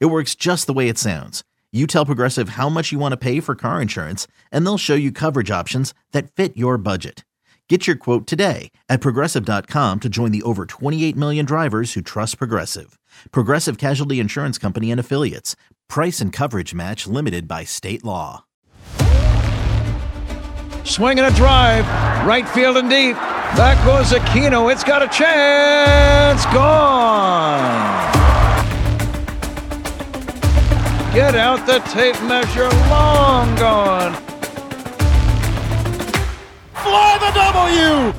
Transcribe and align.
It 0.00 0.06
works 0.06 0.34
just 0.34 0.66
the 0.66 0.72
way 0.72 0.88
it 0.88 0.98
sounds. 0.98 1.42
You 1.72 1.86
tell 1.86 2.06
Progressive 2.06 2.50
how 2.50 2.68
much 2.68 2.92
you 2.92 2.98
want 2.98 3.12
to 3.12 3.16
pay 3.16 3.40
for 3.40 3.54
car 3.54 3.80
insurance, 3.80 4.26
and 4.50 4.64
they'll 4.64 4.78
show 4.78 4.94
you 4.94 5.10
coverage 5.10 5.50
options 5.50 5.94
that 6.12 6.30
fit 6.30 6.56
your 6.56 6.76
budget. 6.78 7.24
Get 7.68 7.86
your 7.86 7.96
quote 7.96 8.26
today 8.26 8.70
at 8.90 9.00
progressive.com 9.00 10.00
to 10.00 10.08
join 10.10 10.30
the 10.30 10.42
over 10.42 10.66
28 10.66 11.16
million 11.16 11.46
drivers 11.46 11.94
who 11.94 12.02
trust 12.02 12.36
Progressive. 12.36 12.98
Progressive 13.30 13.78
Casualty 13.78 14.20
Insurance 14.20 14.58
Company 14.58 14.90
and 14.90 15.00
Affiliates. 15.00 15.56
Price 15.88 16.20
and 16.20 16.34
coverage 16.34 16.74
match 16.74 17.06
limited 17.06 17.48
by 17.48 17.64
state 17.64 18.04
law. 18.04 18.44
Swinging 20.84 21.24
a 21.24 21.30
drive, 21.30 21.86
right 22.26 22.46
field 22.46 22.76
and 22.76 22.90
deep. 22.90 23.16
That 23.56 23.82
goes 23.86 24.12
Aquino. 24.12 24.70
It's 24.70 24.84
got 24.84 25.02
a 25.02 25.08
chance. 25.08 26.44
Gone. 26.46 28.21
Get 31.14 31.34
out 31.34 31.66
the 31.66 31.78
tape 31.90 32.18
measure. 32.22 32.70
Long 32.88 33.54
gone. 33.56 34.14
Fly 36.72 37.18
the 37.20 37.30
W! 37.34 38.18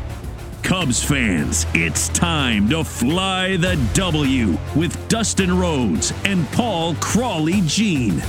Cubs 0.61 1.03
fans, 1.03 1.65
it's 1.73 2.09
time 2.09 2.69
to 2.69 2.83
fly 2.83 3.57
the 3.57 3.75
W 3.95 4.57
with 4.75 5.07
Dustin 5.07 5.57
Rhodes 5.57 6.13
and 6.23 6.47
Paul 6.49 6.93
Crawley 7.01 7.61
Jean. 7.61 8.21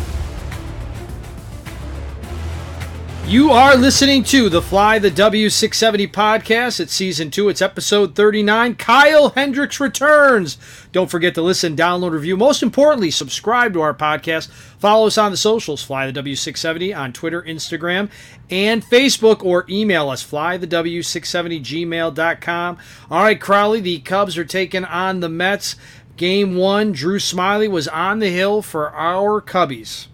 You 3.27 3.53
are 3.53 3.75
listening 3.75 4.23
to 4.25 4.51
the 4.51 4.61
Fly 4.61 4.99
the 4.99 5.11
W670 5.11 6.13
podcast. 6.13 6.79
It's 6.79 6.93
season 6.93 7.31
two, 7.31 7.49
it's 7.49 7.63
episode 7.63 8.15
39. 8.15 8.75
Kyle 8.75 9.31
Hendricks 9.31 9.81
returns. 9.81 10.59
Don't 10.93 11.11
forget 11.11 11.35
to 11.35 11.41
listen, 11.43 11.75
download, 11.75 12.11
review. 12.11 12.37
Most 12.37 12.63
importantly, 12.63 13.11
subscribe 13.11 13.73
to 13.73 13.81
our 13.81 13.95
podcast. 13.95 14.51
Follow 14.79 15.07
us 15.07 15.17
on 15.17 15.31
the 15.31 15.39
socials, 15.39 15.83
Fly 15.83 16.11
the 16.11 16.23
W670 16.23 16.95
on 16.95 17.15
Twitter, 17.15 17.41
Instagram, 17.43 18.11
and 18.51 18.85
Facebook, 18.85 19.43
or 19.43 19.65
email 19.71 20.11
us, 20.11 20.23
flythew670gmail.com. 20.23 22.79
All 23.11 23.23
right, 23.23 23.41
Crowley, 23.41 23.81
the 23.81 24.01
Cubs 24.01 24.37
are 24.37 24.45
taking 24.45 24.85
on 24.85 25.21
the 25.21 25.31
Mets. 25.31 25.77
Game 26.19 26.57
one, 26.57 26.93
Drew 26.93 27.19
Smyly 27.19 27.71
was 27.71 27.89
on 27.89 28.19
the 28.19 28.29
hill 28.29 28.61
for 28.61 28.91
our 28.91 29.41
Cubbies. 29.41 30.09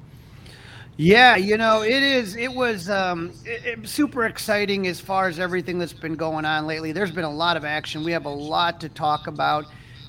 Yeah, 1.01 1.37
you 1.37 1.57
know, 1.57 1.81
it 1.81 2.03
is. 2.03 2.37
It 2.37 2.53
was 2.53 2.91
um, 2.91 3.33
it, 3.47 3.79
it, 3.79 3.89
super 3.89 4.27
exciting 4.27 4.87
as 4.87 5.01
far 5.01 5.29
as 5.29 5.39
everything 5.39 5.79
that's 5.79 5.95
been 5.95 6.15
going 6.15 6.45
on 6.45 6.67
lately. 6.67 6.93
There's 6.93 7.11
been 7.11 7.25
a 7.25 7.33
lot 7.33 7.57
of 7.57 7.65
action. 7.65 8.05
We 8.05 8.13
have 8.13 8.27
a 8.27 8.29
lot 8.29 8.83
to 8.83 8.91
talk 8.91 9.27
about, 9.27 9.65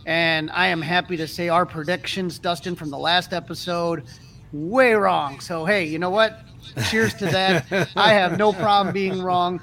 and 0.06 0.52
I 0.52 0.67
am 0.67 0.81
happy 0.81 1.16
to 1.16 1.30
say 1.30 1.47
our 1.47 1.66
predictions, 1.66 2.39
Dustin, 2.39 2.75
from 2.75 2.89
the 2.89 2.97
last 2.97 3.31
episode, 3.31 4.03
way 4.52 4.94
wrong. 4.94 5.39
So 5.39 5.64
hey, 5.64 5.86
you 5.86 5.97
know 5.97 6.09
what? 6.09 6.42
Cheers 6.89 7.14
to 7.16 7.25
that. 7.28 7.89
I 7.95 8.12
have 8.12 8.38
no 8.38 8.52
problem 8.52 8.94
being 8.94 9.22
wrong. 9.22 9.62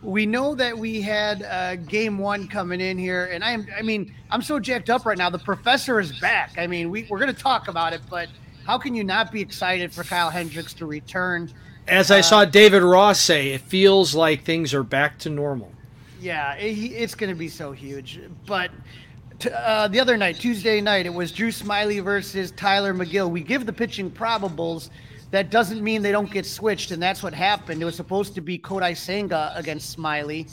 We 0.00 0.26
know 0.26 0.54
that 0.54 0.78
we 0.78 1.02
had 1.02 1.42
uh, 1.42 1.74
game 1.74 2.18
one 2.18 2.46
coming 2.46 2.80
in 2.80 2.98
here, 2.98 3.24
and 3.32 3.42
I 3.42 3.50
am. 3.50 3.66
I 3.76 3.82
mean, 3.82 4.14
I'm 4.30 4.42
so 4.42 4.60
jacked 4.60 4.90
up 4.90 5.06
right 5.06 5.18
now. 5.18 5.28
The 5.28 5.40
professor 5.40 5.98
is 5.98 6.16
back. 6.20 6.52
I 6.56 6.68
mean, 6.68 6.88
we, 6.88 7.04
we're 7.10 7.18
going 7.18 7.34
to 7.34 7.42
talk 7.42 7.66
about 7.66 7.94
it, 7.94 8.02
but 8.08 8.28
how 8.68 8.76
can 8.76 8.94
you 8.94 9.02
not 9.02 9.32
be 9.32 9.40
excited 9.40 9.90
for 9.90 10.04
Kyle 10.04 10.28
Hendricks 10.28 10.74
to 10.74 10.84
return? 10.84 11.50
As 11.88 12.10
I 12.10 12.18
uh, 12.18 12.22
saw 12.22 12.44
David 12.44 12.82
Ross 12.82 13.18
say, 13.18 13.52
it 13.52 13.62
feels 13.62 14.14
like 14.14 14.44
things 14.44 14.74
are 14.74 14.82
back 14.82 15.18
to 15.20 15.30
normal. 15.30 15.72
Yeah, 16.20 16.54
it, 16.56 16.76
it's 16.76 17.14
going 17.14 17.30
to 17.30 17.34
be 17.36 17.48
so 17.48 17.72
huge. 17.72 18.20
But 18.44 18.70
uh, 19.50 19.88
the 19.88 19.98
other 19.98 20.18
night, 20.18 20.36
Tuesday 20.36 20.82
night, 20.82 21.06
it 21.06 21.14
was 21.14 21.32
Drew 21.32 21.48
Smyly 21.48 22.04
versus 22.04 22.50
Tylor 22.50 22.92
Megill. 22.92 23.30
We 23.30 23.40
give 23.40 23.64
the 23.64 23.72
pitching 23.72 24.10
probables. 24.10 24.90
That 25.30 25.48
doesn't 25.48 25.82
mean 25.82 26.02
they 26.02 26.12
don't 26.12 26.30
get 26.30 26.44
switched, 26.44 26.90
and 26.90 27.02
that's 27.02 27.22
what 27.22 27.32
happened. 27.32 27.80
It 27.80 27.86
was 27.86 27.96
supposed 27.96 28.34
to 28.34 28.42
be 28.42 28.58
Kodai 28.58 28.94
Senga 28.94 29.50
against 29.56 29.96
Smyly. 29.96 30.46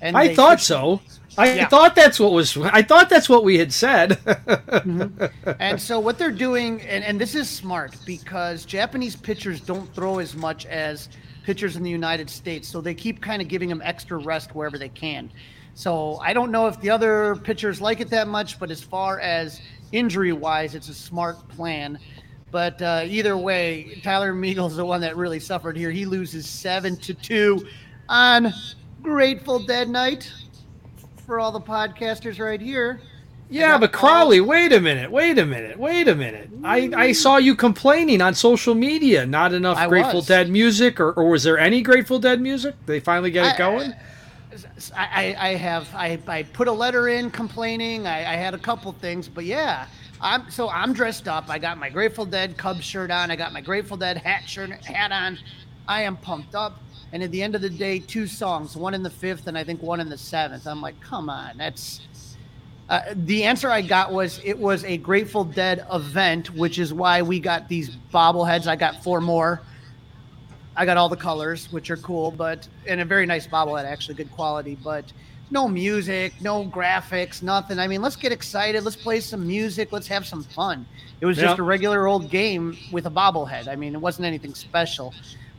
And 0.00 0.16
I 0.16 0.34
thought 0.34 0.60
so. 0.60 1.00
I 1.36 1.54
yeah. 1.54 1.68
thought 1.68 1.94
that's 1.94 2.18
what 2.18 2.32
was. 2.32 2.56
I 2.56 2.82
thought 2.82 3.08
that's 3.08 3.28
what 3.28 3.44
we 3.44 3.58
had 3.58 3.72
said. 3.72 4.10
mm-hmm. 4.10 5.52
And 5.60 5.80
so 5.80 6.00
what 6.00 6.18
they're 6.18 6.32
doing, 6.32 6.80
and, 6.82 7.04
and 7.04 7.20
this 7.20 7.36
is 7.36 7.48
smart 7.48 7.94
because 8.04 8.64
Japanese 8.64 9.14
pitchers 9.14 9.60
don't 9.60 9.92
throw 9.94 10.18
as 10.18 10.34
much 10.34 10.66
as 10.66 11.08
pitchers 11.44 11.76
in 11.76 11.82
the 11.82 11.90
United 11.90 12.28
States, 12.28 12.68
so 12.68 12.80
they 12.80 12.94
keep 12.94 13.22
kind 13.22 13.40
of 13.40 13.48
giving 13.48 13.68
them 13.68 13.80
extra 13.84 14.18
rest 14.18 14.54
wherever 14.54 14.78
they 14.78 14.88
can. 14.88 15.30
So 15.74 16.16
I 16.16 16.32
don't 16.32 16.50
know 16.50 16.66
if 16.66 16.80
the 16.80 16.90
other 16.90 17.36
pitchers 17.36 17.80
like 17.80 18.00
it 18.00 18.10
that 18.10 18.26
much, 18.26 18.58
but 18.58 18.70
as 18.72 18.82
far 18.82 19.20
as 19.20 19.60
injury 19.92 20.32
wise, 20.32 20.74
it's 20.74 20.88
a 20.88 20.94
smart 20.94 21.48
plan. 21.50 22.00
But 22.50 22.82
uh, 22.82 23.04
either 23.06 23.36
way, 23.36 24.00
Tylor 24.02 24.34
Megill's 24.34 24.74
the 24.74 24.84
one 24.84 25.00
that 25.02 25.16
really 25.16 25.38
suffered 25.38 25.76
here. 25.76 25.92
He 25.92 26.04
loses 26.04 26.48
seven 26.48 26.96
to 26.96 27.14
two 27.14 27.64
on 28.08 28.52
Grateful 29.02 29.60
Dead 29.60 29.88
night 29.88 30.32
for 31.26 31.40
all 31.40 31.52
the 31.52 31.60
podcasters 31.60 32.38
right 32.38 32.60
here. 32.60 33.00
Yeah, 33.50 33.78
but 33.78 33.92
Crowley, 33.92 34.40
wait 34.40 34.72
a 34.74 34.80
minute, 34.80 35.10
wait 35.10 35.38
a 35.38 35.46
minute, 35.46 35.78
wait 35.78 36.06
a 36.06 36.14
minute. 36.14 36.50
I, 36.62 36.90
I 36.94 37.12
saw 37.12 37.38
you 37.38 37.54
complaining 37.54 38.20
on 38.20 38.34
social 38.34 38.74
media. 38.74 39.24
Not 39.24 39.54
enough 39.54 39.78
I 39.78 39.88
Grateful 39.88 40.16
was. 40.16 40.26
Dead 40.26 40.50
music, 40.50 41.00
or, 41.00 41.12
or 41.12 41.30
was 41.30 41.44
there 41.44 41.58
any 41.58 41.80
Grateful 41.80 42.18
Dead 42.18 42.40
music? 42.40 42.74
they 42.84 43.00
finally 43.00 43.30
get 43.30 43.54
it 43.54 43.58
going? 43.58 43.94
I, 44.94 45.34
I, 45.36 45.48
I 45.48 45.54
have 45.54 45.88
I, 45.94 46.18
I 46.26 46.42
put 46.42 46.68
a 46.68 46.72
letter 46.72 47.08
in 47.08 47.30
complaining. 47.30 48.06
I, 48.06 48.18
I 48.18 48.36
had 48.36 48.52
a 48.52 48.58
couple 48.58 48.92
things, 48.92 49.28
but 49.28 49.44
yeah, 49.44 49.86
I'm 50.20 50.50
so 50.50 50.68
I'm 50.68 50.92
dressed 50.92 51.26
up. 51.26 51.48
I 51.48 51.58
got 51.58 51.78
my 51.78 51.88
Grateful 51.88 52.26
Dead 52.26 52.56
Cubs 52.58 52.84
shirt 52.84 53.10
on. 53.10 53.30
I 53.30 53.36
got 53.36 53.52
my 53.52 53.60
Grateful 53.62 53.96
Dead 53.96 54.18
hat 54.18 54.48
shirt 54.48 54.70
hat 54.84 55.12
on. 55.12 55.38
I 55.86 56.02
am 56.02 56.16
pumped 56.18 56.54
up. 56.54 56.82
And 57.12 57.22
at 57.22 57.30
the 57.30 57.42
end 57.42 57.54
of 57.54 57.62
the 57.62 57.70
day, 57.70 57.98
two 58.00 58.26
songs, 58.26 58.76
one 58.76 58.94
in 58.94 59.02
the 59.02 59.10
fifth 59.10 59.46
and 59.46 59.56
I 59.56 59.64
think 59.64 59.82
one 59.82 60.00
in 60.00 60.08
the 60.08 60.18
seventh. 60.18 60.66
I'm 60.66 60.82
like, 60.82 61.00
come 61.00 61.30
on, 61.30 61.56
that's. 61.56 62.00
Uh, 62.88 63.00
the 63.14 63.44
answer 63.44 63.70
I 63.70 63.82
got 63.82 64.12
was 64.12 64.40
it 64.44 64.58
was 64.58 64.82
a 64.84 64.96
Grateful 64.96 65.44
Dead 65.44 65.86
event, 65.92 66.54
which 66.54 66.78
is 66.78 66.92
why 66.94 67.20
we 67.20 67.38
got 67.38 67.68
these 67.68 67.96
bobbleheads. 68.12 68.66
I 68.66 68.76
got 68.76 69.02
four 69.02 69.20
more. 69.20 69.60
I 70.74 70.86
got 70.86 70.96
all 70.96 71.08
the 71.08 71.16
colors, 71.16 71.70
which 71.72 71.90
are 71.90 71.96
cool, 71.98 72.30
but 72.30 72.66
and 72.86 73.00
a 73.00 73.04
very 73.04 73.26
nice 73.26 73.46
bobblehead, 73.46 73.84
actually 73.84 74.14
good 74.14 74.30
quality. 74.32 74.78
But 74.82 75.12
no 75.50 75.68
music, 75.68 76.34
no 76.40 76.64
graphics, 76.64 77.42
nothing. 77.42 77.78
I 77.78 77.88
mean, 77.88 78.00
let's 78.00 78.16
get 78.16 78.32
excited. 78.32 78.84
Let's 78.84 78.96
play 78.96 79.20
some 79.20 79.46
music. 79.46 79.92
Let's 79.92 80.08
have 80.08 80.26
some 80.26 80.42
fun. 80.42 80.86
It 81.20 81.26
was 81.26 81.36
just 81.36 81.58
a 81.58 81.62
regular 81.62 82.06
old 82.06 82.30
game 82.30 82.76
with 82.92 83.06
a 83.06 83.10
bobblehead. 83.10 83.66
I 83.66 83.76
mean, 83.76 83.94
it 83.94 84.00
wasn't 84.00 84.26
anything 84.26 84.54
special. 84.54 85.12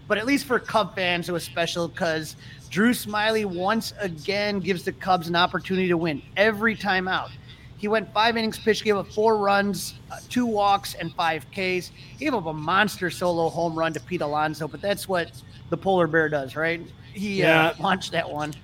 But 0.09 0.17
at 0.17 0.25
least 0.25 0.45
for 0.45 0.57
Cub 0.59 0.95
fans, 0.95 1.29
it 1.29 1.31
was 1.31 1.43
special 1.43 1.87
because 1.87 2.35
Drew 2.71 2.93
Smyly 2.93 3.45
once 3.45 3.93
again 3.99 4.59
gives 4.59 4.83
the 4.83 4.91
Cubs 4.91 5.27
an 5.27 5.35
opportunity 5.35 5.87
to 5.87 5.97
win 5.97 6.23
every 6.35 6.75
time 6.75 7.07
out. 7.07 7.29
He 7.77 7.87
went 7.87 8.11
five 8.11 8.35
innings 8.35 8.57
pitched, 8.57 8.83
gave 8.83 8.97
up 8.97 9.07
four 9.07 9.37
runs, 9.37 9.93
uh, 10.11 10.17
two 10.27 10.47
walks, 10.47 10.95
and 10.95 11.13
five 11.13 11.45
Ks. 11.51 11.91
He 12.17 12.25
gave 12.25 12.33
up 12.33 12.47
a 12.47 12.53
monster 12.53 13.11
solo 13.11 13.49
home 13.49 13.77
run 13.77 13.93
to 13.93 13.99
Pete 13.99 14.21
Alonso, 14.21 14.67
but 14.67 14.81
that's 14.81 15.07
what 15.07 15.31
the 15.69 15.77
polar 15.77 16.07
bear 16.07 16.27
does, 16.27 16.55
right? 16.55 16.81
He 17.13 17.43
uh, 17.43 17.47
yeah. 17.47 17.67
uh, 17.67 17.75
launched 17.79 18.11
that 18.11 18.27
one. 18.27 18.55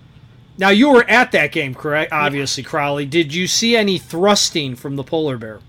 Now 0.57 0.69
you 0.69 0.89
were 0.89 1.07
at 1.07 1.31
that 1.33 1.51
game, 1.51 1.75
correct? 1.75 2.11
Obviously, 2.11 2.63
yeah. 2.63 2.69
Crowley. 2.69 3.05
Did 3.05 3.35
you 3.35 3.45
see 3.45 3.77
any 3.77 3.99
thrusting 3.99 4.75
from 4.75 4.95
the 4.95 5.03
polar 5.03 5.37
bear? 5.37 5.59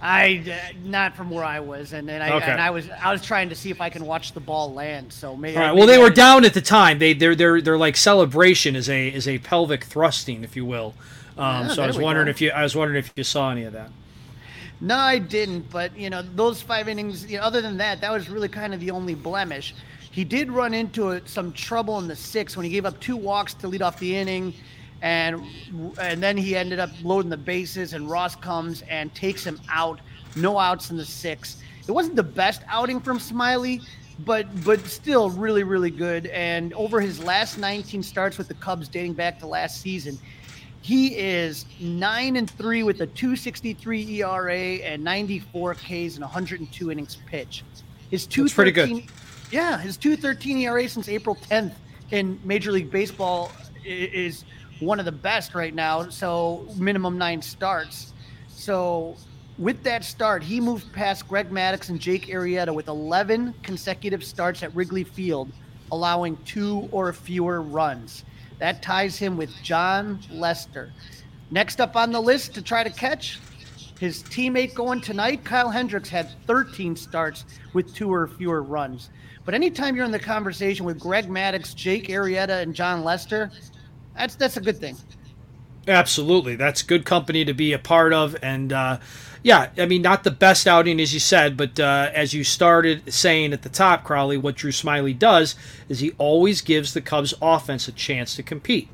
I 0.00 0.44
uh, 0.46 0.76
not 0.84 1.16
from 1.16 1.30
where 1.30 1.44
I 1.44 1.60
was, 1.60 1.92
and 1.92 2.08
then 2.08 2.20
I 2.20 2.32
okay. 2.36 2.50
and 2.50 2.60
I 2.60 2.70
was 2.70 2.88
I 2.90 3.12
was 3.12 3.22
trying 3.22 3.48
to 3.48 3.54
see 3.54 3.70
if 3.70 3.80
I 3.80 3.88
can 3.88 4.04
watch 4.04 4.32
the 4.32 4.40
ball 4.40 4.72
land. 4.72 5.12
So 5.12 5.36
maybe. 5.36 5.56
All 5.56 5.62
right. 5.62 5.74
Well, 5.74 5.86
they 5.86 5.98
were 5.98 6.10
down 6.10 6.44
at 6.44 6.54
the 6.54 6.60
time. 6.60 6.98
They 6.98 7.14
their 7.14 7.34
their 7.34 7.60
their 7.60 7.78
like 7.78 7.96
celebration 7.96 8.76
is 8.76 8.88
a 8.88 9.08
is 9.08 9.26
a 9.26 9.38
pelvic 9.38 9.84
thrusting, 9.84 10.44
if 10.44 10.56
you 10.56 10.64
will. 10.64 10.94
Um, 11.38 11.66
yeah, 11.66 11.68
so 11.68 11.82
I 11.82 11.86
was 11.86 11.98
wondering 11.98 12.26
go. 12.26 12.30
if 12.30 12.40
you 12.40 12.50
I 12.50 12.62
was 12.62 12.76
wondering 12.76 12.98
if 12.98 13.12
you 13.16 13.24
saw 13.24 13.50
any 13.50 13.64
of 13.64 13.72
that. 13.72 13.90
No, 14.80 14.96
I 14.96 15.18
didn't. 15.18 15.70
But 15.70 15.96
you 15.96 16.10
know, 16.10 16.22
those 16.22 16.60
five 16.60 16.88
innings. 16.88 17.24
You 17.26 17.38
know, 17.38 17.44
other 17.44 17.62
than 17.62 17.76
that, 17.78 18.00
that 18.02 18.12
was 18.12 18.28
really 18.28 18.48
kind 18.48 18.74
of 18.74 18.80
the 18.80 18.90
only 18.90 19.14
blemish. 19.14 19.74
He 20.10 20.22
did 20.22 20.50
run 20.50 20.74
into 20.74 21.20
some 21.26 21.52
trouble 21.52 21.98
in 21.98 22.06
the 22.06 22.14
sixth 22.14 22.56
when 22.56 22.64
he 22.64 22.70
gave 22.70 22.84
up 22.84 23.00
two 23.00 23.16
walks 23.16 23.54
to 23.54 23.68
lead 23.68 23.82
off 23.82 23.98
the 23.98 24.14
inning 24.16 24.54
and 25.04 25.44
and 26.00 26.22
then 26.22 26.34
he 26.34 26.56
ended 26.56 26.80
up 26.80 26.90
loading 27.02 27.30
the 27.30 27.36
bases, 27.36 27.92
and 27.92 28.10
Ross 28.10 28.34
comes 28.34 28.82
and 28.88 29.14
takes 29.14 29.44
him 29.44 29.60
out. 29.70 30.00
No 30.34 30.58
outs 30.58 30.90
in 30.90 30.96
the 30.96 31.04
sixth. 31.04 31.62
It 31.86 31.92
wasn't 31.92 32.16
the 32.16 32.22
best 32.22 32.62
outing 32.68 33.00
from 33.00 33.18
Smyly, 33.18 33.84
but 34.20 34.46
but 34.64 34.80
still 34.86 35.28
really 35.28 35.62
really 35.62 35.90
good. 35.90 36.26
And 36.28 36.72
over 36.72 37.02
his 37.02 37.22
last 37.22 37.58
19 37.58 38.02
starts 38.02 38.38
with 38.38 38.48
the 38.48 38.54
Cubs, 38.54 38.88
dating 38.88 39.12
back 39.12 39.38
to 39.40 39.46
last 39.46 39.82
season, 39.82 40.18
he 40.80 41.08
is 41.18 41.66
nine 41.78 42.36
and 42.36 42.50
three 42.50 42.82
with 42.82 43.02
a 43.02 43.06
2.63 43.06 44.08
ERA 44.08 44.82
and 44.86 45.04
94 45.04 45.74
Ks 45.74 45.84
and 46.14 46.20
102 46.20 46.90
innings 46.90 47.18
pitch. 47.26 47.62
His 48.10 48.26
two 48.26 48.48
pretty 48.48 48.72
good. 48.72 49.04
Yeah, 49.50 49.78
his 49.78 49.98
2.13 49.98 50.62
ERA 50.62 50.88
since 50.88 51.10
April 51.10 51.36
10th 51.36 51.74
in 52.10 52.40
Major 52.42 52.72
League 52.72 52.90
Baseball 52.90 53.52
is 53.84 54.44
one 54.80 54.98
of 54.98 55.04
the 55.04 55.12
best 55.12 55.54
right 55.54 55.74
now. 55.74 56.08
So 56.08 56.66
minimum 56.76 57.18
nine 57.18 57.42
starts. 57.42 58.12
So 58.48 59.16
with 59.58 59.82
that 59.84 60.04
start, 60.04 60.42
he 60.42 60.60
moved 60.60 60.92
past 60.92 61.28
Greg 61.28 61.50
Maddux 61.50 61.88
and 61.88 62.00
Jake 62.00 62.26
Arrieta 62.26 62.74
with 62.74 62.88
11 62.88 63.54
consecutive 63.62 64.24
starts 64.24 64.62
at 64.62 64.74
Wrigley 64.74 65.04
Field, 65.04 65.50
allowing 65.92 66.36
two 66.44 66.88
or 66.90 67.12
fewer 67.12 67.62
runs. 67.62 68.24
That 68.58 68.82
ties 68.82 69.16
him 69.18 69.36
with 69.36 69.50
Jon 69.62 70.20
Lester. 70.30 70.92
Next 71.50 71.80
up 71.80 71.96
on 71.96 72.10
the 72.10 72.20
list 72.20 72.54
to 72.54 72.62
try 72.62 72.82
to 72.82 72.90
catch, 72.90 73.38
his 74.00 74.22
teammate 74.24 74.74
going 74.74 75.00
tonight, 75.00 75.44
Kyle 75.44 75.70
Hendricks, 75.70 76.08
had 76.08 76.28
13 76.46 76.96
starts 76.96 77.44
with 77.74 77.94
two 77.94 78.12
or 78.12 78.26
fewer 78.26 78.62
runs. 78.62 79.10
But 79.44 79.54
anytime 79.54 79.94
you're 79.94 80.04
in 80.04 80.10
the 80.10 80.18
conversation 80.18 80.84
with 80.84 80.98
Greg 80.98 81.28
Maddux, 81.28 81.74
Jake 81.74 82.08
Arrieta, 82.08 82.62
and 82.62 82.74
Jon 82.74 83.04
Lester, 83.04 83.50
that's 84.16 84.34
that's 84.36 84.56
a 84.56 84.60
good 84.60 84.78
thing. 84.78 84.96
Absolutely, 85.86 86.56
that's 86.56 86.82
good 86.82 87.04
company 87.04 87.44
to 87.44 87.52
be 87.52 87.72
a 87.72 87.78
part 87.78 88.12
of, 88.12 88.36
and 88.42 88.72
uh, 88.72 88.98
yeah, 89.44 89.68
I 89.76 89.84
mean, 89.84 90.00
not 90.00 90.24
the 90.24 90.30
best 90.30 90.66
outing 90.66 90.98
as 91.00 91.12
you 91.12 91.20
said, 91.20 91.58
but 91.58 91.78
uh, 91.78 92.10
as 92.14 92.32
you 92.32 92.44
started 92.44 93.12
saying 93.12 93.52
at 93.52 93.60
the 93.60 93.68
top, 93.68 94.02
Crawly, 94.02 94.38
what 94.38 94.56
Drew 94.56 94.70
Smyly 94.70 95.16
does 95.16 95.54
is 95.90 96.00
he 96.00 96.12
always 96.16 96.62
gives 96.62 96.94
the 96.94 97.02
Cubs 97.02 97.34
offense 97.42 97.86
a 97.86 97.92
chance 97.92 98.34
to 98.36 98.42
compete. 98.42 98.88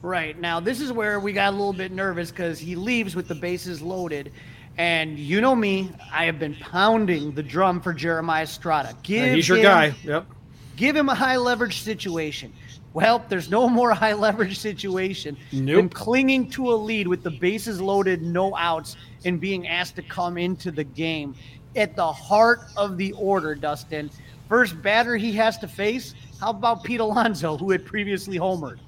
Right 0.00 0.38
now, 0.38 0.60
this 0.60 0.80
is 0.80 0.92
where 0.92 1.18
we 1.18 1.32
got 1.32 1.48
a 1.48 1.56
little 1.56 1.72
bit 1.72 1.90
nervous 1.90 2.30
because 2.30 2.60
he 2.60 2.76
leaves 2.76 3.16
with 3.16 3.26
the 3.26 3.34
bases 3.34 3.82
loaded. 3.82 4.30
And 4.76 5.18
you 5.18 5.40
know 5.40 5.56
me, 5.56 5.90
I 6.12 6.26
have 6.26 6.38
been 6.38 6.54
pounding 6.54 7.32
the 7.32 7.42
drum 7.42 7.80
for 7.80 7.92
Jeremiah 7.92 8.44
Estrada. 8.44 8.94
Give 9.02 9.34
he's 9.34 9.48
your 9.48 9.56
him, 9.56 9.64
guy. 9.64 9.94
Yep. 10.04 10.26
Give 10.76 10.94
him 10.94 11.08
a 11.08 11.16
high 11.16 11.36
leverage 11.36 11.82
situation. 11.82 12.52
Well, 12.94 13.24
there's 13.28 13.50
no 13.50 13.68
more 13.68 13.90
high 13.94 14.14
leverage 14.14 14.58
situation 14.58 15.36
nope. 15.52 15.76
than 15.76 15.88
clinging 15.88 16.50
to 16.50 16.72
a 16.72 16.76
lead 16.76 17.06
with 17.06 17.22
the 17.22 17.30
bases 17.30 17.80
loaded, 17.80 18.22
no 18.22 18.56
outs, 18.56 18.96
and 19.24 19.40
being 19.40 19.68
asked 19.68 19.96
to 19.96 20.02
come 20.02 20.38
into 20.38 20.70
the 20.70 20.84
game. 20.84 21.34
At 21.76 21.96
the 21.96 22.12
heart 22.12 22.60
of 22.76 22.96
the 22.96 23.12
order, 23.12 23.54
Dustin. 23.54 24.10
First 24.48 24.80
batter 24.80 25.16
he 25.16 25.32
has 25.32 25.58
to 25.58 25.68
face. 25.68 26.14
How 26.40 26.50
about 26.50 26.82
Pete 26.82 27.00
Alonso, 27.00 27.56
who 27.58 27.70
had 27.70 27.84
previously 27.84 28.38
homered? 28.38 28.78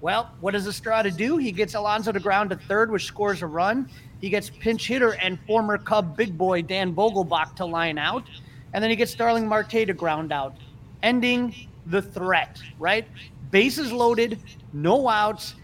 Well, 0.00 0.30
what 0.40 0.52
does 0.52 0.66
Estrada 0.66 1.10
do? 1.10 1.36
He 1.36 1.52
gets 1.52 1.74
Alonso 1.74 2.12
to 2.12 2.20
ground 2.20 2.50
to 2.50 2.56
third, 2.56 2.90
which 2.90 3.04
scores 3.04 3.42
a 3.42 3.46
run. 3.46 3.90
He 4.20 4.30
gets 4.30 4.48
pinch 4.48 4.86
hitter 4.86 5.14
and 5.14 5.38
former 5.46 5.76
Cub 5.76 6.16
big 6.16 6.38
boy 6.38 6.62
Dan 6.62 6.94
Vogelbach 6.94 7.56
to 7.56 7.66
line 7.66 7.98
out. 7.98 8.24
And 8.72 8.82
then 8.82 8.90
he 8.90 8.96
gets 8.96 9.10
Starling 9.10 9.46
Marte 9.48 9.70
to 9.70 9.92
ground 9.92 10.32
out, 10.32 10.54
ending 11.02 11.54
the 11.86 12.00
threat, 12.00 12.60
right? 12.78 13.06
Bases 13.50 13.92
loaded, 13.92 14.38
no 14.72 15.08
outs, 15.08 15.54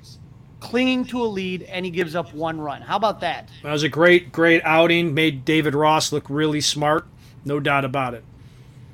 clinging 0.61 1.05
to 1.07 1.23
a 1.23 1.27
lead, 1.27 1.63
and 1.63 1.85
he 1.85 1.91
gives 1.91 2.15
up 2.15 2.33
one 2.33 2.61
run. 2.61 2.83
How 2.83 2.97
about 2.97 3.21
that? 3.21 3.49
That 3.63 3.73
was 3.73 3.83
a 3.83 3.89
great, 3.89 4.33
great 4.33 4.63
outing. 4.65 5.15
Made 5.15 5.45
David 5.45 5.75
Ross 5.75 6.13
look 6.13 6.29
really 6.29 6.61
smart, 6.61 7.07
no 7.45 7.61
doubt 7.61 7.85
about 7.85 8.15
it. 8.15 8.25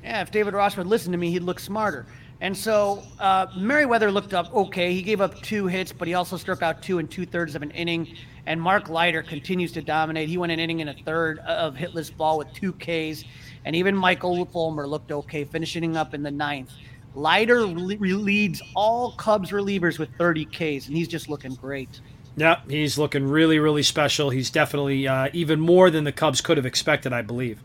Yeah, 0.03 0.21
if 0.21 0.31
David 0.31 0.53
Ross 0.53 0.75
would 0.77 0.87
listen 0.87 1.11
to 1.13 1.17
me, 1.17 1.31
he'd 1.31 1.43
look 1.43 1.59
smarter. 1.59 2.05
And 2.41 2.55
so 2.55 3.01
uh, 3.19 3.47
Merryweather 3.55 4.11
looked 4.11 4.33
up 4.33 4.53
okay. 4.53 4.93
He 4.93 5.01
gave 5.01 5.21
up 5.21 5.41
two 5.41 5.65
hits, 5.67 5.93
but 5.93 6.09
he 6.09 6.13
also 6.13 6.35
struck 6.35 6.61
out 6.61 6.83
two 6.83 6.99
and 6.99 7.09
two 7.09 7.25
thirds 7.25 7.55
of 7.55 7.61
an 7.61 7.71
inning. 7.71 8.17
And 8.45 8.61
Mark 8.61 8.89
Leiter 8.89 9.23
continues 9.23 9.71
to 9.71 9.81
dominate. 9.81 10.27
He 10.27 10.37
went 10.37 10.51
an 10.51 10.59
inning 10.59 10.81
and 10.81 10.89
a 10.89 10.93
third 11.05 11.39
of 11.39 11.75
hitless 11.75 12.15
ball 12.15 12.37
with 12.37 12.51
two 12.53 12.73
Ks. 12.73 13.23
And 13.63 13.77
even 13.77 13.95
Michael 13.95 14.43
Fulmer 14.43 14.85
looked 14.85 15.13
okay, 15.13 15.45
finishing 15.45 15.95
up 15.95 16.13
in 16.13 16.21
the 16.21 16.31
ninth. 16.31 16.71
Leiter 17.15 17.61
leads 17.65 18.61
all 18.75 19.11
Cubs 19.13 19.51
relievers 19.51 19.99
with 19.99 20.09
30 20.17 20.45
Ks, 20.45 20.87
and 20.87 20.97
he's 20.97 21.07
just 21.07 21.29
looking 21.29 21.53
great. 21.55 22.01
Yeah, 22.35 22.61
he's 22.67 22.97
looking 22.97 23.27
really, 23.27 23.59
really 23.59 23.83
special. 23.83 24.31
He's 24.31 24.49
definitely 24.49 25.07
uh, 25.07 25.29
even 25.33 25.59
more 25.59 25.91
than 25.91 26.03
the 26.03 26.11
Cubs 26.11 26.41
could 26.41 26.57
have 26.57 26.65
expected, 26.65 27.13
I 27.13 27.21
believe. 27.21 27.61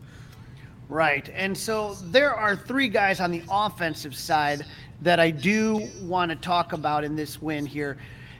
Right. 0.89 1.29
And 1.33 1.57
so 1.57 1.95
there 2.05 2.33
are 2.33 2.55
three 2.55 2.87
guys 2.87 3.19
on 3.19 3.31
the 3.31 3.43
offensive 3.49 4.15
side 4.15 4.65
that 5.01 5.19
I 5.19 5.31
do 5.31 5.87
want 6.01 6.29
to 6.29 6.35
talk 6.35 6.73
about 6.73 7.03
in 7.03 7.15
this 7.15 7.41
win 7.41 7.65
here. 7.65 7.97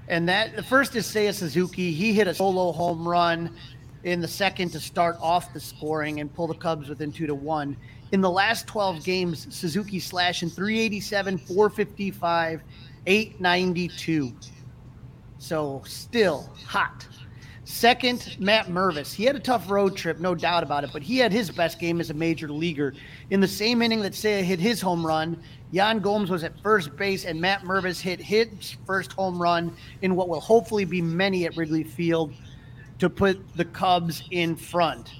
And 0.07 0.27
that 0.29 0.55
the 0.55 0.63
first 0.63 0.95
is 0.95 1.05
Seiya 1.05 1.33
Suzuki. 1.33 1.91
He 1.91 2.13
hit 2.13 2.27
a 2.27 2.33
solo 2.33 2.71
home 2.71 3.07
run 3.07 3.55
in 4.03 4.21
the 4.21 4.27
second 4.27 4.69
to 4.69 4.79
start 4.79 5.17
off 5.21 5.53
the 5.53 5.59
scoring 5.59 6.19
and 6.19 6.33
pull 6.33 6.47
the 6.47 6.55
Cubs 6.55 6.89
within 6.89 7.11
two 7.11 7.27
to 7.27 7.35
one 7.35 7.77
in 8.11 8.21
the 8.21 8.29
last 8.29 8.67
12 8.67 9.03
games, 9.03 9.47
Suzuki 9.55 9.99
slashing 9.99 10.49
387, 10.49 11.37
455, 11.37 12.61
892. 13.05 14.33
So 15.37 15.81
still 15.85 16.49
hot. 16.65 17.07
Second, 17.65 18.35
Matt 18.39 18.65
Mervis. 18.65 19.13
He 19.13 19.25
had 19.25 19.35
a 19.35 19.39
tough 19.39 19.69
road 19.69 19.95
trip, 19.95 20.19
no 20.19 20.33
doubt 20.33 20.63
about 20.63 20.83
it, 20.83 20.89
but 20.91 21.03
he 21.03 21.19
had 21.19 21.31
his 21.31 21.51
best 21.51 21.79
game 21.79 21.99
as 21.99 22.09
a 22.09 22.15
major 22.15 22.49
leaguer. 22.49 22.95
In 23.29 23.39
the 23.39 23.47
same 23.47 23.83
inning 23.83 24.01
that 24.01 24.13
Seiya 24.13 24.41
hit 24.41 24.59
his 24.59 24.81
home 24.81 25.05
run, 25.05 25.39
Yan 25.71 25.99
Gomes 25.99 26.31
was 26.31 26.43
at 26.43 26.59
first 26.63 26.95
base, 26.97 27.25
and 27.25 27.39
Matt 27.39 27.61
Mervis 27.61 28.01
hit 28.01 28.19
his 28.19 28.75
first 28.87 29.13
home 29.13 29.39
run 29.39 29.71
in 30.01 30.15
what 30.15 30.29
will 30.29 30.39
hopefully 30.39 30.83
be 30.83 30.99
many 30.99 31.45
at 31.45 31.55
Wrigley 31.55 31.83
Field 31.83 32.33
to 32.97 33.07
put 33.07 33.39
the 33.55 33.65
Cubs 33.65 34.23
in 34.31 34.55
front. 34.55 35.13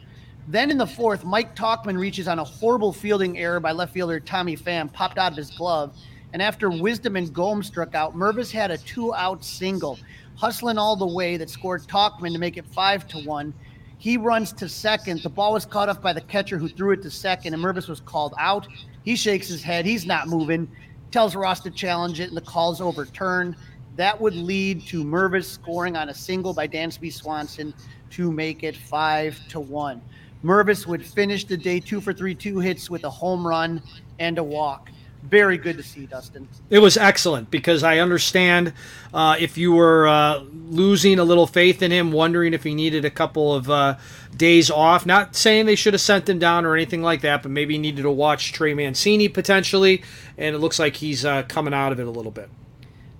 Then 0.49 0.71
in 0.71 0.79
the 0.79 0.87
fourth, 0.87 1.23
Mike 1.23 1.55
Tauchman 1.55 1.99
reaches 1.99 2.27
on 2.27 2.39
a 2.39 2.43
horrible 2.43 2.91
fielding 2.91 3.37
error 3.37 3.59
by 3.59 3.71
left 3.71 3.93
fielder 3.93 4.19
Tommy 4.19 4.57
Pham, 4.57 4.91
popped 4.91 5.19
out 5.19 5.31
of 5.31 5.37
his 5.37 5.51
glove. 5.51 5.95
And 6.33 6.41
after 6.41 6.71
Wisdom 6.71 7.15
and 7.15 7.31
Gomes 7.31 7.67
struck 7.67 7.93
out, 7.93 8.15
Mervis 8.15 8.51
had 8.51 8.71
a 8.71 8.79
two 8.79 9.13
out 9.13 9.45
single, 9.45 9.99
hustling 10.37 10.79
all 10.79 10.95
the 10.95 11.05
way 11.05 11.37
that 11.37 11.51
scored 11.51 11.83
Tauchman 11.83 12.33
to 12.33 12.39
make 12.39 12.57
it 12.57 12.65
five 12.65 13.07
to 13.09 13.19
one. 13.19 13.53
He 13.99 14.17
runs 14.17 14.51
to 14.53 14.67
second. 14.67 15.21
The 15.21 15.29
ball 15.29 15.53
was 15.53 15.65
caught 15.65 15.87
off 15.87 16.01
by 16.01 16.13
the 16.13 16.21
catcher 16.21 16.57
who 16.57 16.67
threw 16.67 16.93
it 16.93 17.03
to 17.03 17.11
second, 17.11 17.53
and 17.53 17.63
Mervis 17.63 17.87
was 17.87 17.99
called 17.99 18.33
out. 18.39 18.67
He 19.05 19.15
shakes 19.15 19.47
his 19.47 19.61
head. 19.61 19.85
He's 19.85 20.07
not 20.07 20.29
moving. 20.29 20.67
Tells 21.11 21.35
Ross 21.35 21.59
to 21.59 21.69
challenge 21.69 22.19
it, 22.19 22.29
and 22.29 22.37
the 22.37 22.41
call's 22.41 22.81
overturned. 22.81 23.55
That 23.97 24.19
would 24.19 24.35
lead 24.35 24.81
to 24.87 25.03
Mervis 25.03 25.45
scoring 25.45 25.95
on 25.95 26.09
a 26.09 26.13
single 26.15 26.55
by 26.55 26.67
Dansby 26.67 27.13
Swanson 27.13 27.71
to 28.11 28.31
make 28.31 28.63
it 28.63 28.75
five 28.75 29.39
to 29.49 29.59
one. 29.59 30.01
Mervis 30.43 30.87
would 30.87 31.05
finish 31.05 31.45
the 31.45 31.57
day 31.57 31.79
two 31.79 31.99
for 31.99 32.13
three, 32.13 32.35
two 32.35 32.59
hits 32.59 32.89
with 32.89 33.03
a 33.03 33.09
home 33.09 33.45
run 33.45 33.81
and 34.19 34.37
a 34.37 34.43
walk. 34.43 34.89
Very 35.23 35.57
good 35.57 35.75
to 35.75 35.83
see, 35.83 36.05
Dustin. 36.05 36.47
It 36.69 36.79
was 36.79 36.95
excellent 36.95 37.51
because 37.51 37.83
I 37.83 37.97
understand 37.97 38.71
uh, 39.13 39.35
if 39.37 39.57
you 39.57 39.73
were 39.73 40.07
uh, 40.07 40.43
losing 40.69 41.19
a 41.19 41.25
little 41.25 41.45
faith 41.45 41.81
in 41.81 41.91
him, 41.91 42.13
wondering 42.13 42.53
if 42.53 42.63
he 42.63 42.73
needed 42.73 43.03
a 43.03 43.09
couple 43.09 43.53
of 43.53 43.69
uh, 43.69 43.97
days 44.37 44.71
off. 44.71 45.05
Not 45.05 45.35
saying 45.35 45.65
they 45.65 45.75
should 45.75 45.93
have 45.93 45.99
sent 45.99 46.29
him 46.29 46.39
down 46.39 46.65
or 46.65 46.73
anything 46.73 47.01
like 47.01 47.19
that, 47.21 47.43
but 47.43 47.51
maybe 47.51 47.73
he 47.73 47.79
needed 47.79 48.03
to 48.03 48.11
watch 48.11 48.53
Trey 48.53 48.73
Mancini 48.73 49.27
potentially, 49.27 50.03
and 50.37 50.55
it 50.55 50.59
looks 50.59 50.79
like 50.79 50.95
he's 50.95 51.25
uh, 51.25 51.43
coming 51.43 51.73
out 51.73 51.91
of 51.91 51.99
it 51.99 52.07
a 52.07 52.11
little 52.11 52.31
bit 52.31 52.49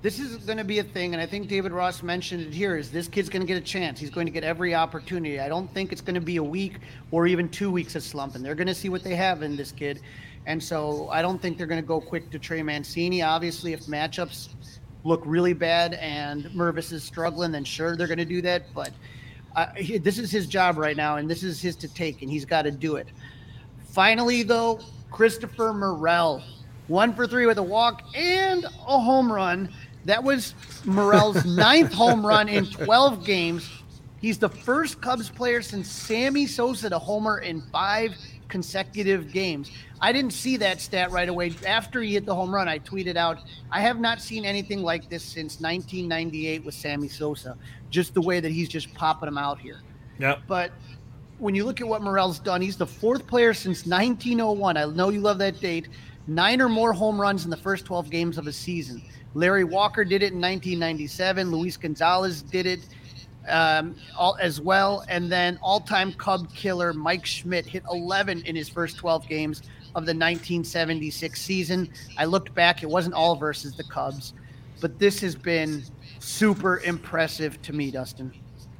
this 0.01 0.19
is 0.19 0.37
going 0.37 0.57
to 0.57 0.63
be 0.63 0.79
a 0.79 0.83
thing, 0.83 1.13
and 1.13 1.21
I 1.21 1.25
think 1.25 1.49
David 1.49 1.73
Ross 1.73 2.01
mentioned 2.01 2.41
it 2.41 2.53
here. 2.53 2.77
Is 2.77 2.89
this 2.89 3.07
kid's 3.09 3.27
going 3.27 3.41
to 3.41 3.47
get 3.47 3.57
a 3.57 3.65
chance? 3.65 3.99
He's 3.99 4.09
going 4.09 4.27
to 4.27 4.31
get 4.31 4.45
every 4.45 4.73
opportunity. 4.73 5.41
I 5.41 5.49
don't 5.49 5.71
think 5.73 5.91
it's 5.91 5.99
going 5.99 6.15
to 6.15 6.21
be 6.21 6.37
a 6.37 6.43
week 6.43 6.79
or 7.11 7.27
even 7.27 7.49
two 7.49 7.69
weeks 7.69 7.95
of 7.95 8.03
slumping. 8.03 8.41
They're 8.41 8.55
going 8.55 8.67
to 8.67 8.75
see 8.75 8.87
what 8.87 9.03
they 9.03 9.15
have 9.15 9.43
in 9.43 9.57
this 9.57 9.73
kid, 9.73 9.99
and 10.45 10.63
so 10.63 11.09
I 11.09 11.21
don't 11.21 11.41
think 11.41 11.57
they're 11.57 11.67
going 11.67 11.81
to 11.81 11.87
go 11.87 11.99
quick 11.99 12.29
to 12.31 12.39
Trey 12.39 12.63
Mancini. 12.63 13.21
Obviously, 13.21 13.73
if 13.73 13.81
matchups 13.81 14.49
look 15.03 15.21
really 15.25 15.53
bad 15.53 15.95
and 15.95 16.45
Mervis 16.45 16.93
is 16.93 17.03
struggling, 17.03 17.51
then 17.51 17.65
sure 17.65 17.97
they're 17.97 18.07
going 18.07 18.19
to 18.19 18.25
do 18.25 18.41
that. 18.41 18.73
But 18.73 18.91
uh, 19.55 19.67
he, 19.75 19.97
this 19.97 20.17
is 20.17 20.31
his 20.31 20.47
job 20.47 20.77
right 20.77 20.95
now, 20.95 21.17
and 21.17 21.29
this 21.29 21.43
is 21.43 21.61
his 21.61 21.75
to 21.77 21.93
take, 21.93 22.21
and 22.21 22.31
he's 22.31 22.45
got 22.45 22.61
to 22.61 22.71
do 22.71 22.95
it. 22.95 23.07
Finally, 23.89 24.43
though, 24.43 24.79
Christopher 25.11 25.73
Morel, 25.73 26.41
one 26.87 27.13
for 27.13 27.27
three 27.27 27.45
with 27.45 27.57
a 27.57 27.63
walk 27.63 28.03
and 28.15 28.63
a 28.65 28.99
home 28.99 29.31
run 29.31 29.69
that 30.05 30.23
was 30.23 30.53
Morel's 30.85 31.45
ninth 31.57 31.93
home 31.93 32.25
run 32.25 32.49
in 32.49 32.65
12 32.65 33.25
games. 33.25 33.69
He's 34.21 34.37
the 34.37 34.49
first 34.49 35.01
Cubs 35.01 35.29
player 35.29 35.61
since 35.61 35.89
Sammy 35.89 36.45
Sosa 36.45 36.89
to 36.89 36.99
homer 36.99 37.39
in 37.39 37.61
five 37.71 38.15
consecutive 38.49 39.31
games. 39.31 39.71
I 40.01 40.11
didn't 40.11 40.33
see 40.33 40.57
that 40.57 40.81
stat 40.81 41.11
right 41.11 41.29
away. 41.29 41.53
After 41.65 42.01
he 42.01 42.13
hit 42.13 42.25
the 42.25 42.35
home 42.35 42.53
run, 42.53 42.67
I 42.67 42.79
tweeted 42.79 43.15
out, 43.15 43.39
I 43.71 43.81
have 43.81 43.99
not 43.99 44.21
seen 44.21 44.43
anything 44.43 44.81
like 44.81 45.09
this 45.09 45.23
since 45.23 45.61
1998 45.61 46.65
with 46.65 46.73
Sammy 46.73 47.07
Sosa, 47.07 47.57
just 47.89 48.13
the 48.13 48.21
way 48.21 48.39
that 48.39 48.51
he's 48.51 48.67
just 48.67 48.93
popping 48.93 49.27
them 49.27 49.37
out 49.37 49.59
here. 49.59 49.81
Yeah. 50.17 50.37
But 50.47 50.71
when 51.37 51.55
you 51.55 51.63
look 51.63 51.79
at 51.79 51.87
what 51.87 52.01
Morel's 52.01 52.39
done, 52.39 52.61
he's 52.61 52.75
the 52.75 52.87
fourth 52.87 53.25
player 53.25 53.53
since 53.53 53.85
1901. 53.85 54.75
I 54.75 54.85
know 54.85 55.09
you 55.09 55.21
love 55.21 55.37
that 55.39 55.59
date. 55.61 55.87
Nine 56.29 56.61
or 56.61 56.69
more 56.69 56.93
home 56.93 57.19
runs 57.19 57.43
in 57.43 57.49
the 57.49 57.57
first 57.57 57.85
12 57.85 58.11
games 58.11 58.37
of 58.37 58.45
a 58.45 58.53
season. 58.53 59.01
Larry 59.33 59.63
Walker 59.63 60.03
did 60.05 60.21
it 60.21 60.31
in 60.31 60.39
1997. 60.39 61.49
Luis 61.49 61.75
Gonzalez 61.75 62.43
did 62.43 62.67
it 62.67 62.81
um, 63.47 63.95
all, 64.15 64.37
as 64.39 64.61
well. 64.61 65.03
And 65.09 65.31
then 65.31 65.57
all 65.59 65.79
time 65.79 66.13
Cub 66.13 66.53
killer 66.53 66.93
Mike 66.93 67.25
Schmidt 67.25 67.65
hit 67.65 67.83
11 67.91 68.43
in 68.43 68.55
his 68.55 68.69
first 68.69 68.97
12 68.97 69.27
games 69.27 69.63
of 69.95 70.05
the 70.05 70.13
1976 70.13 71.41
season. 71.41 71.89
I 72.15 72.25
looked 72.25 72.53
back, 72.53 72.83
it 72.83 72.89
wasn't 72.89 73.15
all 73.15 73.35
versus 73.35 73.75
the 73.75 73.83
Cubs, 73.83 74.33
but 74.81 74.99
this 74.99 75.19
has 75.21 75.35
been 75.35 75.83
super 76.19 76.79
impressive 76.81 77.59
to 77.63 77.73
me, 77.73 77.89
Dustin. 77.89 78.31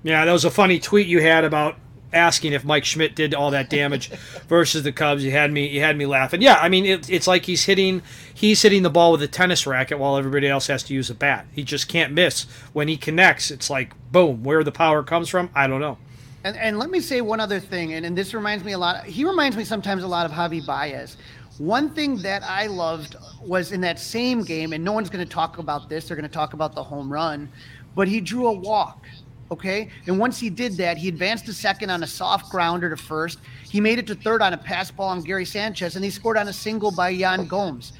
Yeah, 0.03 0.24
that 0.24 0.32
was 0.32 0.46
a 0.46 0.51
funny 0.51 0.79
tweet 0.79 1.08
you 1.08 1.20
had 1.20 1.46
about 1.46 1.77
asking 2.12 2.54
if 2.54 2.63
Mike 2.63 2.86
Schmidt 2.86 3.16
did 3.16 3.34
all 3.34 3.51
that 3.51 3.70
damage 3.70 4.10
versus 4.48 4.84
the 4.84 4.92
Cubs. 4.92 5.24
You 5.24 5.32
had 5.32 5.51
me 5.51 5.68
you 5.68 5.82
had 5.82 5.98
me 5.98 6.06
laughing. 6.06 6.42
Yeah, 6.42 6.56
I 6.56 6.70
mean 6.70 6.86
it, 6.86 7.10
it's 7.10 7.28
like 7.28 7.46
he's 7.46 7.66
hitting 7.66 8.01
he's 8.34 8.62
hitting 8.62 8.84
the 8.84 8.89
ball 8.89 9.12
with 9.12 9.22
a 9.22 9.28
tennis 9.28 9.68
racket 9.68 10.00
while 10.00 10.18
everybody 10.18 10.48
else 10.48 10.68
has 10.68 10.84
to 10.84 10.94
use 10.94 11.10
a 11.10 11.16
bat. 11.16 11.46
He 11.51 11.63
just 11.63 11.88
can't 11.88 12.13
miss 12.13 12.44
when 12.74 12.88
he 12.88 12.98
connects. 12.98 13.51
It's 13.51 13.70
like 13.70 13.94
boom, 14.12 14.44
where 14.44 14.63
the 14.63 14.72
power 14.72 15.04
comes 15.04 15.30
from, 15.30 15.50
I 15.54 15.68
don't 15.68 15.82
know. 15.82 15.98
And, 16.44 16.56
and 16.56 16.80
let 16.80 16.89
me 16.89 17.01
say 17.01 17.20
one 17.22 17.42
other 17.42 17.60
thing, 17.60 17.94
and, 17.94 18.06
and 18.06 18.18
this 18.18 18.34
reminds 18.34 18.63
me 18.63 18.72
a 18.72 18.78
lot. 18.78 19.06
He 19.06 19.25
reminds 19.25 19.58
me 19.58 19.66
sometimes 19.66 20.04
a 20.04 20.08
lot 20.08 20.25
of 20.25 20.32
Javy 20.32 20.66
Baez. 20.66 21.18
One 21.58 21.89
thing 21.89 22.16
that 22.20 22.42
I 22.44 22.68
loved 22.68 23.18
was 23.42 23.74
in 23.74 23.82
that 23.82 24.00
same 24.00 24.44
game, 24.44 24.72
and 24.72 24.82
no 24.82 24.94
one's 24.94 25.10
going 25.10 25.25
to 25.25 25.30
talk 25.30 25.58
about 25.58 25.89
this. 25.89 26.08
They're 26.08 26.16
going 26.16 26.28
to 26.28 26.34
talk 26.34 26.54
about 26.54 26.74
the 26.74 26.84
home 26.84 27.12
run, 27.12 27.50
but 27.96 28.08
he 28.08 28.22
drew 28.22 28.48
a 28.48 28.54
walk. 28.54 29.06
Okay. 29.51 29.89
And 30.06 30.20
once 30.20 30.39
he 30.39 30.50
did 30.50 30.74
that, 30.77 30.98
he 30.98 31.08
advanced 31.08 31.46
to 31.48 31.53
second 31.53 31.89
on 31.89 32.03
a 32.03 32.08
soft 32.08 32.51
grounder 32.51 32.89
to 32.89 32.98
first. 32.98 33.39
He 33.70 33.82
made 33.82 34.00
it 34.00 34.08
to 34.08 34.15
third 34.15 34.41
on 34.41 34.53
a 34.53 34.58
pass 34.58 34.91
ball 34.91 35.10
on 35.10 35.22
Gary 35.22 35.46
Sanchez, 35.46 35.96
and 35.96 36.06
he 36.06 36.12
scored 36.12 36.38
on 36.38 36.48
a 36.48 36.53
single 36.53 36.91
by 36.91 37.10
Yan 37.10 37.48
Gomes. 37.48 37.94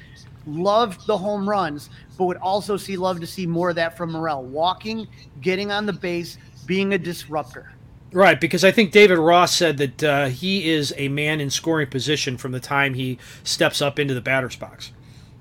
Loved 0.46 1.06
the 1.06 1.18
home 1.18 1.48
runs, 1.48 1.90
but 2.16 2.24
would 2.24 2.36
also 2.38 2.76
see 2.76 2.96
love 2.96 3.20
to 3.20 3.26
see 3.26 3.46
more 3.46 3.70
of 3.70 3.76
that 3.76 3.96
from 3.96 4.12
Morel. 4.12 4.44
Walking, 4.44 5.08
getting 5.40 5.70
on 5.70 5.86
the 5.86 5.92
base, 5.92 6.38
being 6.66 6.94
a 6.94 6.98
disruptor. 6.98 7.72
Right, 8.12 8.40
because 8.40 8.64
I 8.64 8.72
think 8.72 8.90
David 8.90 9.18
Ross 9.18 9.54
said 9.54 9.76
that 9.78 10.02
uh, 10.02 10.26
he 10.26 10.68
is 10.68 10.92
a 10.96 11.08
man 11.08 11.40
in 11.40 11.50
scoring 11.50 11.88
position 11.88 12.36
from 12.36 12.52
the 12.52 12.58
time 12.58 12.94
he 12.94 13.18
steps 13.44 13.80
up 13.80 13.98
into 13.98 14.14
the 14.14 14.20
batter's 14.20 14.56
box. 14.56 14.92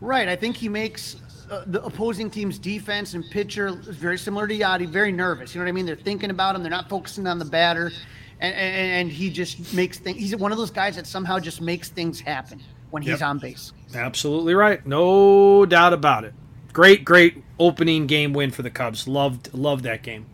Right. 0.02 0.28
I 0.28 0.36
think 0.36 0.58
he 0.58 0.70
makes 0.70 1.18
uh, 1.50 1.64
the 1.68 1.84
opposing 1.84 2.30
team's 2.30 2.60
defense 2.60 3.14
and 3.14 3.24
pitcher 3.30 3.68
is 3.68 3.96
very 3.96 4.18
similar 4.18 4.48
to 4.48 4.58
Yadi, 4.58 4.88
very 4.88 5.12
nervous. 5.12 5.54
You 5.54 5.60
know 5.60 5.66
what 5.66 5.70
I 5.70 5.74
mean? 5.74 5.86
They're 5.86 5.96
thinking 5.96 6.30
about 6.30 6.56
him. 6.56 6.62
They're 6.62 6.72
not 6.72 6.90
focusing 6.90 7.28
on 7.28 7.40
the 7.40 7.46
batter, 7.46 7.92
and 8.40 8.54
and, 8.54 8.92
and 8.92 9.12
he 9.12 9.30
just 9.30 9.74
makes 9.74 9.98
things. 10.00 10.18
He's 10.18 10.36
one 10.36 10.52
of 10.52 10.58
those 10.58 10.72
guys 10.72 10.96
that 10.96 11.08
somehow 11.08 11.40
just 11.40 11.62
makes 11.62 11.90
things 11.90 12.20
happen 12.20 12.62
when 12.92 13.04
he's 13.04 13.20
yep. 13.20 13.22
on 13.24 13.40
base. 13.40 13.74
Absolutely 13.94 14.54
right. 14.54 14.86
No 14.86 15.66
doubt 15.66 15.94
about 15.94 16.24
it. 16.24 16.34
Great, 16.74 17.04
great 17.04 17.44
opening 17.60 18.08
game 18.08 18.34
win 18.34 18.52
for 18.52 18.62
the 18.62 18.70
Cubs. 18.70 19.08
Loved, 19.08 19.54
loved 19.54 19.84
that 19.84 20.04
game. 20.04 20.26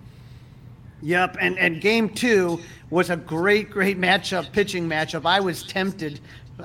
Yep, 1.01 1.37
and 1.39 1.57
and 1.59 1.81
game 1.81 2.09
two 2.09 2.59
was 2.89 3.09
a 3.09 3.17
great, 3.17 3.69
great 3.69 3.99
matchup, 3.99 4.51
pitching 4.51 4.87
matchup. 4.87 5.25
I 5.25 5.39
was 5.39 5.63
tempted 5.63 6.19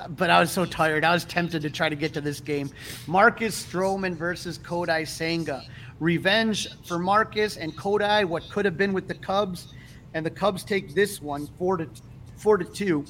but 0.09 0.29
I 0.29 0.39
was 0.39 0.51
so 0.51 0.65
tired. 0.65 1.03
I 1.03 1.13
was 1.13 1.25
tempted 1.25 1.61
to 1.63 1.69
try 1.69 1.89
to 1.89 1.95
get 1.95 2.13
to 2.13 2.21
this 2.21 2.39
game. 2.39 2.69
Marcus 3.07 3.65
Stroman 3.65 4.15
versus 4.15 4.57
Kodai 4.57 5.07
Senga. 5.07 5.63
Revenge 5.99 6.67
for 6.85 6.97
Marcus 6.97 7.57
and 7.57 7.75
Kodai, 7.77 8.25
what 8.25 8.49
could 8.49 8.65
have 8.65 8.77
been 8.77 8.93
with 8.93 9.07
the 9.07 9.13
Cubs. 9.13 9.73
And 10.13 10.25
the 10.25 10.29
Cubs 10.29 10.63
take 10.63 10.95
this 10.95 11.21
one 11.21 11.47
four 11.57 11.77
to 11.77 11.87
four 12.37 12.57
to 12.57 12.65
two. 12.65 13.05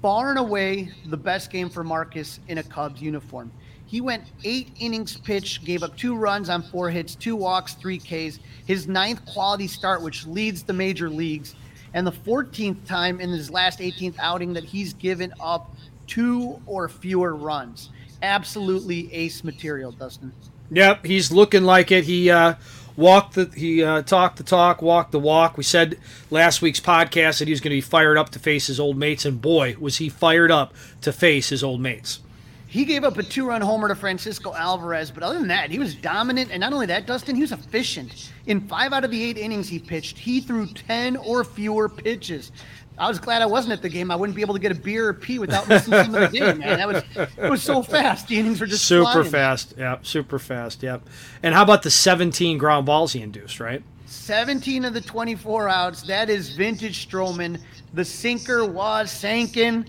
Far 0.00 0.30
and 0.30 0.38
away 0.38 0.90
the 1.06 1.16
best 1.16 1.50
game 1.50 1.70
for 1.70 1.82
Marcus 1.82 2.40
in 2.48 2.58
a 2.58 2.62
Cubs 2.62 3.00
uniform. 3.00 3.50
He 3.86 4.00
went 4.00 4.24
eight 4.42 4.70
innings 4.80 5.16
pitched, 5.16 5.64
gave 5.64 5.82
up 5.82 5.96
two 5.96 6.16
runs 6.16 6.48
on 6.48 6.62
four 6.62 6.90
hits, 6.90 7.14
two 7.14 7.36
walks, 7.36 7.74
three 7.74 7.98
Ks. 7.98 8.38
His 8.66 8.88
ninth 8.88 9.24
quality 9.26 9.66
start, 9.66 10.02
which 10.02 10.26
leads 10.26 10.62
the 10.62 10.72
major 10.72 11.08
leagues, 11.10 11.54
and 11.92 12.06
the 12.06 12.12
14th 12.12 12.84
time 12.86 13.20
in 13.20 13.30
his 13.30 13.50
last 13.50 13.78
18th 13.78 14.16
outing 14.18 14.52
that 14.54 14.64
he's 14.64 14.94
given 14.94 15.32
up 15.40 15.74
two 16.06 16.60
or 16.66 16.88
fewer 16.88 17.34
runs. 17.34 17.90
Absolutely 18.22 19.12
ace 19.12 19.44
material, 19.44 19.92
Dustin. 19.92 20.32
Yep, 20.70 21.04
he's 21.04 21.30
looking 21.30 21.64
like 21.64 21.92
it. 21.92 22.04
He 22.04 22.30
uh, 22.30 22.54
walked 22.96 23.34
the 23.34 23.50
he 23.54 23.84
uh, 23.84 24.02
talked 24.02 24.38
the 24.38 24.42
talk, 24.42 24.80
walked 24.80 25.12
the 25.12 25.18
walk. 25.18 25.56
We 25.56 25.64
said 25.64 25.98
last 26.30 26.62
week's 26.62 26.80
podcast 26.80 27.38
that 27.38 27.48
he 27.48 27.52
was 27.52 27.60
going 27.60 27.70
to 27.70 27.76
be 27.76 27.80
fired 27.82 28.16
up 28.16 28.30
to 28.30 28.38
face 28.38 28.66
his 28.68 28.80
old 28.80 28.96
mates, 28.96 29.24
and 29.24 29.40
boy, 29.40 29.76
was 29.78 29.98
he 29.98 30.08
fired 30.08 30.50
up 30.50 30.72
to 31.02 31.12
face 31.12 31.50
his 31.50 31.62
old 31.62 31.80
mates. 31.80 32.20
He 32.66 32.84
gave 32.84 33.04
up 33.04 33.18
a 33.18 33.22
two-run 33.22 33.60
homer 33.60 33.86
to 33.86 33.94
Francisco 33.94 34.52
Alvarez, 34.52 35.12
but 35.12 35.22
other 35.22 35.38
than 35.38 35.46
that, 35.46 35.70
he 35.70 35.78
was 35.78 35.94
dominant. 35.94 36.50
And 36.50 36.60
not 36.60 36.72
only 36.72 36.86
that, 36.86 37.06
Dustin, 37.06 37.36
he 37.36 37.42
was 37.42 37.52
efficient. 37.52 38.32
In 38.46 38.62
five 38.62 38.92
out 38.92 39.04
of 39.04 39.12
the 39.12 39.22
eight 39.22 39.38
innings 39.38 39.68
he 39.68 39.78
pitched, 39.78 40.18
he 40.18 40.40
threw 40.40 40.66
ten 40.66 41.16
or 41.16 41.44
fewer 41.44 41.88
pitches. 41.88 42.50
I 42.96 43.08
was 43.08 43.18
glad 43.18 43.42
I 43.42 43.46
wasn't 43.46 43.72
at 43.72 43.82
the 43.82 43.88
game. 43.88 44.10
I 44.10 44.16
wouldn't 44.16 44.36
be 44.36 44.42
able 44.42 44.54
to 44.54 44.60
get 44.60 44.70
a 44.70 44.74
beer 44.74 45.08
or 45.08 45.14
pee 45.14 45.38
without 45.38 45.68
missing 45.68 45.92
some 45.92 46.14
of 46.14 46.30
the 46.30 46.38
game, 46.38 46.58
man. 46.58 46.78
That 46.78 46.88
was 46.88 47.28
it 47.36 47.50
was 47.50 47.62
so 47.62 47.82
fast. 47.82 48.28
The 48.28 48.38
innings 48.38 48.60
were 48.60 48.66
just 48.66 48.84
super 48.84 49.10
flying. 49.10 49.30
fast. 49.30 49.74
Yep, 49.76 50.06
super 50.06 50.38
fast. 50.38 50.82
Yep. 50.82 51.02
And 51.42 51.54
how 51.54 51.62
about 51.62 51.82
the 51.82 51.90
17 51.90 52.56
ground 52.56 52.86
balls 52.86 53.12
he 53.12 53.20
induced, 53.20 53.58
right? 53.58 53.82
17 54.06 54.84
of 54.84 54.94
the 54.94 55.00
24 55.00 55.68
outs. 55.68 56.02
That 56.02 56.30
is 56.30 56.50
vintage 56.50 57.08
Stroman. 57.08 57.60
The 57.94 58.04
sinker 58.04 58.64
was 58.64 59.10
sankin. 59.10 59.86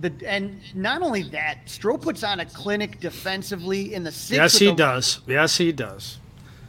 The 0.00 0.12
and 0.26 0.60
not 0.74 1.00
only 1.00 1.22
that, 1.30 1.64
Stro 1.66 2.00
puts 2.00 2.22
on 2.22 2.40
a 2.40 2.44
clinic 2.44 3.00
defensively 3.00 3.94
in 3.94 4.04
the 4.04 4.12
sixth. 4.12 4.32
Yes, 4.36 4.58
he 4.58 4.66
the, 4.66 4.74
does. 4.74 5.20
Yes, 5.26 5.56
he 5.56 5.72
does. 5.72 6.18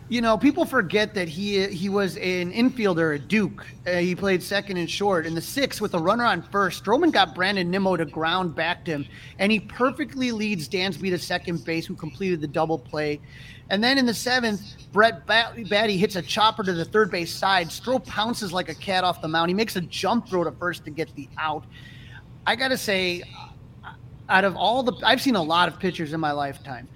You 0.09 0.21
know, 0.21 0.37
people 0.37 0.63
forget 0.63 1.13
that 1.15 1.27
he 1.27 1.67
he 1.67 1.89
was 1.89 2.15
an 2.15 2.53
infielder 2.53 3.15
at 3.15 3.27
Duke. 3.27 3.65
Uh, 3.85 3.95
he 3.97 4.15
played 4.15 4.41
second 4.41 4.77
and 4.77 4.89
short. 4.89 5.25
In 5.25 5.35
the 5.35 5.41
sixth, 5.41 5.81
with 5.81 5.93
a 5.95 5.99
runner 5.99 6.23
on 6.23 6.41
first, 6.43 6.81
Stroman 6.81 7.11
got 7.11 7.35
Brandon 7.35 7.69
Nimmo 7.69 7.97
to 7.97 8.05
ground 8.05 8.55
back 8.55 8.85
to 8.85 8.91
him, 8.91 9.05
and 9.37 9.51
he 9.51 9.59
perfectly 9.59 10.31
leads 10.31 10.69
Dansby 10.69 11.09
to 11.09 11.19
second 11.19 11.65
base, 11.65 11.85
who 11.85 11.93
completed 11.93 12.39
the 12.39 12.47
double 12.47 12.79
play. 12.79 13.19
And 13.69 13.83
then 13.83 13.97
in 13.97 14.05
the 14.05 14.13
seventh, 14.13 14.61
Brett 14.93 15.27
Baty 15.27 15.97
hits 15.97 16.15
a 16.15 16.21
chopper 16.21 16.63
to 16.63 16.71
the 16.71 16.85
third 16.85 17.11
base 17.11 17.33
side. 17.33 17.67
Stro 17.67 18.03
pounces 18.05 18.53
like 18.53 18.69
a 18.69 18.75
cat 18.75 19.03
off 19.03 19.21
the 19.21 19.27
mound. 19.27 19.49
He 19.49 19.53
makes 19.53 19.75
a 19.75 19.81
jump 19.81 20.29
throw 20.29 20.45
to 20.45 20.51
first 20.51 20.85
to 20.85 20.89
get 20.89 21.13
the 21.15 21.27
out. 21.37 21.65
I 22.45 22.55
got 22.55 22.69
to 22.69 22.77
say, 22.77 23.23
out 24.29 24.45
of 24.45 24.55
all 24.55 24.83
the, 24.83 24.93
I've 25.05 25.21
seen 25.21 25.35
a 25.35 25.43
lot 25.43 25.67
of 25.67 25.79
pitchers 25.79 26.13
in 26.13 26.21
my 26.21 26.31
lifetime. 26.31 26.87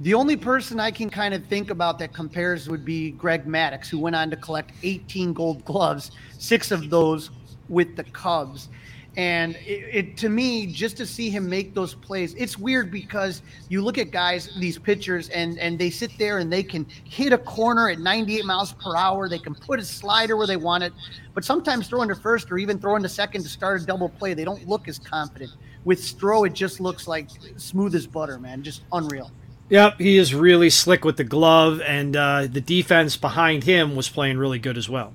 The 0.00 0.14
only 0.14 0.36
person 0.36 0.80
I 0.80 0.90
can 0.90 1.10
kind 1.10 1.34
of 1.34 1.44
think 1.44 1.68
about 1.68 1.98
that 1.98 2.14
compares 2.14 2.70
would 2.70 2.86
be 2.86 3.10
Greg 3.10 3.44
Maddux, 3.44 3.86
who 3.86 3.98
went 3.98 4.16
on 4.16 4.30
to 4.30 4.36
collect 4.36 4.72
18 4.82 5.34
gold 5.34 5.62
gloves, 5.66 6.12
six 6.38 6.70
of 6.70 6.88
those 6.88 7.30
with 7.68 7.96
the 7.96 8.04
Cubs. 8.04 8.70
And 9.18 9.56
it, 9.56 9.90
it, 9.92 10.16
to 10.18 10.30
me, 10.30 10.66
just 10.66 10.96
to 10.98 11.06
see 11.06 11.28
him 11.28 11.50
make 11.50 11.74
those 11.74 11.92
plays, 11.92 12.32
it's 12.34 12.56
weird 12.56 12.90
because 12.90 13.42
you 13.68 13.82
look 13.82 13.98
at 13.98 14.10
guys, 14.10 14.48
these 14.58 14.78
pitchers, 14.78 15.28
and 15.30 15.58
and 15.58 15.78
they 15.78 15.90
sit 15.90 16.12
there 16.16 16.38
and 16.38 16.50
they 16.50 16.62
can 16.62 16.86
hit 17.04 17.34
a 17.34 17.38
corner 17.38 17.90
at 17.90 17.98
98 17.98 18.46
miles 18.46 18.72
per 18.72 18.96
hour. 18.96 19.28
They 19.28 19.40
can 19.40 19.54
put 19.54 19.80
a 19.80 19.84
slider 19.84 20.36
where 20.36 20.46
they 20.46 20.56
want 20.56 20.82
it, 20.82 20.94
but 21.34 21.44
sometimes 21.44 21.88
throwing 21.88 22.08
to 22.08 22.14
first 22.14 22.50
or 22.50 22.56
even 22.56 22.78
throwing 22.78 23.02
to 23.02 23.08
second 23.08 23.42
to 23.42 23.48
start 23.50 23.82
a 23.82 23.84
double 23.84 24.08
play, 24.08 24.32
they 24.32 24.44
don't 24.44 24.66
look 24.66 24.88
as 24.88 24.98
confident. 24.98 25.50
With 25.84 26.00
Stro, 26.00 26.46
it 26.46 26.54
just 26.54 26.80
looks 26.80 27.06
like 27.06 27.28
smooth 27.56 27.94
as 27.94 28.06
butter, 28.06 28.38
man, 28.38 28.62
just 28.62 28.82
unreal. 28.92 29.30
Yep, 29.70 30.00
he 30.00 30.18
is 30.18 30.34
really 30.34 30.68
slick 30.68 31.04
with 31.04 31.16
the 31.16 31.24
glove, 31.24 31.80
and 31.80 32.16
uh, 32.16 32.48
the 32.50 32.60
defense 32.60 33.16
behind 33.16 33.62
him 33.62 33.94
was 33.94 34.08
playing 34.08 34.36
really 34.36 34.58
good 34.58 34.76
as 34.76 34.88
well. 34.88 35.12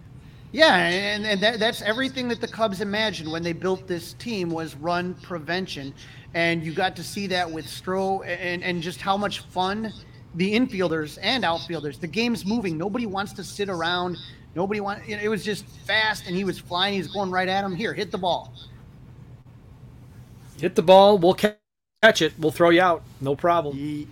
Yeah, 0.54 0.78
and, 0.78 1.26
and 1.26 1.42
that, 1.42 1.60
that's 1.60 1.82
everything 1.82 2.30
that 2.30 2.40
the 2.40 2.48
Cubs 2.48 2.80
imagined 2.80 3.30
when 3.30 3.44
they 3.44 3.52
built 3.52 3.86
this 3.86 4.14
team 4.14 4.50
was 4.50 4.74
run 4.76 5.14
prevention, 5.16 5.94
and 6.34 6.64
you 6.64 6.74
got 6.74 6.96
to 6.96 7.04
see 7.04 7.28
that 7.28 7.52
with 7.52 7.66
Stro 7.66 8.26
and, 8.26 8.64
and 8.64 8.82
just 8.82 9.02
how 9.02 9.18
much 9.18 9.40
fun 9.40 9.92
the 10.36 10.54
infielders 10.56 11.20
and 11.22 11.44
outfielders. 11.44 11.98
The 11.98 12.08
game's 12.08 12.46
moving. 12.46 12.78
Nobody 12.78 13.06
wants 13.06 13.34
to 13.34 13.44
sit 13.44 13.68
around. 13.68 14.18
Nobody 14.56 14.80
want. 14.80 15.02
it 15.06 15.28
was 15.28 15.44
just 15.44 15.66
fast, 15.86 16.28
and 16.28 16.36
he 16.36 16.46
was 16.46 16.58
flying. 16.58 16.94
He 16.94 17.00
was 17.00 17.10
going 17.10 17.30
right 17.30 17.50
at 17.50 17.66
him. 17.66 17.76
Here, 17.76 17.94
hit 17.94 18.10
the 18.10 18.18
ball. 18.18 18.54
Hit 20.62 20.76
the 20.76 20.82
ball. 20.82 21.18
We'll 21.18 21.34
catch 21.34 22.22
it. 22.22 22.32
We'll 22.40 22.52
throw 22.52 22.70
you 22.70 22.82
out. 22.82 23.04
No 23.20 23.36
problem. 23.36 24.08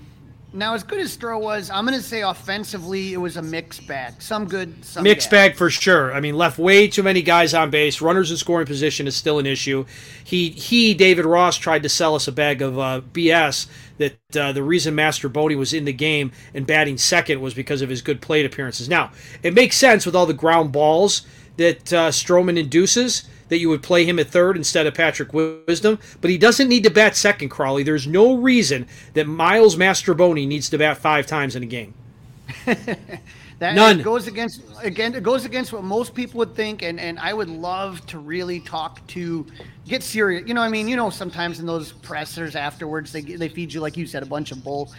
Now, 0.56 0.76
as 0.76 0.84
good 0.84 1.00
as 1.00 1.18
Stro 1.18 1.42
was, 1.42 1.72
I'm 1.72 1.84
going 1.84 1.98
to 1.98 2.04
say 2.04 2.22
offensively, 2.22 3.14
it 3.14 3.18
was 3.18 3.38
a 3.38 3.42
mixed 3.42 3.88
bag. 3.88 4.22
Some 4.22 4.46
good, 4.48 4.86
some 4.86 5.04
mixed 5.04 5.32
bad. 5.32 5.50
bag 5.50 5.58
for 5.58 5.72
sure. 5.72 6.14
I 6.14 6.20
mean, 6.20 6.36
left 6.36 6.60
way 6.60 6.88
too 6.88 7.02
many 7.02 7.24
guys 7.24 7.56
on 7.56 7.72
base. 7.72 8.02
Runners 8.02 8.30
in 8.30 8.38
scoring 8.38 8.68
position 8.68 9.08
is 9.08 9.16
still 9.16 9.40
an 9.40 9.48
issue. 9.48 9.86
He, 10.24 10.50
he, 10.50 10.94
David 10.94 11.26
Ross, 11.26 11.58
tried 11.58 11.82
to 11.84 11.90
sell 11.90 12.14
us 12.14 12.28
a 12.28 12.32
bag 12.32 12.62
of 12.62 12.78
uh, 12.78 13.02
BS 13.02 13.68
that 13.98 14.38
uh, 14.38 14.52
the 14.52 14.62
reason 14.62 14.96
Mastrobuoni 14.96 15.58
was 15.58 15.74
in 15.74 15.86
the 15.86 15.94
game 15.94 16.32
and 16.54 16.68
batting 16.68 17.00
second 17.00 17.42
was 17.42 17.56
because 17.56 17.82
of 17.82 17.90
his 17.90 18.04
good 18.04 18.22
plate 18.22 18.46
appearances. 18.46 18.88
Now, 18.88 19.12
it 19.42 19.56
makes 19.56 19.76
sense 19.76 20.06
with 20.06 20.16
all 20.16 20.28
the 20.28 20.36
ground 20.36 20.72
balls 20.72 21.24
that 21.58 21.92
uh, 21.92 22.10
Stroman 22.10 22.60
induces 22.60 23.24
that 23.54 23.60
you 23.60 23.70
would 23.70 23.84
play 23.84 24.04
him 24.04 24.18
at 24.18 24.28
third 24.28 24.58
instead 24.58 24.88
of 24.88 24.96
Patrick 24.96 25.32
Wisdom, 25.32 26.00
but 26.22 26.32
he 26.32 26.40
doesn't 26.40 26.68
need 26.68 26.84
to 26.86 26.90
bat 26.90 27.16
second, 27.16 27.50
Crawley. 27.50 27.84
There's 27.84 28.08
no 28.08 28.34
reason 28.34 28.88
that 29.14 29.28
Miles 29.28 29.76
Mastrobuoni 29.76 30.48
needs 30.48 30.72
to 30.72 30.80
bat 30.80 30.98
five 30.98 31.28
times 31.28 31.56
in 31.56 31.62
a 31.62 31.68
game. 31.68 31.94
that 32.66 33.76
None. 33.76 34.02
goes 34.02 34.28
against 34.28 34.64
again 34.82 35.14
it 35.14 35.24
goes 35.24 35.46
against 35.46 35.72
what 35.72 35.84
most 35.84 36.14
people 36.14 36.40
would 36.40 36.56
think 36.56 36.82
and 36.82 37.00
and 37.00 37.18
I 37.20 37.32
would 37.32 37.48
love 37.48 38.06
to 38.08 38.18
really 38.18 38.60
talk 38.60 39.06
to 39.10 39.46
get 39.88 40.02
serious. 40.02 40.48
You 40.48 40.56
know, 40.56 40.62
I 40.62 40.70
mean, 40.70 40.88
you 40.88 40.96
know 40.96 41.12
sometimes 41.12 41.60
in 41.60 41.68
those 41.68 41.92
pressers 41.92 42.56
afterwards 42.56 43.12
they 43.12 43.22
they 43.22 43.50
feed 43.50 43.72
you 43.72 43.82
like 43.82 43.96
you 43.96 44.08
said 44.08 44.24
a 44.24 44.26
bunch 44.26 44.52
of 44.52 44.64
bull. 44.64 44.92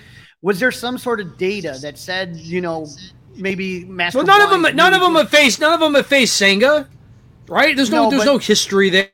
Was 0.43 0.61
there 0.61 0.71
some 0.71 0.97
sort 0.97 1.21
of 1.21 1.37
data 1.39 1.77
that 1.83 1.99
said, 1.99 2.37
you 2.37 2.61
know, 2.61 2.87
maybe 3.35 3.85
Master 3.85 4.19
Well, 4.19 4.27
none 4.27 4.43
of 4.43 4.51
them, 4.51 4.77
none 4.77 4.95
of 4.95 5.01
them 5.01 5.15
have 5.15 5.31
faced, 5.31 5.59
none 5.59 5.73
of 5.73 5.81
them 5.81 5.95
have 5.95 6.07
faced 6.07 6.37
Senga, 6.37 6.89
right? 7.49 7.77
There's 7.77 7.91
no, 7.91 8.05
No, 8.05 8.11
there's 8.11 8.25
but- 8.25 8.33
no 8.33 8.39
history 8.39 8.91
there. 8.91 9.11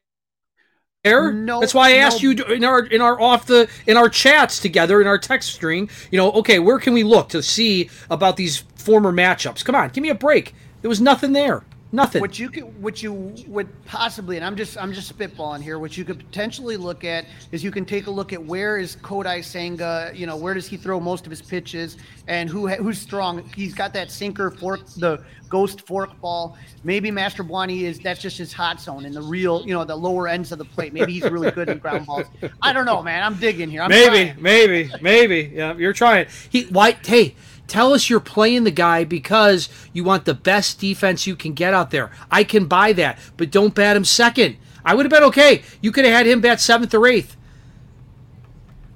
There. 1.03 1.33
No, 1.33 1.61
That's 1.61 1.73
why 1.73 1.93
I 1.93 1.95
asked 1.95 2.23
no. 2.23 2.31
you 2.33 2.45
in 2.45 2.63
our 2.63 2.85
in 2.85 3.01
our 3.01 3.19
off 3.19 3.47
the 3.47 3.71
in 3.87 3.97
our 3.97 4.11
chats 4.11 4.59
together 4.59 5.01
in 5.01 5.07
our 5.07 5.17
text 5.17 5.49
string. 5.55 5.89
You 6.11 6.19
know, 6.19 6.31
okay, 6.33 6.59
where 6.59 6.79
can 6.79 6.93
we 6.93 7.05
look 7.05 7.31
to 7.31 7.43
see 7.43 7.89
about 8.11 8.37
these 8.37 8.59
former 8.77 9.11
matchups? 9.11 9.65
Come 9.65 9.75
on, 9.75 9.89
give 9.89 10.03
me 10.03 10.11
a 10.11 10.15
break. 10.15 10.55
There 10.83 10.91
was 10.91 11.01
nothing 11.01 11.33
there. 11.33 11.65
Nothing. 11.93 12.21
What 12.21 12.39
you 12.39 12.51
could, 12.51 12.81
what 12.81 13.03
you 13.03 13.35
would 13.49 13.69
possibly, 13.85 14.37
and 14.37 14.45
I'm 14.45 14.55
just, 14.55 14.79
I'm 14.79 14.93
just 14.93 15.17
spitballing 15.17 15.61
here. 15.61 15.79
What 15.79 15.97
you 15.97 16.05
could 16.05 16.19
potentially 16.19 16.77
look 16.77 17.05
at 17.05 17.27
is 17.51 17.65
you 17.65 17.73
can 17.73 17.85
take 17.85 18.07
a 18.07 18.11
look 18.11 18.33
at 18.33 18.45
where 18.45 18.79
is 18.79 18.97
Kodai 18.97 19.43
Senga. 19.43 20.13
You 20.15 20.27
know, 20.27 20.37
where 20.37 20.55
does 20.55 20.69
he 20.69 20.77
throw 20.77 21.01
most 21.01 21.27
of 21.27 21.31
his 21.31 21.43
pitches, 21.43 21.97
and 22.29 22.49
who, 22.49 22.69
who's 22.69 22.99
strong. 22.99 23.43
He's 23.57 23.75
got 23.75 23.93
that 23.95 24.13
sinker 24.13 24.53
fork, 24.53 24.87
the 24.99 25.25
ghost 25.49 25.85
fork 25.85 26.19
ball. 26.21 26.57
Maybe 26.85 27.11
Mastrobuoni 27.11 27.83
is 27.83 27.99
that's 27.99 28.23
just 28.23 28.39
his 28.39 28.53
hot 28.53 28.81
zone 28.81 29.05
in 29.05 29.13
the 29.13 29.23
real, 29.23 29.67
you 29.67 29.75
know, 29.75 29.85
the 29.85 29.97
lower 29.97 30.29
ends 30.29 30.53
of 30.53 30.59
the 30.59 30.65
plate. 30.65 30.93
Maybe 30.93 31.13
he's 31.13 31.29
really 31.29 31.51
good 31.51 31.69
in 31.69 31.79
ground 31.79 32.07
balls. 32.07 32.27
I 32.63 32.73
don't 32.73 32.87
know, 32.87 33.03
man. 33.03 33.25
I'm 33.25 33.35
digging 33.35 33.69
here. 33.69 33.83
I'm 33.83 33.91
maybe, 33.91 34.31
trying. 34.31 34.43
maybe, 34.43 34.91
maybe. 35.01 35.53
Yeah, 35.53 35.75
you're 35.77 35.93
trying. 35.93 36.29
He 36.51 36.67
why? 36.67 36.93
Hey, 37.05 37.35
tell 37.71 37.95
us 37.95 38.11
you're 38.11 38.21
playing 38.21 38.65
the 38.65 38.71
guy 38.71 39.05
because 39.05 39.69
you 39.93 40.05
want 40.05 40.25
the 40.25 40.35
best 40.35 40.81
defense 40.81 41.27
you 41.27 41.37
can 41.37 41.55
get 41.55 41.73
out 41.73 41.91
there. 41.91 42.11
I 42.31 42.45
can 42.45 42.67
buy 42.67 42.93
that, 42.95 43.19
but 43.37 43.51
don't 43.51 43.75
bat 43.75 43.97
him 43.97 44.05
second. 44.05 44.57
I 44.85 44.95
would 44.95 45.07
have 45.07 45.11
been 45.11 45.29
okay. 45.29 45.63
You 45.81 45.93
could 45.93 46.05
have 46.05 46.15
had 46.15 46.27
him 46.27 46.41
bat 46.41 46.61
seventh 46.61 46.93
or 46.95 47.07
eighth. 47.07 47.37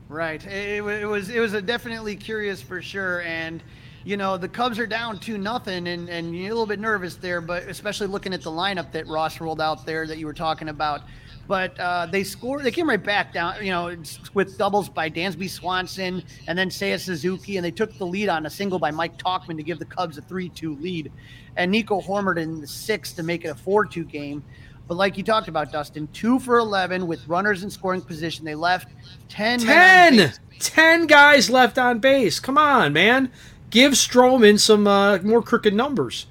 Right. 0.09 0.45
It, 0.47 0.85
it 0.85 1.07
was 1.07 1.31
it 1.31 1.41
was 1.41 1.53
definitely 1.63 2.17
curious 2.17 2.61
for 2.61 2.81
sure, 2.83 3.23
and 3.23 3.63
you 4.05 4.17
know 4.17 4.37
the 4.37 4.49
Cubs 4.49 4.79
are 4.79 4.87
down 4.87 5.19
two 5.19 5.39
nothing, 5.39 5.89
and 5.89 6.09
and 6.09 6.37
you're 6.37 6.47
a 6.47 6.51
little 6.51 6.67
bit 6.67 6.79
nervous 6.79 7.17
there, 7.17 7.41
but 7.41 7.65
especially 7.65 8.07
looking 8.07 8.35
at 8.35 8.43
the 8.43 8.51
lineup 8.51 8.93
that 8.93 9.07
Ross 9.07 9.41
rolled 9.41 9.61
out 9.61 9.87
there 9.87 10.07
that 10.07 10.19
you 10.19 10.27
were 10.27 10.35
talking 10.35 10.69
about. 10.69 11.03
But 11.47 11.79
uh, 11.79 12.07
they 12.07 12.25
scored. 12.25 12.63
They 12.65 12.71
came 12.71 12.89
right 12.89 13.03
back 13.03 13.33
down. 13.33 13.63
You 13.65 13.71
know, 13.71 13.97
with 14.33 14.57
doubles 14.57 14.89
by 14.89 15.11
Dansby 15.11 15.51
Swanson 15.51 16.23
and 16.47 16.59
then 16.59 16.71
Seiya 16.71 16.99
Suzuki, 16.99 17.57
and 17.57 17.65
they 17.65 17.71
took 17.71 17.97
the 17.99 18.07
lead 18.07 18.29
on 18.29 18.47
a 18.47 18.51
single 18.51 18.79
by 18.79 18.91
Mike 18.91 19.19
Tauchman 19.19 19.57
to 19.57 19.63
give 19.63 19.79
the 19.79 19.85
Cubs 19.85 20.17
a 20.17 20.23
three-two 20.23 20.77
lead, 20.77 21.13
and 21.57 21.71
Nico 21.71 22.01
Hoerner 22.01 22.39
in 22.39 22.61
the 22.61 22.67
sixth 22.67 23.17
to 23.17 23.23
make 23.23 23.45
it 23.45 23.49
a 23.49 23.55
four-two 23.55 24.05
game. 24.05 24.43
But 24.87 24.97
like 24.97 25.17
you 25.17 25.25
talked 25.25 25.49
about, 25.49 25.73
Dustin, 25.73 26.09
two 26.13 26.39
for 26.39 26.59
11 26.59 27.07
with 27.07 27.27
runners 27.27 27.63
in 27.63 27.71
scoring 27.71 28.03
position. 28.03 28.45
They 28.45 28.55
left 28.55 28.89
10. 29.31 29.61
10! 29.61 30.33
10 30.59 31.07
guys 31.07 31.49
left 31.49 31.79
on 31.79 32.01
base. 32.01 32.39
Come 32.39 32.59
on, 32.59 32.93
man. 32.93 33.31
Give 33.71 33.93
Stroman 33.93 34.61
some 34.61 34.87
uh, 34.87 35.19
more 35.19 35.43
crooked 35.43 35.75
numbers. 35.75 36.27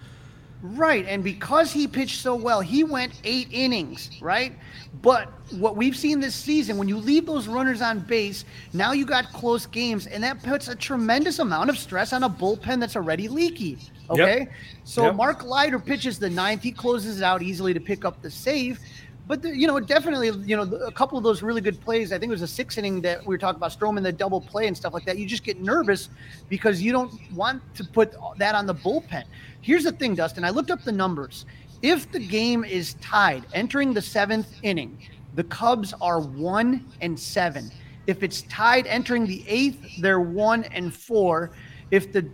Right. 0.64 1.06
And 1.08 1.26
because 1.26 1.74
he 1.74 1.88
pitched 1.88 2.22
so 2.22 2.36
well, 2.36 2.62
he 2.62 2.86
went 2.86 3.12
eight 3.26 3.50
innings, 3.52 4.10
right? 4.22 4.54
But 5.02 5.30
what 5.52 5.76
we've 5.76 5.96
seen 5.96 6.22
this 6.22 6.34
season, 6.34 6.78
when 6.78 6.88
you 6.88 6.98
leave 6.98 7.26
those 7.26 7.50
runners 7.50 7.82
on 7.82 8.00
base, 8.00 8.46
now 8.72 8.94
you 8.94 9.06
got 9.06 9.26
close 9.34 9.66
games, 9.66 10.08
and 10.08 10.24
that 10.24 10.42
puts 10.42 10.70
a 10.70 10.76
tremendous 10.76 11.40
amount 11.40 11.70
of 11.70 11.78
stress 11.78 12.14
on 12.14 12.24
a 12.24 12.30
bullpen 12.30 12.80
that's 12.80 12.96
already 12.96 13.28
leaky. 13.28 13.78
Okay. 14.10 14.48
So 14.86 15.08
Yep. 15.08 15.16
Mark 15.16 15.44
Leiter 15.44 15.80
pitches 15.80 16.18
the 16.18 16.30
ninth. 16.30 16.64
He 16.64 16.72
closes 16.72 17.20
it 17.20 17.24
out 17.24 17.42
easily 17.42 17.74
to 17.74 17.82
pick 17.82 18.06
up 18.06 18.22
the 18.22 18.32
save. 18.32 18.80
But 19.26 19.42
the, 19.42 19.56
you 19.56 19.68
know, 19.68 19.80
definitely, 19.80 20.32
you 20.46 20.58
know, 20.58 20.64
a 20.64 20.92
couple 20.92 21.18
of 21.18 21.24
those 21.24 21.42
really 21.42 21.62
good 21.62 21.80
plays. 21.80 22.12
I 22.12 22.20
think 22.20 22.30
it 22.30 22.34
was 22.34 22.42
a 22.42 22.48
six 22.48 22.78
inning 22.78 23.02
that 23.02 23.22
we 23.26 23.34
were 23.34 23.38
talking 23.38 23.58
about 23.58 23.72
Stroman, 23.72 24.04
the 24.04 24.12
double 24.12 24.42
play 24.42 24.68
and 24.68 24.76
stuff 24.76 24.94
like 24.94 25.06
that. 25.06 25.18
You 25.18 25.26
just 25.26 25.44
get 25.44 25.62
nervous 25.62 26.10
because 26.50 26.82
you 26.82 26.92
don't 26.92 27.14
want 27.34 27.62
to 27.76 27.86
put 27.86 28.16
that 28.38 28.54
on 28.54 28.66
the 28.66 28.76
bullpen. 28.76 29.24
Here's 29.62 29.86
the 29.86 29.94
thing, 29.94 30.16
Dustin. 30.16 30.44
I 30.44 30.50
looked 30.50 30.72
up 30.72 30.84
the 30.84 30.92
numbers. 30.92 31.46
If 31.82 32.12
the 32.12 32.20
game 32.20 32.66
is 32.66 32.96
tied 32.96 33.46
entering 33.54 33.94
the 33.94 34.02
seventh 34.02 34.48
inning, 34.62 34.98
the 35.36 35.44
Cubs 35.46 35.94
are 36.02 36.20
one 36.20 36.86
and 37.02 37.18
seven. 37.20 37.72
If 38.08 38.24
it's 38.24 38.42
tied 38.44 38.88
entering 38.88 39.26
the 39.26 39.44
eighth, 39.48 39.80
they're 40.00 40.20
one 40.20 40.66
and 40.66 40.94
four. 40.94 41.52
If 41.92 42.12
the 42.12 42.30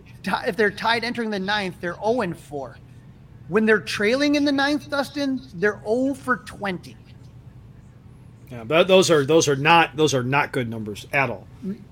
if 0.46 0.56
they're 0.56 0.70
tied 0.70 1.04
entering 1.04 1.30
the 1.30 1.38
ninth, 1.38 1.76
they're 1.80 1.94
zero 1.94 2.22
and 2.22 2.36
four. 2.36 2.76
When 3.50 3.66
they're 3.66 3.80
trailing 3.80 4.36
in 4.36 4.44
the 4.44 4.52
ninth, 4.52 4.88
Dustin, 4.88 5.40
they're 5.54 5.82
0 5.84 6.14
for 6.14 6.36
20. 6.36 6.96
Yeah, 8.48 8.62
but 8.64 8.86
those 8.86 9.10
are 9.10 9.24
those 9.24 9.48
are 9.48 9.56
not 9.56 9.96
those 9.96 10.12
are 10.14 10.24
not 10.24 10.50
good 10.52 10.68
numbers 10.68 11.06
at 11.12 11.30
all. 11.30 11.46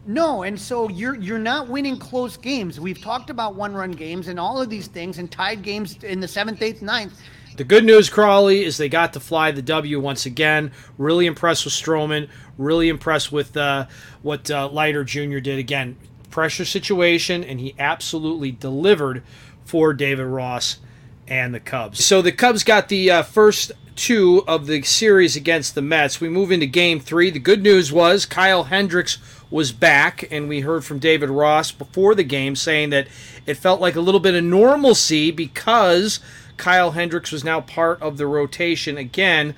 No, 0.06 0.42
and 0.42 0.58
so 0.58 0.88
you're 0.88 1.14
you're 1.16 1.38
not 1.38 1.68
winning 1.68 1.98
close 1.98 2.36
games. 2.36 2.80
We've 2.80 3.00
talked 3.00 3.30
about 3.30 3.54
one-run 3.54 3.92
games 3.92 4.28
and 4.28 4.40
all 4.40 4.60
of 4.60 4.70
these 4.70 4.86
things, 4.88 5.18
and 5.18 5.30
tied 5.30 5.62
games 5.62 6.02
in 6.02 6.20
the 6.20 6.26
seventh, 6.26 6.62
eighth, 6.62 6.82
ninth. 6.82 7.20
The 7.56 7.64
good 7.64 7.84
news, 7.84 8.08
Crawley, 8.08 8.64
is 8.64 8.76
they 8.76 8.88
got 8.88 9.12
to 9.14 9.20
fly 9.20 9.50
the 9.50 9.62
W 9.62 9.98
once 10.00 10.26
again. 10.26 10.70
Really 10.96 11.26
impressed 11.26 11.64
with 11.64 11.74
Stroman. 11.74 12.28
Really 12.56 12.88
impressed 12.88 13.32
with 13.32 13.56
uh, 13.56 13.86
what 14.22 14.48
uh, 14.48 14.68
Leiter 14.68 15.02
Jr. 15.02 15.38
did. 15.38 15.58
Again, 15.58 15.96
pressure 16.30 16.64
situation, 16.64 17.42
and 17.42 17.58
he 17.58 17.74
absolutely 17.78 18.52
delivered 18.52 19.24
for 19.64 19.92
David 19.92 20.26
Ross 20.26 20.78
and 21.28 21.54
the 21.54 21.60
Cubs. 21.60 22.04
So 22.04 22.22
the 22.22 22.32
Cubs 22.32 22.64
got 22.64 22.88
the 22.88 23.10
uh, 23.10 23.22
first 23.22 23.72
two 23.94 24.44
of 24.46 24.66
the 24.66 24.82
series 24.82 25.36
against 25.36 25.74
the 25.74 25.82
Mets. 25.82 26.20
We 26.20 26.28
move 26.28 26.52
into 26.52 26.66
game 26.66 27.00
three. 27.00 27.30
The 27.30 27.38
good 27.38 27.62
news 27.62 27.92
was 27.92 28.26
Kyle 28.26 28.64
Hendricks 28.64 29.18
was 29.50 29.72
back, 29.72 30.30
and 30.30 30.48
we 30.48 30.60
heard 30.60 30.84
from 30.84 30.98
David 30.98 31.30
Ross 31.30 31.72
before 31.72 32.14
the 32.14 32.24
game 32.24 32.54
saying 32.54 32.90
that 32.90 33.08
it 33.46 33.54
felt 33.54 33.80
like 33.80 33.96
a 33.96 34.00
little 34.00 34.20
bit 34.20 34.34
of 34.34 34.44
normalcy 34.44 35.30
because 35.30 36.20
Kyle 36.56 36.92
Hendricks 36.92 37.32
was 37.32 37.44
now 37.44 37.60
part 37.60 38.00
of 38.02 38.18
the 38.18 38.26
rotation 38.26 38.96
again, 38.96 39.54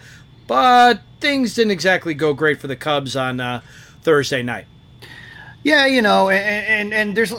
but 0.46 1.00
things 1.20 1.54
didn't 1.54 1.72
exactly 1.72 2.14
go 2.14 2.32
great 2.32 2.60
for 2.60 2.66
the 2.66 2.76
Cubs 2.76 3.16
on 3.16 3.40
uh, 3.40 3.60
Thursday 4.02 4.42
night. 4.42 4.66
Yeah, 5.62 5.86
you 5.86 6.00
know, 6.00 6.30
and, 6.30 6.92
and 6.92 6.94
and 6.94 7.16
there's. 7.16 7.34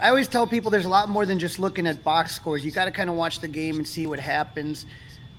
I 0.00 0.10
always 0.10 0.28
tell 0.28 0.46
people 0.46 0.70
there's 0.70 0.84
a 0.84 0.88
lot 0.88 1.08
more 1.08 1.26
than 1.26 1.38
just 1.38 1.58
looking 1.58 1.86
at 1.86 2.04
box 2.04 2.34
scores. 2.34 2.64
You 2.64 2.70
got 2.70 2.84
to 2.84 2.90
kind 2.90 3.10
of 3.10 3.16
watch 3.16 3.40
the 3.40 3.48
game 3.48 3.76
and 3.76 3.86
see 3.86 4.06
what 4.06 4.20
happens. 4.20 4.86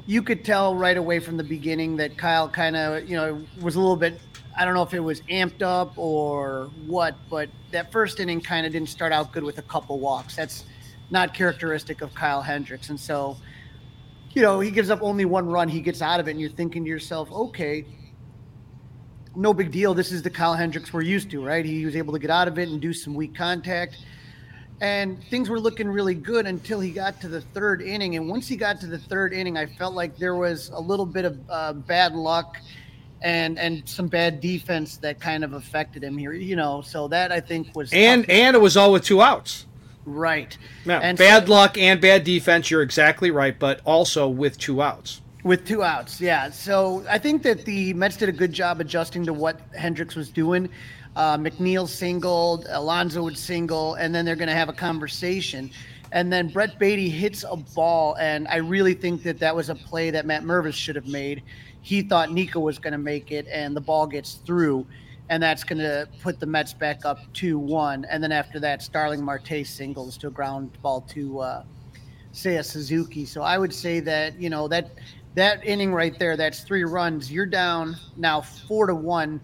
You 0.05 0.21
could 0.21 0.43
tell 0.43 0.75
right 0.75 0.97
away 0.97 1.19
from 1.19 1.37
the 1.37 1.43
beginning 1.43 1.97
that 1.97 2.17
Kyle 2.17 2.49
kind 2.49 2.75
of, 2.75 3.07
you 3.07 3.15
know, 3.15 3.41
was 3.61 3.75
a 3.75 3.79
little 3.79 3.95
bit. 3.95 4.19
I 4.57 4.65
don't 4.65 4.73
know 4.73 4.83
if 4.83 4.93
it 4.93 4.99
was 4.99 5.21
amped 5.21 5.61
up 5.61 5.97
or 5.97 6.69
what, 6.85 7.15
but 7.29 7.49
that 7.71 7.91
first 7.91 8.19
inning 8.19 8.41
kind 8.41 8.65
of 8.65 8.73
didn't 8.73 8.89
start 8.89 9.13
out 9.13 9.31
good 9.31 9.43
with 9.43 9.59
a 9.59 9.63
couple 9.63 9.99
walks. 9.99 10.35
That's 10.35 10.65
not 11.09 11.33
characteristic 11.33 12.01
of 12.01 12.13
Kyle 12.13 12.41
Hendricks, 12.41 12.89
and 12.89 12.99
so, 12.99 13.37
you 14.31 14.41
know, 14.41 14.59
he 14.59 14.71
gives 14.71 14.89
up 14.89 15.01
only 15.01 15.25
one 15.25 15.47
run. 15.47 15.69
He 15.69 15.79
gets 15.79 16.01
out 16.01 16.19
of 16.19 16.27
it, 16.27 16.31
and 16.31 16.41
you're 16.41 16.49
thinking 16.49 16.83
to 16.83 16.89
yourself, 16.89 17.31
okay, 17.31 17.85
no 19.35 19.53
big 19.53 19.71
deal. 19.71 19.93
This 19.93 20.11
is 20.11 20.21
the 20.21 20.29
Kyle 20.29 20.55
Hendricks 20.55 20.91
we're 20.91 21.01
used 21.01 21.31
to, 21.31 21.43
right? 21.43 21.63
He 21.63 21.85
was 21.85 21.95
able 21.95 22.13
to 22.13 22.19
get 22.19 22.29
out 22.29 22.47
of 22.47 22.59
it 22.59 22.67
and 22.67 22.81
do 22.81 22.91
some 22.91 23.13
weak 23.13 23.35
contact. 23.35 23.97
And 24.81 25.21
things 25.25 25.49
were 25.49 25.59
looking 25.59 25.89
really 25.89 26.15
good 26.15 26.45
until 26.47 26.79
he 26.79 26.91
got 26.91 27.19
to 27.21 27.27
the 27.27 27.41
third 27.41 27.81
inning. 27.81 28.15
And 28.15 28.29
once 28.29 28.47
he 28.47 28.55
got 28.55 28.79
to 28.81 28.87
the 28.87 28.97
third 28.97 29.33
inning, 29.33 29.57
I 29.57 29.65
felt 29.65 29.93
like 29.93 30.17
there 30.17 30.35
was 30.35 30.69
a 30.69 30.79
little 30.79 31.05
bit 31.05 31.25
of 31.25 31.37
uh, 31.49 31.73
bad 31.73 32.13
luck 32.15 32.57
and 33.21 33.59
and 33.59 33.87
some 33.89 34.07
bad 34.07 34.39
defense 34.39 34.95
that 34.97 35.19
kind 35.19 35.43
of 35.43 35.51
affected 35.51 36.01
him 36.03 36.17
here. 36.17 36.31
You 36.31 36.55
know, 36.55 36.81
so 36.81 37.09
that 37.09 37.31
I 37.33 37.41
think 37.41 37.75
was 37.75 37.91
And 37.91 38.23
tough. 38.23 38.29
and 38.33 38.55
it 38.55 38.59
was 38.59 38.77
all 38.77 38.93
with 38.93 39.03
two 39.03 39.21
outs. 39.21 39.65
right. 40.05 40.57
Yeah, 40.85 40.99
and 40.99 41.17
bad 41.17 41.47
so- 41.47 41.53
luck 41.53 41.77
and 41.77 41.99
bad 41.99 42.23
defense. 42.23 42.71
You're 42.71 42.81
exactly 42.81 43.31
right, 43.31 43.59
but 43.59 43.81
also 43.83 44.29
with 44.29 44.57
two 44.57 44.81
outs. 44.81 45.19
With 45.43 45.65
two 45.65 45.83
outs, 45.83 46.19
yeah. 46.19 46.49
So 46.49 47.03
I 47.09 47.17
think 47.17 47.43
that 47.43 47.63
the 47.65 47.93
Mets 47.93 48.17
did 48.17 48.27
a 48.29 48.33
good 48.33 48.51
job 48.53 48.79
adjusting 48.81 49.25
to 49.25 49.33
what 49.33 49.59
Hendricks 49.73 50.15
was 50.15 50.29
doing. 50.29 50.69
Uh, 51.19 51.37
McNeil 51.37 51.85
singled, 51.85 52.65
Alonso 52.69 53.21
would 53.23 53.37
single, 53.37 53.95
and 53.95 54.15
then 54.15 54.23
they're 54.23 54.37
going 54.37 54.47
to 54.47 54.55
have 54.55 54.69
a 54.69 54.73
conversation. 54.73 55.69
And 56.13 56.31
then 56.31 56.47
Brett 56.47 56.79
Baty 56.79 57.09
hits 57.09 57.43
a 57.43 57.57
ball, 57.57 58.15
and 58.21 58.47
I 58.47 58.55
really 58.55 58.93
think 58.93 59.23
that 59.23 59.37
that 59.39 59.53
was 59.53 59.67
a 59.67 59.75
play 59.75 60.11
that 60.11 60.25
Matt 60.25 60.43
Mervis 60.43 60.75
should 60.75 60.95
have 60.95 61.07
made. 61.07 61.43
He 61.81 62.03
thought 62.03 62.31
Nico 62.31 62.61
was 62.61 62.79
going 62.79 62.93
to 62.93 62.97
make 62.97 63.33
it, 63.33 63.47
and 63.51 63.75
the 63.75 63.81
ball 63.81 64.07
gets 64.07 64.35
through, 64.35 64.87
and 65.27 65.43
that's 65.43 65.65
going 65.65 65.79
to 65.79 66.07
put 66.21 66.39
the 66.39 66.45
Mets 66.45 66.71
back 66.71 67.03
up 67.03 67.19
2 67.33 67.59
1. 67.59 68.05
And 68.05 68.23
then 68.23 68.31
after 68.31 68.57
that, 68.61 68.81
Starling 68.81 69.21
Marte 69.21 69.65
singles 69.65 70.17
to 70.19 70.27
a 70.27 70.31
ground 70.31 70.71
ball 70.81 71.01
to 71.09 71.39
uh, 71.41 71.63
a 72.45 72.63
Suzuki. 72.63 73.25
So 73.25 73.41
I 73.41 73.57
would 73.57 73.73
say 73.73 73.99
that, 73.99 74.39
you 74.39 74.49
know, 74.49 74.69
that 74.69 74.91
that 75.35 75.65
inning 75.65 75.93
right 75.93 76.17
there, 76.17 76.37
that's 76.37 76.61
three 76.61 76.85
runs. 76.85 77.29
You're 77.29 77.45
down 77.45 77.97
now 78.15 78.39
four 78.39 78.87
to 78.87 78.95
one, 78.95 79.41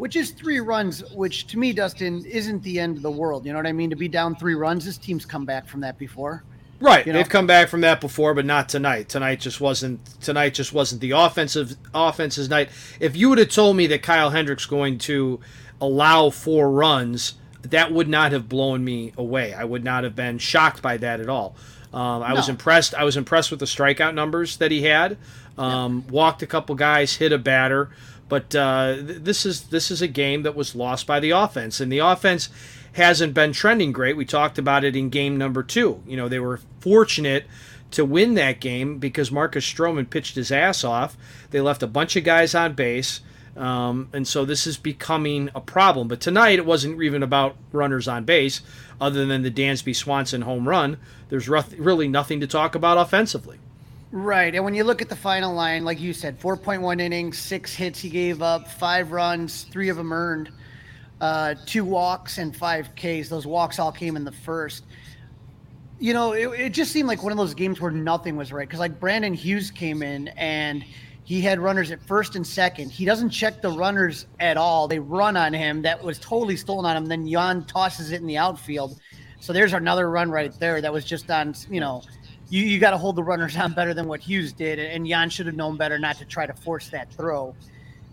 which 0.00 0.16
is 0.16 0.30
three 0.30 0.60
runs, 0.60 1.04
which 1.12 1.46
to 1.46 1.58
me, 1.58 1.74
Dustin, 1.74 2.24
isn't 2.24 2.62
the 2.62 2.80
end 2.80 2.96
of 2.96 3.02
the 3.02 3.10
world. 3.10 3.44
You 3.44 3.52
know 3.52 3.58
what 3.58 3.66
I 3.66 3.72
mean? 3.72 3.90
To 3.90 3.96
be 3.96 4.08
down 4.08 4.34
three 4.34 4.54
runs, 4.54 4.86
this 4.86 4.96
team's 4.96 5.26
come 5.26 5.44
back 5.44 5.68
from 5.68 5.80
that 5.82 5.98
before. 5.98 6.42
Right, 6.80 7.06
You 7.06 7.12
know? 7.12 7.18
they've 7.18 7.28
come 7.28 7.46
back 7.46 7.68
from 7.68 7.82
that 7.82 8.00
before, 8.00 8.32
but 8.32 8.46
not 8.46 8.70
tonight. 8.70 9.10
Tonight 9.10 9.40
just 9.40 9.60
wasn't. 9.60 10.02
Tonight 10.22 10.54
just 10.54 10.72
wasn't 10.72 11.02
the 11.02 11.10
offensive 11.10 11.76
offense's 11.92 12.48
night. 12.48 12.70
If 12.98 13.14
you 13.14 13.28
would 13.28 13.36
have 13.36 13.50
told 13.50 13.76
me 13.76 13.86
that 13.88 14.00
Kyle 14.00 14.30
Hendricks 14.30 14.64
going 14.64 14.96
to 15.00 15.38
allow 15.82 16.30
four 16.30 16.70
runs, 16.70 17.34
that 17.60 17.92
would 17.92 18.08
not 18.08 18.32
have 18.32 18.48
blown 18.48 18.82
me 18.82 19.12
away. 19.18 19.52
I 19.52 19.64
would 19.64 19.84
not 19.84 20.04
have 20.04 20.16
been 20.16 20.38
shocked 20.38 20.80
by 20.80 20.96
that 20.96 21.20
at 21.20 21.28
all. 21.28 21.56
Um, 21.92 22.22
I 22.22 22.32
was 22.32 22.48
impressed. 22.48 22.94
I 22.94 23.04
was 23.04 23.18
impressed 23.18 23.50
with 23.50 23.60
the 23.60 23.66
strikeout 23.66 24.14
numbers 24.14 24.56
that 24.56 24.70
he 24.70 24.84
had. 24.84 25.18
Um, 25.58 26.06
Walked 26.08 26.42
a 26.42 26.46
couple 26.46 26.74
guys, 26.74 27.16
hit 27.16 27.32
a 27.32 27.38
batter, 27.38 27.90
but 28.30 28.54
uh, 28.54 28.94
th- 28.94 29.18
this 29.18 29.44
is 29.44 29.64
this 29.64 29.90
is 29.90 30.00
a 30.00 30.08
game 30.08 30.44
that 30.44 30.56
was 30.56 30.74
lost 30.74 31.06
by 31.06 31.20
the 31.20 31.30
offense, 31.30 31.80
and 31.80 31.92
the 31.92 31.98
offense 31.98 32.48
hasn't 32.92 33.34
been 33.34 33.52
trending 33.52 33.92
great. 33.92 34.16
We 34.16 34.24
talked 34.24 34.56
about 34.56 34.84
it 34.84 34.96
in 34.96 35.10
game 35.10 35.36
number 35.36 35.62
two. 35.62 36.02
You 36.06 36.16
know, 36.16 36.28
they 36.28 36.38
were 36.38 36.60
fortunate 36.80 37.44
to 37.90 38.04
win 38.04 38.34
that 38.34 38.60
game 38.60 38.98
because 38.98 39.30
Marcus 39.30 39.70
Stroman 39.70 40.08
pitched 40.08 40.36
his 40.36 40.50
ass 40.50 40.84
off. 40.84 41.16
They 41.50 41.60
left 41.60 41.82
a 41.82 41.88
bunch 41.88 42.16
of 42.16 42.24
guys 42.24 42.54
on 42.54 42.72
base. 42.74 43.20
Um, 43.56 44.08
and 44.12 44.26
so 44.26 44.44
this 44.44 44.66
is 44.66 44.76
becoming 44.76 45.50
a 45.54 45.60
problem. 45.60 46.08
But 46.08 46.20
tonight 46.20 46.58
it 46.58 46.66
wasn't 46.66 47.02
even 47.02 47.22
about 47.22 47.56
runners 47.72 48.06
on 48.06 48.24
base, 48.24 48.60
other 49.00 49.26
than 49.26 49.42
the 49.42 49.50
Dansby 49.50 49.94
Swanson 49.94 50.42
home 50.42 50.68
run. 50.68 50.98
There's 51.28 51.48
really 51.48 52.08
nothing 52.08 52.40
to 52.40 52.46
talk 52.46 52.74
about 52.74 52.96
offensively. 52.96 53.58
Right. 54.12 54.54
And 54.54 54.64
when 54.64 54.74
you 54.74 54.82
look 54.82 55.00
at 55.00 55.08
the 55.08 55.16
final 55.16 55.54
line, 55.54 55.84
like 55.84 56.00
you 56.00 56.12
said, 56.12 56.40
4.1 56.40 57.00
innings, 57.00 57.38
six 57.38 57.74
hits 57.74 58.00
he 58.00 58.10
gave 58.10 58.42
up, 58.42 58.66
five 58.66 59.12
runs, 59.12 59.64
three 59.70 59.88
of 59.88 59.96
them 59.96 60.12
earned, 60.12 60.50
uh, 61.20 61.54
two 61.64 61.84
walks, 61.84 62.38
and 62.38 62.56
five 62.56 62.90
Ks. 62.96 63.28
Those 63.28 63.46
walks 63.46 63.78
all 63.78 63.92
came 63.92 64.16
in 64.16 64.24
the 64.24 64.32
first. 64.32 64.84
You 66.00 66.12
know, 66.12 66.32
it, 66.32 66.48
it 66.58 66.70
just 66.70 66.90
seemed 66.90 67.06
like 67.06 67.22
one 67.22 67.30
of 67.30 67.38
those 67.38 67.54
games 67.54 67.80
where 67.80 67.92
nothing 67.92 68.36
was 68.36 68.52
right. 68.52 68.66
Because, 68.66 68.80
like, 68.80 68.98
Brandon 68.98 69.34
Hughes 69.34 69.70
came 69.70 70.02
in 70.02 70.28
and 70.28 70.84
he 71.22 71.40
had 71.40 71.60
runners 71.60 71.92
at 71.92 72.02
first 72.02 72.34
and 72.34 72.44
second. 72.44 72.90
He 72.90 73.04
doesn't 73.04 73.30
check 73.30 73.62
the 73.62 73.70
runners 73.70 74.26
at 74.40 74.56
all. 74.56 74.88
They 74.88 74.98
run 74.98 75.36
on 75.36 75.52
him. 75.52 75.82
That 75.82 76.02
was 76.02 76.18
totally 76.18 76.56
stolen 76.56 76.84
on 76.84 76.96
him. 76.96 77.06
Then 77.06 77.28
Yan 77.28 77.64
tosses 77.66 78.10
it 78.10 78.20
in 78.20 78.26
the 78.26 78.38
outfield. 78.38 78.98
So 79.38 79.52
there's 79.52 79.72
another 79.72 80.10
run 80.10 80.32
right 80.32 80.52
there 80.58 80.80
that 80.80 80.92
was 80.92 81.04
just 81.04 81.30
on, 81.30 81.54
you 81.70 81.78
know, 81.78 82.02
you, 82.50 82.62
you 82.62 82.78
got 82.78 82.90
to 82.90 82.98
hold 82.98 83.16
the 83.16 83.22
runners 83.22 83.56
on 83.56 83.72
better 83.72 83.94
than 83.94 84.06
what 84.06 84.20
Hughes 84.20 84.52
did. 84.52 84.78
And 84.78 85.08
Yan 85.08 85.30
should 85.30 85.46
have 85.46 85.56
known 85.56 85.76
better 85.76 85.98
not 85.98 86.18
to 86.18 86.24
try 86.24 86.46
to 86.46 86.52
force 86.52 86.90
that 86.90 87.10
throw. 87.12 87.54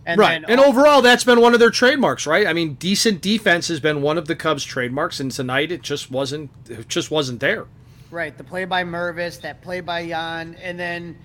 And 0.05 0.19
right. 0.19 0.41
then 0.41 0.49
and 0.49 0.61
overall, 0.61 1.01
that's 1.01 1.25
been 1.25 1.41
one 1.41 1.53
of 1.53 1.59
their 1.59 1.69
trademarks, 1.69 2.25
right? 2.25 2.47
I 2.47 2.53
mean, 2.53 2.75
decent 2.75 3.21
defense 3.21 3.67
has 3.67 3.81
been 3.81 4.01
one 4.01 4.17
of 4.17 4.27
the 4.27 4.37
Cubs' 4.37 4.63
trademarks, 4.63 5.19
and 5.19 5.29
tonight 5.29 5.69
it 5.69 5.81
just 5.81 6.09
wasn't. 6.09 6.49
It 6.69 6.87
just 6.87 7.11
wasn't 7.11 7.41
there. 7.41 7.65
Right, 8.09 8.37
the 8.37 8.43
play 8.45 8.63
by 8.63 8.85
Mervis, 8.85 9.41
that 9.41 9.61
play 9.61 9.81
by 9.81 9.99
Yan, 9.99 10.55
and 10.61 10.79
then 10.79 11.17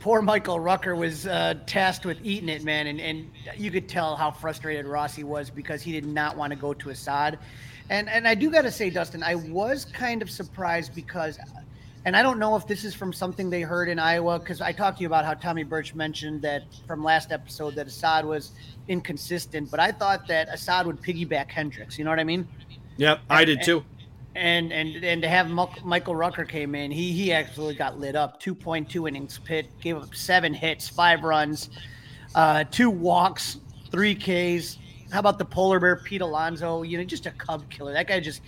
poor 0.00 0.22
Michael 0.22 0.58
Rucker 0.58 0.96
was 0.96 1.26
uh, 1.26 1.54
tasked 1.66 2.06
with 2.06 2.18
eating 2.22 2.48
it, 2.48 2.64
man, 2.64 2.86
and, 2.86 2.98
and 2.98 3.30
you 3.58 3.70
could 3.70 3.90
tell 3.90 4.16
how 4.16 4.30
frustrated 4.30 4.86
Rossi 4.86 5.22
was 5.22 5.50
because 5.50 5.82
he 5.82 5.92
did 5.92 6.06
not 6.06 6.34
want 6.34 6.50
to 6.50 6.58
go 6.58 6.72
to 6.72 6.88
Assad. 6.88 7.38
And 7.90 8.08
and 8.08 8.26
I 8.26 8.34
do 8.34 8.50
got 8.50 8.62
to 8.62 8.70
say, 8.70 8.88
Dustin, 8.88 9.22
I 9.22 9.34
was 9.34 9.84
kind 9.84 10.22
of 10.22 10.30
surprised 10.30 10.94
because, 10.94 11.38
and 12.04 12.16
I 12.16 12.22
don't 12.22 12.38
know 12.38 12.56
if 12.56 12.66
this 12.66 12.84
is 12.84 12.94
from 12.94 13.12
something 13.12 13.50
they 13.50 13.60
heard 13.60 13.88
in 13.88 13.98
Iowa 13.98 14.38
because 14.38 14.60
I 14.60 14.72
talked 14.72 14.98
to 14.98 15.02
you 15.02 15.06
about 15.06 15.24
how 15.24 15.34
Tommy 15.34 15.64
Birch 15.64 15.94
mentioned 15.94 16.40
that 16.42 16.62
from 16.86 17.04
last 17.04 17.30
episode 17.30 17.74
that 17.74 17.86
Assad 17.86 18.24
was 18.24 18.52
inconsistent, 18.88 19.70
but 19.70 19.80
I 19.80 19.92
thought 19.92 20.26
that 20.28 20.48
Assad 20.48 20.86
would 20.86 21.02
piggyback 21.02 21.50
Hendricks. 21.50 21.98
You 21.98 22.04
know 22.04 22.10
what 22.10 22.18
I 22.18 22.24
mean? 22.24 22.48
Yep, 22.96 23.20
I 23.28 23.44
did 23.44 23.62
too. 23.62 23.84
and 24.34 24.72
and 24.72 25.04
and 25.04 25.22
to 25.22 25.28
have 25.28 25.50
Michael 25.50 26.16
Rucker 26.16 26.44
came 26.44 26.74
in, 26.74 26.90
he 26.90 27.12
he 27.12 27.32
actually 27.32 27.74
got 27.74 27.98
lit 27.98 28.16
up. 28.16 28.40
Two 28.40 28.54
point 28.54 28.88
two 28.88 29.06
innings 29.06 29.38
pitched, 29.38 29.78
gave 29.80 29.96
up 29.96 30.14
seven 30.14 30.54
hits, 30.54 30.88
five 30.88 31.22
runs, 31.22 31.68
uh, 32.34 32.64
two 32.70 32.88
walks, 32.88 33.58
three 33.90 34.14
Ks. 34.14 34.78
How 35.12 35.18
about 35.18 35.38
the 35.38 35.44
polar 35.44 35.80
bear 35.80 35.96
Pete 35.96 36.20
Alonso? 36.22 36.82
You 36.82 36.96
know, 36.98 37.04
just 37.04 37.26
a 37.26 37.32
Cub 37.32 37.68
killer. 37.68 37.92
That 37.92 38.08
guy 38.08 38.20
just. 38.20 38.40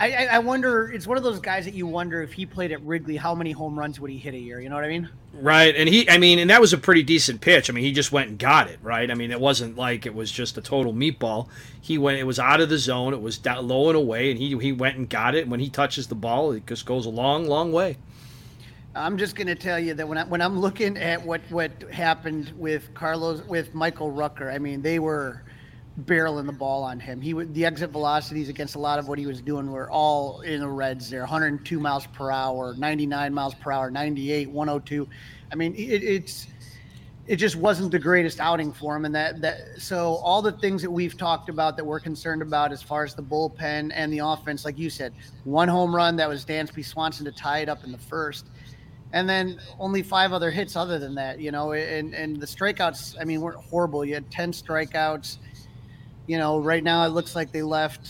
I, 0.00 0.12
I 0.12 0.24
I 0.24 0.38
wonder. 0.38 0.90
It's 0.90 1.06
one 1.06 1.16
of 1.16 1.24
those 1.24 1.40
guys 1.40 1.64
that 1.64 1.74
you 1.74 1.86
wonder 1.86 2.22
if 2.22 2.32
he 2.32 2.46
played 2.46 2.72
at 2.72 2.82
Wrigley, 2.82 3.16
how 3.16 3.34
many 3.34 3.52
home 3.52 3.78
runs 3.78 3.98
would 3.98 4.10
he 4.10 4.18
hit 4.18 4.34
a 4.34 4.38
year? 4.38 4.60
You 4.60 4.68
know 4.68 4.76
what 4.76 4.84
I 4.84 4.88
mean? 4.88 5.08
Right, 5.34 5.74
and 5.76 5.88
he, 5.88 6.08
I 6.08 6.18
mean, 6.18 6.38
and 6.38 6.50
that 6.50 6.60
was 6.60 6.72
a 6.72 6.78
pretty 6.78 7.02
decent 7.02 7.40
pitch. 7.40 7.70
I 7.70 7.72
mean, 7.72 7.84
he 7.84 7.92
just 7.92 8.10
went 8.10 8.28
and 8.30 8.38
got 8.38 8.68
it, 8.68 8.78
right? 8.82 9.10
I 9.10 9.14
mean, 9.14 9.30
it 9.30 9.40
wasn't 9.40 9.76
like 9.76 10.06
it 10.06 10.14
was 10.14 10.32
just 10.32 10.58
a 10.58 10.60
total 10.60 10.92
meatball. 10.92 11.48
He 11.80 11.98
went, 11.98 12.18
it 12.18 12.24
was 12.24 12.38
out 12.38 12.60
of 12.60 12.68
the 12.68 12.78
zone, 12.78 13.12
it 13.14 13.20
was 13.20 13.38
down, 13.38 13.68
low 13.68 13.88
and 13.88 13.96
away, 13.96 14.30
and 14.30 14.38
he 14.38 14.56
he 14.58 14.72
went 14.72 14.96
and 14.96 15.08
got 15.08 15.34
it. 15.34 15.42
And 15.42 15.50
when 15.50 15.60
he 15.60 15.68
touches 15.68 16.06
the 16.08 16.14
ball, 16.14 16.52
it 16.52 16.66
just 16.66 16.86
goes 16.86 17.06
a 17.06 17.10
long, 17.10 17.46
long 17.46 17.72
way. 17.72 17.96
I'm 18.94 19.16
just 19.16 19.36
going 19.36 19.46
to 19.46 19.54
tell 19.54 19.78
you 19.78 19.94
that 19.94 20.08
when 20.08 20.18
I 20.18 20.24
when 20.24 20.40
I'm 20.40 20.58
looking 20.58 20.96
at 20.96 21.24
what 21.24 21.40
what 21.50 21.70
happened 21.92 22.52
with 22.56 22.92
Carlos 22.94 23.44
with 23.46 23.74
Michael 23.74 24.10
Rucker, 24.10 24.50
I 24.50 24.58
mean 24.58 24.82
they 24.82 24.98
were 24.98 25.42
barreling 26.04 26.46
the 26.46 26.52
ball 26.52 26.82
on 26.84 27.00
him. 27.00 27.20
He 27.20 27.34
would 27.34 27.54
the 27.54 27.64
exit 27.66 27.90
velocities 27.90 28.48
against 28.48 28.76
a 28.76 28.78
lot 28.78 28.98
of 28.98 29.08
what 29.08 29.18
he 29.18 29.26
was 29.26 29.40
doing 29.40 29.70
were 29.70 29.90
all 29.90 30.40
in 30.42 30.60
the 30.60 30.68
reds 30.68 31.10
there. 31.10 31.20
102 31.20 31.80
miles 31.80 32.06
per 32.06 32.30
hour, 32.30 32.74
99 32.74 33.34
miles 33.34 33.54
per 33.54 33.72
hour, 33.72 33.90
98, 33.90 34.50
102. 34.50 35.08
I 35.50 35.54
mean 35.54 35.74
it, 35.74 36.02
it's 36.02 36.46
it 37.26 37.36
just 37.36 37.56
wasn't 37.56 37.92
the 37.92 37.98
greatest 37.98 38.40
outing 38.40 38.72
for 38.72 38.96
him 38.96 39.04
and 39.04 39.14
that 39.14 39.40
that 39.42 39.58
so 39.76 40.14
all 40.16 40.40
the 40.40 40.52
things 40.52 40.80
that 40.82 40.90
we've 40.90 41.16
talked 41.16 41.50
about 41.50 41.76
that 41.76 41.84
we're 41.84 42.00
concerned 42.00 42.40
about 42.40 42.72
as 42.72 42.82
far 42.82 43.04
as 43.04 43.14
the 43.14 43.22
bullpen 43.22 43.90
and 43.94 44.10
the 44.10 44.18
offense 44.18 44.64
like 44.64 44.78
you 44.78 44.88
said 44.88 45.12
one 45.44 45.68
home 45.68 45.94
run 45.94 46.16
that 46.16 46.26
was 46.28 46.44
Dansby 46.44 46.82
Swanson 46.84 47.26
to 47.26 47.32
tie 47.32 47.58
it 47.58 47.68
up 47.68 47.84
in 47.84 47.92
the 47.92 47.98
first 47.98 48.46
and 49.12 49.28
then 49.28 49.60
only 49.78 50.02
five 50.02 50.32
other 50.32 50.50
hits 50.50 50.74
other 50.74 50.98
than 50.98 51.14
that 51.14 51.38
you 51.38 51.50
know 51.50 51.72
and 51.72 52.14
and 52.14 52.40
the 52.40 52.46
strikeouts 52.46 53.16
I 53.20 53.24
mean 53.24 53.42
weren't 53.42 53.62
horrible 53.62 54.06
you 54.06 54.14
had 54.14 54.30
10 54.30 54.52
strikeouts 54.52 55.36
you 56.28 56.38
know 56.38 56.60
right 56.60 56.84
now 56.84 57.04
it 57.04 57.08
looks 57.08 57.34
like 57.34 57.50
they 57.50 57.62
left 57.62 58.08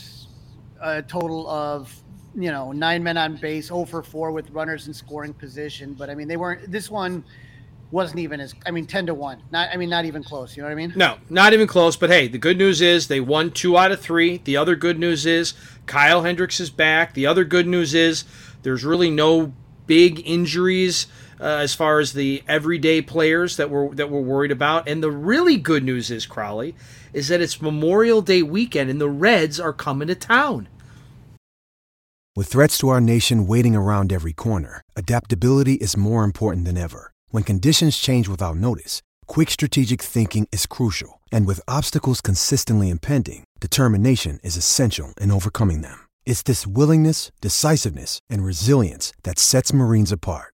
a 0.83 1.03
total 1.03 1.49
of 1.49 1.95
you 2.35 2.51
know 2.51 2.73
nine 2.73 3.03
men 3.03 3.17
on 3.17 3.37
base 3.37 3.69
0 3.69 3.87
for 3.87 4.03
4 4.03 4.33
with 4.33 4.51
runners 4.51 4.87
in 4.87 4.93
scoring 4.93 5.33
position 5.33 5.95
but 5.95 6.11
I 6.11 6.15
mean 6.15 6.29
they 6.29 6.37
weren't 6.37 6.71
this 6.71 6.91
one 6.91 7.25
wasn't 7.91 8.21
even 8.21 8.41
as 8.41 8.55
I 8.67 8.71
mean 8.71 8.87
ten 8.87 9.07
to 9.07 9.15
one. 9.15 9.43
Not 9.51 9.71
I 9.73 9.77
mean 9.77 9.89
not 9.89 10.05
even 10.05 10.23
close. 10.23 10.57
You 10.57 10.63
know 10.63 10.69
what 10.69 10.73
I 10.73 10.77
mean? 10.77 10.93
No, 10.97 11.19
not 11.31 11.53
even 11.53 11.67
close. 11.67 11.97
But 11.97 12.11
hey, 12.11 12.29
the 12.29 12.39
good 12.39 12.59
news 12.59 12.81
is 12.81 13.09
they 13.09 13.21
won 13.21 13.51
two 13.51 13.79
out 13.79 13.93
of 13.93 14.01
three. 14.01 14.39
The 14.45 14.57
other 14.57 14.77
good 14.77 14.99
news 14.99 15.25
is 15.25 15.55
Kyle 15.87 16.23
Hendricks 16.23 16.61
is 16.61 16.71
back. 16.71 17.15
The 17.15 17.27
other 17.27 17.45
good 17.45 17.67
news 17.67 17.95
is 17.95 18.25
there's 18.63 18.85
really 18.85 19.11
no 19.11 19.55
big 19.87 20.23
injuries 20.27 21.07
uh, 21.41 21.45
as 21.45 21.75
far 21.75 22.01
as 22.01 22.13
the 22.13 22.43
everyday 22.49 23.03
players 23.03 23.57
that 23.57 23.71
we're 23.71 23.95
that 23.95 24.11
we're 24.11 24.21
worried 24.21 24.51
about. 24.51 24.89
And 24.89 25.03
the 25.03 25.11
really 25.11 25.57
good 25.57 25.85
news 25.85 26.11
is 26.11 26.27
Crowley 26.27 26.75
is 27.13 27.29
that 27.29 27.41
it's 27.41 27.63
Memorial 27.63 28.23
Day 28.23 28.43
weekend 28.43 28.91
and 28.91 29.01
the 29.01 29.09
Reds 29.09 29.59
are 29.59 29.73
coming 29.73 30.09
to 30.09 30.15
town. 30.15 30.69
With 32.37 32.47
threats 32.47 32.79
to 32.79 32.89
our 32.89 33.01
nation 33.01 33.49
waiting 33.49 33.75
around 33.75 34.13
every 34.13 34.33
corner, 34.33 34.83
adaptability 34.95 35.75
is 35.75 35.97
more 35.97 36.23
important 36.23 36.67
than 36.67 36.77
ever. 36.77 37.13
When 37.31 37.43
conditions 37.43 37.99
change 37.99 38.29
without 38.29 38.57
notice, 38.57 39.03
quick 39.27 39.51
strategic 39.51 40.01
thinking 40.01 40.49
is 40.53 40.67
crucial. 40.67 41.21
And 41.33 41.47
with 41.47 41.61
obstacles 41.67 42.21
consistently 42.21 42.91
impending, 42.91 43.43
determination 43.59 44.39
is 44.45 44.57
essential 44.57 45.15
in 45.21 45.33
overcoming 45.33 45.81
them. 45.83 45.99
It's 46.25 46.43
this 46.43 46.65
willingness, 46.65 47.33
decisiveness, 47.41 48.21
and 48.31 48.45
resilience 48.45 49.13
that 49.25 49.41
sets 49.41 49.73
Marines 49.73 50.13
apart. 50.13 50.55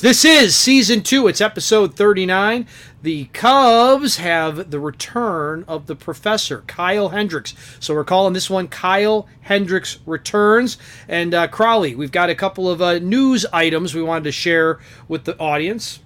This 0.00 0.24
is 0.24 0.56
season 0.56 1.02
two. 1.02 1.28
It's 1.28 1.42
episode 1.42 1.94
39. 1.94 2.66
The 3.02 3.26
Cubs 3.34 4.16
have 4.16 4.70
the 4.70 4.80
return 4.80 5.62
of 5.68 5.88
the 5.88 5.94
professor, 5.94 6.62
Kyle 6.66 7.10
Hendricks. 7.10 7.54
So 7.80 7.92
we're 7.92 8.04
calling 8.04 8.32
this 8.32 8.48
one 8.48 8.68
Kyle 8.68 9.28
Hendricks 9.42 9.98
Returns. 10.06 10.78
And 11.06 11.34
uh, 11.34 11.48
Crawley, 11.48 11.94
we've 11.94 12.12
got 12.12 12.30
a 12.30 12.34
couple 12.34 12.66
of 12.70 12.80
uh, 12.80 12.98
news 12.98 13.44
items 13.52 13.94
we 13.94 14.02
wanted 14.02 14.24
to 14.24 14.32
share 14.32 14.78
with 15.06 15.24
the 15.24 15.36
audience. 15.36 16.00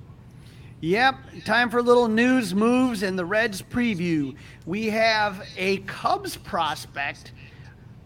Yep, 0.80 1.14
time 1.44 1.70
for 1.70 1.78
a 1.78 1.82
little 1.82 2.08
news 2.08 2.52
moves 2.52 3.04
and 3.04 3.16
the 3.16 3.24
Reds 3.24 3.62
preview. 3.62 4.34
We 4.66 4.86
have 4.86 5.46
a 5.56 5.76
Cubs 5.86 6.36
prospect 6.36 7.30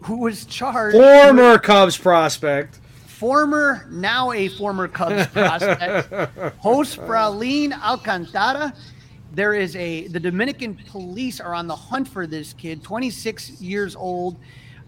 who 0.01 0.17
was 0.17 0.45
charged. 0.45 0.95
Former 0.95 1.57
Cubs 1.57 1.97
prospect 1.97 2.79
former, 3.19 3.85
now 3.91 4.31
a 4.31 4.47
former 4.47 4.87
Cubs 4.87 5.27
prospect, 5.33 6.11
host 6.57 6.97
Fraulein 6.97 7.73
Alcantara. 7.73 8.73
There 9.33 9.53
is 9.53 9.75
a 9.75 10.07
the 10.07 10.19
Dominican 10.19 10.75
police 10.87 11.41
are 11.41 11.53
on 11.53 11.67
the 11.67 11.75
hunt 11.75 12.07
for 12.07 12.25
this 12.25 12.53
kid, 12.53 12.81
26 12.81 13.61
years 13.61 13.95
old. 13.95 14.37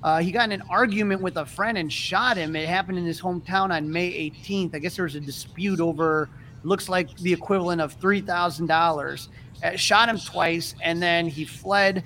Uh, 0.01 0.19
he 0.19 0.31
got 0.31 0.45
in 0.45 0.61
an 0.61 0.67
argument 0.69 1.21
with 1.21 1.37
a 1.37 1.45
friend 1.45 1.77
and 1.77 1.91
shot 1.91 2.37
him. 2.37 2.55
It 2.55 2.67
happened 2.67 2.97
in 2.97 3.05
his 3.05 3.21
hometown 3.21 3.69
on 3.69 3.91
May 3.91 4.31
18th. 4.31 4.73
I 4.73 4.79
guess 4.79 4.95
there 4.95 5.05
was 5.05 5.15
a 5.15 5.19
dispute 5.19 5.79
over 5.79 6.29
looks 6.63 6.89
like 6.89 7.15
the 7.17 7.33
equivalent 7.33 7.81
of 7.81 7.93
three 7.93 8.21
thousand 8.21 8.71
uh, 8.71 8.79
dollars. 8.79 9.29
Shot 9.75 10.09
him 10.09 10.17
twice, 10.17 10.73
and 10.81 11.01
then 11.01 11.27
he 11.27 11.45
fled. 11.45 12.03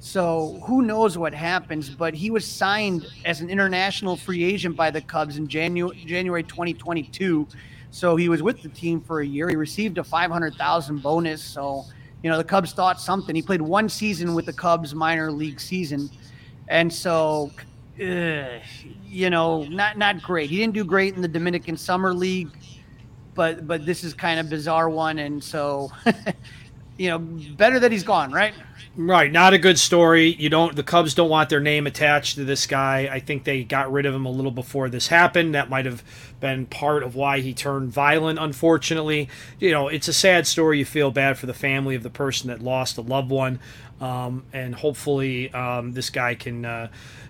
So 0.00 0.60
who 0.64 0.82
knows 0.82 1.18
what 1.18 1.34
happens? 1.34 1.90
But 1.90 2.14
he 2.14 2.30
was 2.30 2.46
signed 2.46 3.06
as 3.24 3.40
an 3.40 3.50
international 3.50 4.16
free 4.16 4.44
agent 4.44 4.76
by 4.76 4.90
the 4.90 5.00
Cubs 5.00 5.38
in 5.38 5.48
January 5.48 5.96
January 6.06 6.42
2022. 6.42 7.46
So 7.90 8.16
he 8.16 8.28
was 8.28 8.42
with 8.42 8.62
the 8.62 8.68
team 8.68 9.00
for 9.00 9.20
a 9.20 9.26
year. 9.26 9.48
He 9.48 9.56
received 9.56 9.98
a 9.98 10.04
500,000 10.04 11.02
bonus. 11.02 11.42
So 11.42 11.84
you 12.22 12.30
know 12.30 12.36
the 12.36 12.44
Cubs 12.44 12.72
thought 12.72 13.00
something. 13.00 13.34
He 13.34 13.42
played 13.42 13.62
one 13.62 13.88
season 13.88 14.34
with 14.34 14.46
the 14.46 14.52
Cubs 14.52 14.94
minor 14.94 15.30
league 15.30 15.60
season, 15.60 16.10
and 16.68 16.92
so 16.92 17.50
uh, 18.00 18.58
you 19.06 19.30
know 19.30 19.64
not 19.64 19.98
not 19.98 20.22
great. 20.22 20.50
He 20.50 20.56
didn't 20.56 20.74
do 20.74 20.84
great 20.84 21.14
in 21.14 21.22
the 21.22 21.28
Dominican 21.28 21.76
Summer 21.76 22.12
League, 22.12 22.50
but 23.34 23.66
but 23.66 23.86
this 23.86 24.02
is 24.02 24.14
kind 24.14 24.40
of 24.40 24.50
bizarre 24.50 24.90
one, 24.90 25.20
and 25.20 25.42
so 25.42 25.92
you 26.98 27.08
know 27.08 27.18
better 27.18 27.80
that 27.80 27.92
he's 27.92 28.02
gone, 28.02 28.32
right? 28.32 28.52
Right, 28.96 29.30
not 29.30 29.54
a 29.54 29.58
good 29.58 29.78
story. 29.78 30.34
You 30.34 30.48
don't 30.48 30.74
the 30.74 30.82
Cubs 30.82 31.14
don't 31.14 31.30
want 31.30 31.48
their 31.48 31.60
name 31.60 31.86
attached 31.86 32.34
to 32.34 32.44
this 32.44 32.66
guy. 32.66 33.08
I 33.10 33.20
think 33.20 33.44
they 33.44 33.62
got 33.62 33.92
rid 33.92 34.06
of 34.06 34.14
him 34.14 34.26
a 34.26 34.30
little 34.30 34.50
before 34.50 34.88
this 34.88 35.06
happened. 35.06 35.54
That 35.54 35.70
might 35.70 35.86
have 35.86 36.02
been 36.40 36.66
part 36.66 37.04
of 37.04 37.14
why 37.14 37.38
he 37.38 37.54
turned 37.54 37.92
violent 37.92 38.40
unfortunately. 38.40 39.28
You 39.60 39.70
know, 39.70 39.86
it's 39.86 40.08
a 40.08 40.12
sad 40.12 40.46
story. 40.48 40.80
You 40.80 40.84
feel 40.84 41.12
bad 41.12 41.38
for 41.38 41.46
the 41.46 41.54
family 41.54 41.94
of 41.94 42.02
the 42.02 42.10
person 42.10 42.48
that 42.48 42.60
lost 42.60 42.98
a 42.98 43.02
loved 43.02 43.30
one. 43.30 43.60
Um, 44.00 44.44
and 44.52 44.74
hopefully 44.74 45.52
um, 45.52 45.92
this 45.92 46.10
guy 46.10 46.34
can 46.34 46.64
uh, 46.64 46.88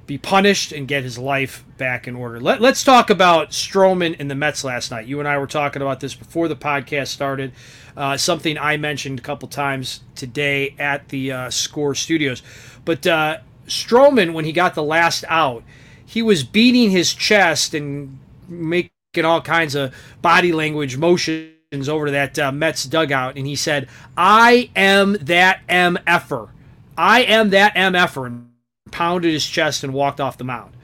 be 0.09 0.17
punished 0.19 0.73
and 0.73 0.89
get 0.89 1.05
his 1.05 1.19
life 1.19 1.67
back 1.77 2.09
in 2.09 2.17
order. 2.17 2.41
Let, 2.41 2.63
us 2.63 2.83
talk 2.83 3.11
about 3.11 3.51
Stroman 3.51 4.17
and 4.19 4.31
the 4.31 4.35
Mets 4.35 4.65
last 4.65 4.91
night. 4.91 5.07
You 5.07 5.19
and 5.19 5.29
I 5.29 5.37
were 5.37 5.47
talking 5.47 5.83
about 5.83 6.01
this 6.01 6.15
before 6.15 6.49
the 6.49 6.57
podcast 6.57 7.09
started. 7.09 7.53
Uh, 7.95 8.17
something 8.17 8.57
I 8.57 8.79
mentioned 8.79 9.19
a 9.19 9.23
couple 9.23 9.49
times 9.49 10.01
today 10.15 10.75
at 10.79 11.11
the 11.11 11.31
uh, 11.31 11.51
Score 11.51 11.95
Studios. 11.95 12.43
But 12.87 13.07
uh, 13.07 13.41
Stroman, 13.67 14.33
when 14.33 14.47
he 14.47 14.53
got 14.53 14.75
the 14.75 14.83
last 14.83 15.25
out, 15.29 15.63
he 16.07 16.23
was 16.23 16.43
beating 16.43 16.91
his 16.91 17.13
chest 17.13 17.75
and 17.75 18.19
making 18.49 18.91
all 19.25 19.43
kinds 19.43 19.75
of 19.75 19.95
body 20.23 20.53
language 20.53 20.97
motions 20.97 21.87
over 21.87 22.07
to 22.07 22.13
that 22.13 22.39
uh, 22.39 22.51
Mets 22.51 22.85
dugout, 22.85 23.37
and 23.37 23.47
he 23.47 23.57
said, 23.57 23.89
"I 24.17 24.71
am 24.75 25.19
that 25.21 25.61
MFer. 25.69 26.49
I 26.97 27.25
am 27.25 27.51
that 27.51 27.75
MFer," 27.75 28.47
pounded 28.89 29.33
his 29.33 29.47
chest 29.47 29.85
and 29.85 29.93
walked 29.93 30.21
off 30.21 30.39
the 30.39 30.45
mound. 30.45 30.75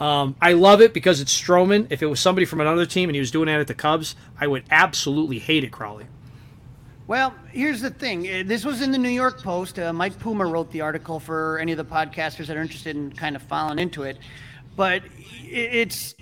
Um, 0.00 0.34
I 0.40 0.54
love 0.54 0.80
it 0.80 0.92
because 0.92 1.20
it's 1.20 1.32
Stroman. 1.32 1.86
If 1.90 2.02
it 2.02 2.06
was 2.06 2.20
somebody 2.20 2.44
from 2.44 2.60
another 2.60 2.86
team 2.86 3.08
and 3.08 3.16
he 3.16 3.20
was 3.20 3.30
doing 3.30 3.46
that 3.46 3.60
at 3.60 3.68
the 3.68 3.74
Cubs, 3.74 4.16
I 4.38 4.46
would 4.46 4.64
absolutely 4.70 5.38
hate 5.38 5.64
it, 5.64 5.70
Crawley. 5.70 6.06
Well, 7.06 7.34
here's 7.50 7.82
the 7.82 7.90
thing. 7.90 8.26
Uh, 8.26 8.42
this 8.46 8.64
was 8.64 8.80
in 8.80 8.90
the 8.90 8.98
New 8.98 9.10
York 9.10 9.42
Post. 9.42 9.78
Uh, 9.78 9.92
Mike 9.92 10.18
Puma 10.18 10.46
wrote 10.46 10.70
the 10.72 10.80
article 10.80 11.20
for 11.20 11.58
any 11.58 11.72
of 11.72 11.78
the 11.78 11.84
podcasters 11.84 12.46
that 12.46 12.56
are 12.56 12.62
interested 12.62 12.96
in 12.96 13.12
kind 13.12 13.36
of 13.36 13.42
following 13.42 13.78
into 13.78 14.04
it. 14.04 14.18
But 14.74 15.02
it's 15.42 16.14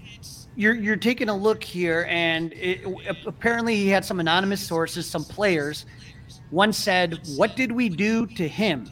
you're 0.56 0.74
you're 0.74 0.96
taking 0.96 1.28
a 1.28 1.36
look 1.36 1.62
here, 1.62 2.06
and 2.10 2.52
it, 2.54 2.80
apparently 3.26 3.76
he 3.76 3.88
had 3.88 4.04
some 4.04 4.20
anonymous 4.20 4.60
sources, 4.60 5.08
some 5.08 5.24
players. 5.24 5.86
One 6.50 6.72
said, 6.72 7.20
"What 7.36 7.56
did 7.56 7.72
we 7.72 7.88
do 7.88 8.26
to 8.26 8.46
him?" 8.46 8.90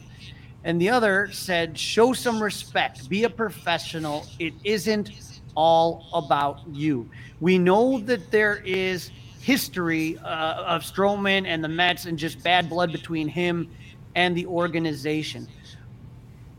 And 0.63 0.79
the 0.79 0.89
other 0.89 1.29
said, 1.31 1.77
"Show 1.77 2.13
some 2.13 2.41
respect. 2.41 3.09
Be 3.09 3.23
a 3.23 3.29
professional. 3.29 4.25
It 4.39 4.53
isn't 4.63 5.11
all 5.55 6.07
about 6.13 6.59
you. 6.71 7.09
We 7.39 7.57
know 7.57 7.99
that 7.99 8.31
there 8.31 8.57
is." 8.65 9.11
history 9.41 10.17
uh, 10.19 10.63
of 10.63 10.83
Stroman 10.83 11.45
and 11.45 11.63
the 11.63 11.67
Mets 11.67 12.05
and 12.05 12.17
just 12.17 12.41
bad 12.43 12.69
blood 12.69 12.91
between 12.91 13.27
him 13.27 13.69
and 14.15 14.37
the 14.37 14.45
organization. 14.45 15.47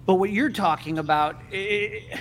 But 0.05 0.15
what 0.15 0.31
you're 0.31 0.51
talking 0.51 0.99
about, 0.99 1.37
it, 1.53 2.19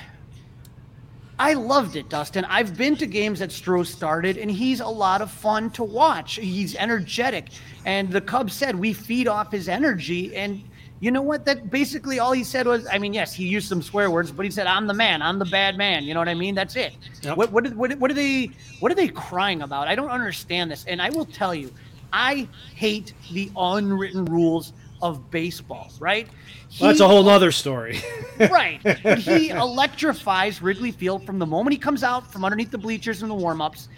I 1.39 1.53
loved 1.53 1.95
it, 1.95 2.09
Dustin. 2.09 2.45
I've 2.45 2.77
been 2.77 2.95
to 2.97 3.07
games 3.07 3.39
that 3.39 3.49
Stroh 3.49 3.85
started, 3.85 4.37
and 4.37 4.51
he's 4.51 4.81
a 4.81 4.87
lot 4.87 5.21
of 5.21 5.31
fun 5.31 5.71
to 5.71 5.83
watch. 5.83 6.35
He's 6.35 6.75
energetic, 6.75 7.49
and 7.85 8.11
the 8.11 8.21
Cubs 8.21 8.53
said 8.53 8.75
we 8.75 8.93
feed 8.93 9.27
off 9.27 9.51
his 9.51 9.67
energy, 9.67 10.35
and 10.35 10.61
you 11.01 11.09
know 11.09 11.23
what? 11.23 11.45
That 11.45 11.71
basically 11.71 12.19
all 12.19 12.31
he 12.31 12.43
said 12.43 12.67
was, 12.67 12.85
I 12.85 12.99
mean, 12.99 13.11
yes, 13.11 13.33
he 13.33 13.47
used 13.47 13.67
some 13.67 13.81
swear 13.81 14.11
words, 14.11 14.31
but 14.31 14.45
he 14.45 14.51
said, 14.51 14.67
"I'm 14.67 14.85
the 14.85 14.93
man. 14.93 15.23
I'm 15.23 15.39
the 15.39 15.45
bad 15.45 15.75
man." 15.75 16.03
You 16.03 16.13
know 16.13 16.19
what 16.19 16.29
I 16.29 16.35
mean? 16.35 16.53
That's 16.53 16.75
it. 16.75 16.95
Yep. 17.23 17.37
What 17.37 17.51
what 17.51 17.73
what 17.73 17.97
what 17.97 18.11
are 18.11 18.13
they 18.13 18.51
what 18.79 18.91
are 18.91 18.95
they 18.95 19.07
crying 19.07 19.63
about? 19.63 19.87
I 19.87 19.95
don't 19.95 20.11
understand 20.11 20.69
this, 20.69 20.85
and 20.85 21.01
I 21.01 21.09
will 21.09 21.25
tell 21.25 21.55
you, 21.55 21.73
I 22.13 22.47
hate 22.75 23.13
the 23.31 23.51
unwritten 23.57 24.25
rules 24.25 24.73
of 25.01 25.31
baseball. 25.31 25.91
Right? 25.99 26.27
He, 26.69 26.83
well, 26.83 26.91
that's 26.91 27.01
a 27.01 27.07
whole 27.07 27.27
other 27.27 27.51
story. 27.51 27.99
right. 28.39 28.79
He 29.17 29.49
electrifies 29.49 30.61
Wrigley 30.61 30.91
Field 30.91 31.25
from 31.25 31.39
the 31.39 31.47
moment 31.47 31.73
he 31.73 31.79
comes 31.79 32.03
out 32.03 32.31
from 32.31 32.45
underneath 32.45 32.69
the 32.69 32.77
bleachers 32.77 33.23
in 33.23 33.29
the 33.29 33.35
warm-ups 33.35 33.89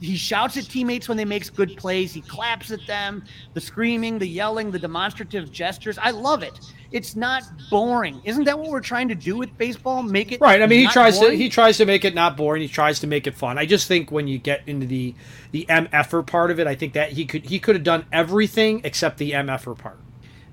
he 0.00 0.16
shouts 0.16 0.56
at 0.56 0.64
teammates 0.64 1.08
when 1.08 1.16
they 1.16 1.24
make 1.24 1.54
good 1.54 1.76
plays. 1.76 2.12
He 2.12 2.20
claps 2.20 2.70
at 2.70 2.86
them. 2.86 3.24
The 3.54 3.60
screaming, 3.60 4.18
the 4.18 4.26
yelling, 4.26 4.70
the 4.70 4.78
demonstrative 4.78 5.50
gestures. 5.50 5.98
I 5.98 6.10
love 6.10 6.42
it. 6.42 6.58
It's 6.92 7.16
not 7.16 7.42
boring. 7.70 8.20
Isn't 8.24 8.44
that 8.44 8.58
what 8.58 8.70
we're 8.70 8.80
trying 8.80 9.08
to 9.08 9.14
do 9.14 9.36
with 9.36 9.56
baseball? 9.58 10.02
Make 10.02 10.32
it 10.32 10.40
right. 10.40 10.62
I 10.62 10.66
mean, 10.66 10.80
he 10.80 10.86
tries 10.86 11.18
boring? 11.18 11.32
to 11.32 11.36
he 11.36 11.48
tries 11.48 11.78
to 11.78 11.84
make 11.84 12.04
it 12.04 12.14
not 12.14 12.36
boring. 12.36 12.62
He 12.62 12.68
tries 12.68 13.00
to 13.00 13.06
make 13.06 13.26
it 13.26 13.34
fun. 13.34 13.58
I 13.58 13.66
just 13.66 13.88
think 13.88 14.10
when 14.10 14.28
you 14.28 14.38
get 14.38 14.62
into 14.66 14.86
the 14.86 15.14
the 15.50 15.66
mf'er 15.68 16.26
part 16.26 16.50
of 16.50 16.60
it, 16.60 16.66
I 16.66 16.74
think 16.74 16.92
that 16.92 17.12
he 17.12 17.24
could 17.24 17.46
he 17.46 17.58
could 17.58 17.74
have 17.74 17.84
done 17.84 18.06
everything 18.12 18.82
except 18.84 19.18
the 19.18 19.32
mf'er 19.32 19.76
part. 19.76 19.98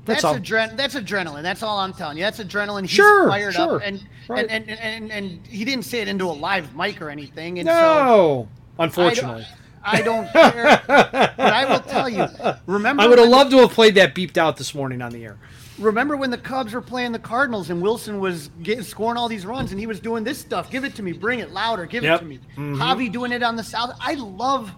That's, 0.05 0.23
that's 0.23 0.39
adren- 0.39 0.75
That's 0.75 0.95
adrenaline. 0.95 1.43
That's 1.43 1.63
all 1.63 1.79
I'm 1.79 1.93
telling 1.93 2.17
you. 2.17 2.23
That's 2.23 2.39
adrenaline. 2.39 2.81
He's 2.81 2.91
sure, 2.91 3.29
fired 3.29 3.53
sure. 3.53 3.77
up, 3.77 3.81
and, 3.85 4.05
right. 4.27 4.45
and, 4.49 4.69
and, 4.69 4.79
and 4.79 5.11
and 5.11 5.47
he 5.47 5.63
didn't 5.63 5.85
say 5.85 6.01
it 6.01 6.09
into 6.09 6.25
a 6.25 6.33
live 6.33 6.75
mic 6.75 7.01
or 7.01 7.09
anything. 7.09 7.59
And 7.59 7.67
no. 7.67 8.49
So 8.49 8.62
Unfortunately. 8.79 9.45
I 9.83 10.01
don't, 10.01 10.27
I 10.35 10.51
don't 10.51 10.53
care. 10.53 10.81
but 10.87 11.39
I 11.39 11.65
will 11.65 11.81
tell 11.81 12.09
you. 12.09 12.27
Remember, 12.65 13.03
I 13.03 13.07
would 13.07 13.19
have 13.19 13.27
loved 13.27 13.51
to 13.51 13.57
have 13.59 13.71
played 13.71 13.95
that 13.95 14.15
beeped 14.15 14.37
out 14.37 14.57
this 14.57 14.73
morning 14.73 15.01
on 15.01 15.11
the 15.11 15.25
air. 15.25 15.37
Remember 15.79 16.15
when 16.15 16.29
the 16.29 16.37
Cubs 16.37 16.73
were 16.73 16.81
playing 16.81 17.11
the 17.11 17.19
Cardinals 17.19 17.69
and 17.69 17.81
Wilson 17.81 18.19
was 18.19 18.49
getting, 18.61 18.83
scoring 18.83 19.17
all 19.17 19.27
these 19.27 19.45
runs 19.45 19.71
and 19.71 19.79
he 19.79 19.87
was 19.87 19.99
doing 19.99 20.23
this 20.23 20.37
stuff? 20.37 20.69
Give 20.69 20.83
it 20.83 20.95
to 20.95 21.03
me. 21.03 21.11
Bring 21.13 21.39
it 21.39 21.51
louder. 21.51 21.85
Give 21.85 22.03
yep. 22.03 22.17
it 22.17 22.23
to 22.23 22.25
me. 22.25 22.37
mm 22.37 22.55
hmm 22.55 22.81
Javi 22.81 23.11
doing 23.11 23.31
it 23.31 23.43
on 23.43 23.55
the 23.55 23.63
South. 23.63 23.95
I 23.99 24.13
love 24.13 24.71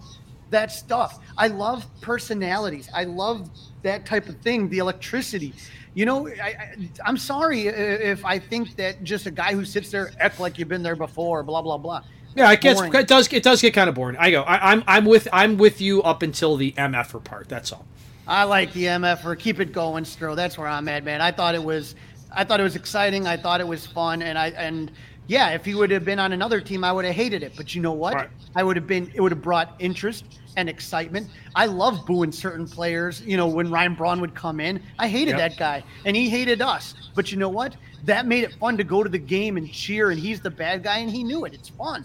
that 0.50 0.70
stuff. 0.70 1.20
I 1.36 1.48
love 1.48 1.84
personalities. 2.00 2.88
I 2.94 3.04
love 3.04 3.50
that 3.82 4.06
type 4.06 4.28
of 4.28 4.36
thing. 4.38 4.68
The 4.68 4.78
electricity. 4.78 5.54
You 5.94 6.06
know, 6.06 6.28
I, 6.28 6.74
am 7.04 7.16
sorry 7.16 7.68
if 7.68 8.24
I 8.24 8.38
think 8.38 8.76
that 8.76 9.02
just 9.02 9.26
a 9.26 9.30
guy 9.30 9.54
who 9.54 9.64
sits 9.64 9.90
there 9.90 10.12
act 10.20 10.40
like 10.40 10.58
you've 10.58 10.68
been 10.68 10.82
there 10.82 10.96
before, 10.96 11.42
blah 11.42 11.62
blah 11.62 11.78
blah. 11.78 12.02
Yeah, 12.36 12.52
it 12.52 12.60
gets 12.60 12.80
boring. 12.80 12.94
it 12.94 13.08
does 13.08 13.32
it 13.32 13.42
does 13.42 13.62
get 13.62 13.72
kind 13.72 13.88
of 13.88 13.94
boring. 13.94 14.16
I 14.18 14.30
go. 14.30 14.42
I, 14.42 14.72
am 14.72 14.80
I'm, 14.80 14.84
I'm 14.86 15.04
with 15.06 15.26
I'm 15.32 15.56
with 15.56 15.80
you 15.80 16.02
up 16.02 16.22
until 16.22 16.56
the 16.56 16.72
MFer 16.72 17.24
part. 17.24 17.48
That's 17.48 17.72
all. 17.72 17.86
I 18.28 18.44
like 18.44 18.72
the 18.72 18.84
MFer. 18.84 19.38
Keep 19.38 19.60
it 19.60 19.72
going, 19.72 20.04
Stro. 20.04 20.36
That's 20.36 20.58
where 20.58 20.68
I'm 20.68 20.86
at, 20.88 21.02
man. 21.02 21.22
I 21.22 21.32
thought 21.32 21.54
it 21.54 21.62
was 21.64 21.94
I 22.30 22.44
thought 22.44 22.60
it 22.60 22.64
was 22.64 22.76
exciting. 22.76 23.26
I 23.26 23.38
thought 23.38 23.60
it 23.60 23.66
was 23.66 23.86
fun, 23.86 24.20
and 24.20 24.38
I 24.38 24.48
and 24.50 24.92
yeah, 25.28 25.50
if 25.50 25.64
he 25.64 25.74
would 25.74 25.90
have 25.90 26.04
been 26.04 26.18
on 26.18 26.32
another 26.32 26.60
team, 26.60 26.84
I 26.84 26.92
would 26.92 27.06
have 27.06 27.14
hated 27.14 27.42
it. 27.42 27.54
But 27.56 27.74
you 27.74 27.80
know 27.80 27.92
what? 27.92 28.14
Right. 28.14 28.28
I 28.54 28.62
would 28.62 28.76
have 28.76 28.86
been. 28.86 29.10
It 29.14 29.20
would 29.20 29.32
have 29.32 29.42
brought 29.42 29.74
interest 29.78 30.24
and 30.56 30.68
excitement. 30.68 31.28
I 31.54 31.66
love 31.66 32.04
booing 32.06 32.32
certain 32.32 32.68
players. 32.68 33.22
You 33.22 33.36
know, 33.36 33.46
when 33.46 33.70
Ryan 33.70 33.94
Braun 33.94 34.20
would 34.20 34.34
come 34.34 34.60
in, 34.60 34.82
I 34.98 35.08
hated 35.08 35.38
yep. 35.38 35.38
that 35.38 35.58
guy, 35.58 35.84
and 36.04 36.14
he 36.14 36.28
hated 36.28 36.60
us. 36.60 36.94
But 37.14 37.32
you 37.32 37.38
know 37.38 37.48
what? 37.48 37.76
That 38.04 38.26
made 38.26 38.44
it 38.44 38.52
fun 38.54 38.76
to 38.76 38.84
go 38.84 39.02
to 39.02 39.08
the 39.08 39.18
game 39.18 39.56
and 39.56 39.72
cheer. 39.72 40.10
And 40.10 40.20
he's 40.20 40.40
the 40.40 40.50
bad 40.50 40.82
guy, 40.82 40.98
and 40.98 41.10
he 41.10 41.24
knew 41.24 41.44
it. 41.44 41.54
It's 41.54 41.70
fun. 41.70 42.04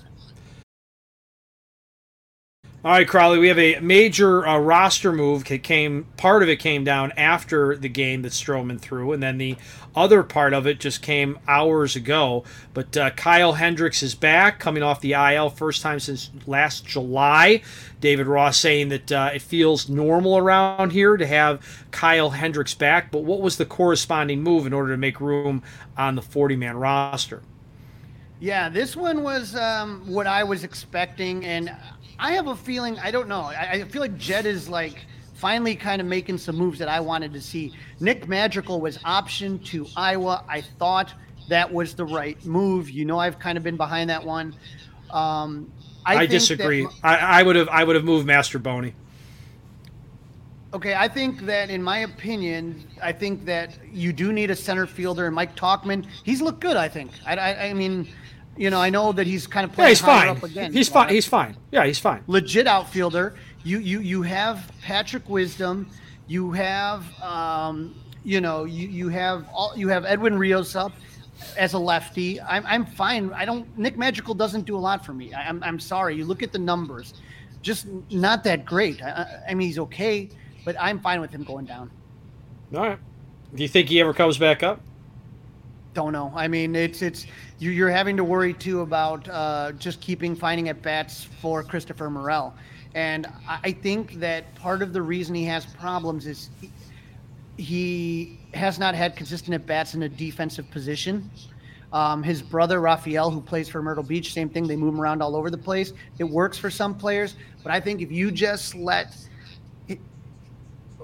All 2.83 2.89
right, 2.89 3.07
Crowley, 3.07 3.37
we 3.37 3.49
have 3.49 3.59
a 3.59 3.79
major 3.79 4.43
uh, 4.43 4.57
roster 4.57 5.11
move. 5.11 5.51
It 5.51 5.61
came 5.61 6.07
part 6.17 6.41
of 6.41 6.49
it 6.49 6.55
came 6.55 6.83
down 6.83 7.11
after 7.11 7.75
the 7.75 7.87
game 7.87 8.23
that 8.23 8.31
Stroman 8.31 8.81
threw, 8.81 9.11
and 9.11 9.21
then 9.21 9.37
the 9.37 9.55
other 9.95 10.23
part 10.23 10.51
of 10.51 10.65
it 10.65 10.79
just 10.79 11.03
came 11.03 11.37
hours 11.47 11.95
ago. 11.95 12.43
But 12.73 12.97
uh, 12.97 13.11
Kyle 13.11 13.53
Hendricks 13.53 14.01
is 14.01 14.15
back, 14.15 14.57
coming 14.57 14.81
off 14.81 14.99
the 14.99 15.13
IL, 15.13 15.51
first 15.51 15.83
time 15.83 15.99
since 15.99 16.31
last 16.47 16.83
July. 16.83 17.61
David 17.99 18.25
Ross 18.25 18.57
saying 18.57 18.89
that 18.89 19.11
uh, 19.11 19.29
it 19.31 19.43
feels 19.43 19.87
normal 19.87 20.35
around 20.35 20.91
here 20.91 21.17
to 21.17 21.27
have 21.27 21.63
Kyle 21.91 22.31
Hendricks 22.31 22.73
back. 22.73 23.11
But 23.11 23.19
what 23.19 23.41
was 23.41 23.57
the 23.57 23.65
corresponding 23.65 24.41
move 24.41 24.65
in 24.65 24.73
order 24.73 24.91
to 24.91 24.97
make 24.97 25.21
room 25.21 25.61
on 25.95 26.15
the 26.15 26.23
40-man 26.23 26.77
roster? 26.77 27.43
Yeah, 28.41 28.69
this 28.69 28.95
one 28.95 29.21
was 29.21 29.55
um, 29.55 30.01
what 30.07 30.25
I 30.25 30.43
was 30.43 30.63
expecting, 30.63 31.45
and 31.45 31.71
I 32.17 32.31
have 32.31 32.47
a 32.47 32.55
feeling. 32.55 32.97
I 32.97 33.11
don't 33.11 33.27
know. 33.27 33.41
I, 33.41 33.69
I 33.71 33.83
feel 33.83 34.01
like 34.01 34.17
Jed 34.17 34.47
is 34.47 34.67
like 34.67 35.05
finally 35.35 35.75
kind 35.75 36.01
of 36.01 36.07
making 36.07 36.39
some 36.39 36.55
moves 36.55 36.79
that 36.79 36.87
I 36.87 36.99
wanted 36.99 37.33
to 37.33 37.41
see. 37.41 37.71
Nick 37.99 38.27
Madrigal 38.27 38.81
was 38.81 38.97
optioned 38.99 39.63
to 39.65 39.85
Iowa. 39.95 40.43
I 40.49 40.61
thought 40.61 41.13
that 41.49 41.71
was 41.71 41.93
the 41.93 42.03
right 42.03 42.43
move. 42.43 42.89
You 42.89 43.05
know, 43.05 43.19
I've 43.19 43.37
kind 43.37 43.59
of 43.59 43.63
been 43.63 43.77
behind 43.77 44.09
that 44.09 44.25
one. 44.25 44.55
Um, 45.11 45.71
I, 46.03 46.17
I 46.17 46.25
disagree. 46.25 46.81
That, 46.81 46.93
I, 47.03 47.41
I 47.41 47.43
would 47.43 47.55
have 47.55 47.69
I 47.69 47.83
would 47.83 47.95
have 47.95 48.05
moved 48.05 48.27
Mastrobuoni. 48.27 48.93
Okay, 50.73 50.95
I 50.95 51.07
think 51.07 51.41
that 51.41 51.69
in 51.69 51.83
my 51.83 51.99
opinion, 51.99 52.87
I 53.03 53.11
think 53.11 53.45
that 53.45 53.77
you 53.91 54.11
do 54.11 54.33
need 54.33 54.49
a 54.49 54.55
center 54.55 54.87
fielder, 54.87 55.27
and 55.27 55.35
Mike 55.35 55.55
Tauchman, 55.55 56.07
he's 56.23 56.41
looked 56.41 56.61
good. 56.61 56.75
I 56.75 56.87
think. 56.87 57.11
I, 57.23 57.35
I, 57.35 57.65
I 57.65 57.73
mean, 57.73 58.07
you 58.57 58.69
know, 58.69 58.81
I 58.81 58.89
know 58.89 59.11
that 59.11 59.27
he's 59.27 59.47
kind 59.47 59.63
of 59.63 59.71
playing 59.71 59.87
yeah, 59.87 59.89
he's 59.89 60.01
fine. 60.01 60.27
up 60.27 60.43
again. 60.43 60.73
He's 60.73 60.89
fine. 60.89 61.09
He's 61.09 61.27
fine. 61.27 61.57
Yeah, 61.71 61.85
he's 61.85 61.99
fine. 61.99 62.23
Legit 62.27 62.67
outfielder. 62.67 63.35
You 63.63 63.79
you 63.79 63.99
you 64.01 64.21
have 64.23 64.71
Patrick 64.81 65.29
Wisdom. 65.29 65.89
You 66.27 66.51
have 66.51 67.05
um, 67.21 67.95
you 68.23 68.41
know 68.41 68.65
you 68.65 68.87
you 68.87 69.09
have 69.09 69.47
all 69.53 69.73
you 69.75 69.87
have 69.87 70.05
Edwin 70.05 70.37
Rios 70.37 70.75
up 70.75 70.91
as 71.57 71.73
a 71.73 71.79
lefty. 71.79 72.41
I'm 72.41 72.65
I'm 72.65 72.85
fine. 72.85 73.31
I 73.33 73.45
don't. 73.45 73.77
Nick 73.77 73.97
Madrigal 73.97 74.33
doesn't 74.33 74.65
do 74.65 74.75
a 74.75 74.79
lot 74.79 75.05
for 75.05 75.13
me. 75.13 75.33
I, 75.33 75.47
am 75.47 75.63
I'm 75.63 75.79
sorry. 75.79 76.15
You 76.15 76.25
look 76.25 76.43
at 76.43 76.51
the 76.51 76.59
numbers, 76.59 77.13
just 77.61 77.87
not 78.09 78.43
that 78.43 78.65
great. 78.65 79.01
I, 79.01 79.43
I 79.49 79.53
mean, 79.53 79.67
he's 79.67 79.79
okay, 79.79 80.29
but 80.65 80.75
I'm 80.79 80.99
fine 80.99 81.21
with 81.21 81.31
him 81.31 81.43
going 81.43 81.65
down. 81.65 81.89
All 82.75 82.81
right. 82.81 82.99
Do 83.53 83.63
you 83.63 83.69
think 83.69 83.89
he 83.89 83.99
ever 83.99 84.13
comes 84.13 84.37
back 84.37 84.63
up? 84.63 84.81
Don't 85.93 86.13
know. 86.13 86.31
I 86.35 86.47
mean, 86.47 86.73
it's 86.75 87.01
it's 87.01 87.27
you're 87.59 87.89
having 87.89 88.15
to 88.15 88.23
worry 88.23 88.53
too 88.53 88.81
about 88.81 89.27
uh, 89.27 89.73
just 89.73 89.99
keeping 89.99 90.35
finding 90.35 90.69
at 90.69 90.81
bats 90.81 91.27
for 91.41 91.63
Christopher 91.63 92.09
Morel, 92.09 92.53
and 92.95 93.27
I 93.47 93.73
think 93.73 94.13
that 94.21 94.55
part 94.55 94.81
of 94.81 94.93
the 94.93 95.01
reason 95.01 95.35
he 95.35 95.43
has 95.45 95.65
problems 95.65 96.27
is 96.27 96.49
he, 96.61 96.71
he 97.61 98.39
has 98.53 98.79
not 98.79 98.95
had 98.95 99.17
consistent 99.17 99.53
at 99.53 99.65
bats 99.65 99.93
in 99.93 100.03
a 100.03 100.09
defensive 100.09 100.69
position. 100.71 101.29
Um, 101.91 102.23
his 102.23 102.41
brother 102.41 102.79
Rafael, 102.79 103.29
who 103.29 103.41
plays 103.41 103.67
for 103.67 103.81
Myrtle 103.81 104.03
Beach, 104.03 104.31
same 104.31 104.47
thing. 104.47 104.65
They 104.65 104.77
move 104.77 104.93
him 104.93 105.01
around 105.01 105.21
all 105.21 105.35
over 105.35 105.49
the 105.49 105.57
place. 105.57 105.91
It 106.19 106.23
works 106.23 106.57
for 106.57 106.69
some 106.69 106.95
players, 106.95 107.35
but 107.63 107.73
I 107.73 107.81
think 107.81 108.01
if 108.01 108.09
you 108.13 108.31
just 108.31 108.75
let 108.75 109.13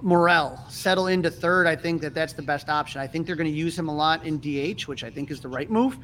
Morel 0.01 0.59
settle 0.69 1.07
into 1.07 1.29
third, 1.29 1.67
I 1.67 1.75
think 1.75 2.01
that 2.01 2.13
that's 2.13 2.33
the 2.33 2.41
best 2.41 2.69
option. 2.69 3.01
I 3.01 3.07
think 3.07 3.27
they're 3.27 3.35
going 3.35 3.51
to 3.51 3.57
use 3.57 3.77
him 3.77 3.89
a 3.89 3.95
lot 3.95 4.25
in 4.25 4.39
DH, 4.39 4.87
which 4.87 5.03
I 5.03 5.09
think 5.09 5.31
is 5.31 5.41
the 5.41 5.47
right 5.47 5.69
move. 5.69 5.97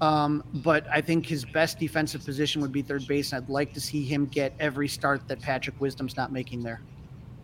Um, 0.00 0.42
but 0.54 0.86
I 0.90 1.00
think 1.00 1.26
his 1.26 1.44
best 1.44 1.78
defensive 1.78 2.24
position 2.24 2.62
would 2.62 2.72
be 2.72 2.80
third 2.82 3.06
base, 3.06 3.32
and 3.32 3.42
I'd 3.42 3.50
like 3.50 3.74
to 3.74 3.80
see 3.80 4.04
him 4.04 4.26
get 4.26 4.54
every 4.58 4.88
start 4.88 5.28
that 5.28 5.40
Patrick 5.40 5.78
Wisdom's 5.80 6.16
not 6.16 6.32
making 6.32 6.62
there. 6.62 6.80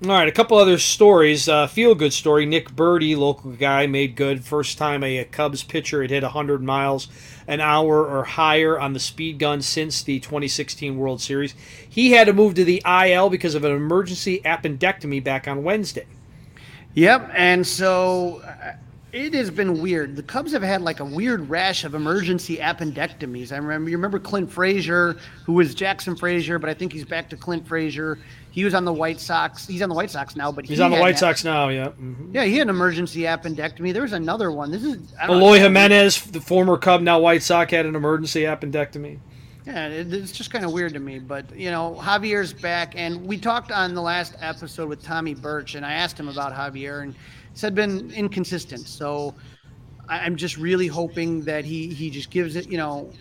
All 0.04 0.10
right, 0.10 0.28
a 0.28 0.32
couple 0.32 0.58
other 0.58 0.76
stories. 0.76 1.48
Uh, 1.48 1.66
feel 1.66 1.94
good 1.94 2.12
story. 2.12 2.44
Nick 2.44 2.68
Burdi, 2.68 3.16
local 3.16 3.52
guy, 3.52 3.86
made 3.86 4.14
good. 4.14 4.44
First 4.44 4.76
time 4.76 5.02
a, 5.02 5.16
a 5.16 5.24
Cubs 5.24 5.62
pitcher 5.62 6.02
had 6.02 6.10
hit 6.10 6.22
100 6.22 6.62
miles 6.62 7.08
an 7.48 7.62
hour 7.62 8.06
or 8.06 8.24
higher 8.24 8.78
on 8.78 8.92
the 8.92 9.00
speed 9.00 9.38
gun 9.38 9.62
since 9.62 10.02
the 10.02 10.20
2016 10.20 10.98
World 10.98 11.22
Series. 11.22 11.54
He 11.88 12.10
had 12.10 12.26
to 12.26 12.34
move 12.34 12.56
to 12.56 12.64
the 12.64 12.82
IL 12.86 13.30
because 13.30 13.54
of 13.54 13.64
an 13.64 13.72
emergency 13.72 14.42
appendectomy 14.44 15.24
back 15.24 15.48
on 15.48 15.64
Wednesday. 15.64 16.06
Yep, 16.92 17.30
and 17.32 17.66
so 17.66 18.42
uh, 18.44 18.72
it 19.12 19.32
has 19.32 19.50
been 19.50 19.80
weird. 19.80 20.14
The 20.14 20.22
Cubs 20.22 20.52
have 20.52 20.62
had 20.62 20.82
like 20.82 21.00
a 21.00 21.06
weird 21.06 21.48
rash 21.48 21.84
of 21.84 21.94
emergency 21.94 22.58
appendectomies. 22.58 23.50
I 23.50 23.56
remember 23.56 23.88
you 23.88 23.96
remember 23.96 24.18
Clint 24.18 24.52
Frazier, 24.52 25.16
who 25.46 25.54
was 25.54 25.74
Jackson 25.74 26.14
Frazier, 26.16 26.58
but 26.58 26.68
I 26.68 26.74
think 26.74 26.92
he's 26.92 27.06
back 27.06 27.30
to 27.30 27.36
Clint 27.36 27.66
Frazier. 27.66 28.18
He 28.56 28.64
was 28.64 28.72
on 28.72 28.86
the 28.86 28.92
White 28.92 29.20
Sox. 29.20 29.66
He's 29.66 29.82
on 29.82 29.90
the 29.90 29.94
White 29.94 30.10
Sox 30.10 30.34
now, 30.34 30.50
but 30.50 30.64
he's 30.64 30.78
he 30.78 30.82
on 30.82 30.90
the 30.90 30.98
White 30.98 31.18
Sox 31.18 31.44
now. 31.44 31.68
Yeah. 31.68 31.88
Mm-hmm. 31.88 32.34
Yeah, 32.34 32.44
he 32.44 32.54
had 32.54 32.62
an 32.62 32.70
emergency 32.70 33.20
appendectomy. 33.24 33.92
There 33.92 34.00
was 34.00 34.14
another 34.14 34.50
one. 34.50 34.70
This 34.70 34.82
is 34.82 34.96
Eloy 35.22 35.58
Jimenez, 35.58 36.22
the 36.30 36.40
former 36.40 36.78
Cub, 36.78 37.02
now 37.02 37.20
White 37.20 37.42
Sox, 37.42 37.70
had 37.70 37.84
an 37.84 37.94
emergency 37.94 38.44
appendectomy. 38.44 39.18
Yeah, 39.66 39.88
it's 39.88 40.32
just 40.32 40.50
kind 40.50 40.64
of 40.64 40.72
weird 40.72 40.94
to 40.94 41.00
me, 41.00 41.18
but 41.18 41.54
you 41.54 41.70
know, 41.70 42.00
Javier's 42.00 42.54
back, 42.54 42.94
and 42.96 43.26
we 43.26 43.36
talked 43.36 43.72
on 43.72 43.92
the 43.92 44.00
last 44.00 44.34
episode 44.40 44.88
with 44.88 45.02
Tommy 45.02 45.34
Birch, 45.34 45.74
and 45.74 45.84
I 45.84 45.92
asked 45.92 46.18
him 46.18 46.28
about 46.28 46.54
Javier, 46.54 47.02
and 47.02 47.14
had 47.60 47.74
been 47.74 48.10
inconsistent. 48.12 48.88
So 48.88 49.34
I'm 50.08 50.34
just 50.34 50.56
really 50.56 50.86
hoping 50.86 51.42
that 51.42 51.66
he 51.66 51.88
he 51.88 52.08
just 52.08 52.30
gives 52.30 52.56
it, 52.56 52.70
you 52.70 52.78
know, 52.78 53.12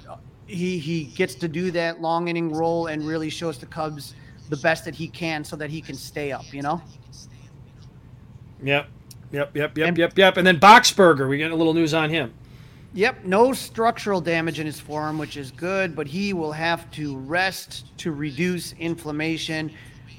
he 0.48 0.78
he 0.78 1.04
gets 1.04 1.36
to 1.36 1.50
do 1.50 1.72
that 1.72 2.00
long 2.00 2.30
inning 2.30 2.54
role 2.54 2.88
and 2.88 3.06
really 3.06 3.30
shows 3.30 3.58
the 3.58 3.66
Cubs 3.66 4.16
the 4.50 4.58
best 4.58 4.86
that 4.86 4.96
he 4.96 5.08
can 5.08 5.44
so 5.44 5.56
that 5.56 5.70
he 5.70 5.82
can 5.82 5.96
stay 5.96 6.32
up, 6.32 6.46
you 6.54 6.62
know? 6.62 6.82
Yep. 8.64 8.88
Yep, 9.32 9.56
yep, 9.56 9.78
yep, 9.78 9.88
and, 9.88 9.98
yep, 9.98 10.18
yep. 10.18 10.38
And 10.38 10.48
then 10.48 10.60
Boxberger, 10.60 11.28
we 11.28 11.38
get 11.38 11.52
a 11.52 11.56
little 11.56 11.74
news 11.74 11.94
on 11.94 12.10
him. 12.10 12.34
Yep, 12.94 13.26
no 13.26 13.52
structural 13.52 14.22
damage 14.22 14.60
in 14.60 14.66
his 14.66 14.80
forearm, 14.80 15.18
which 15.18 15.36
is 15.36 15.52
good, 15.52 15.96
but 15.96 16.08
he 16.08 16.32
will 16.32 16.54
have 16.54 16.90
to 16.92 17.18
rest 17.18 17.98
to 17.98 18.12
reduce 18.12 18.72
inflammation, 18.74 19.72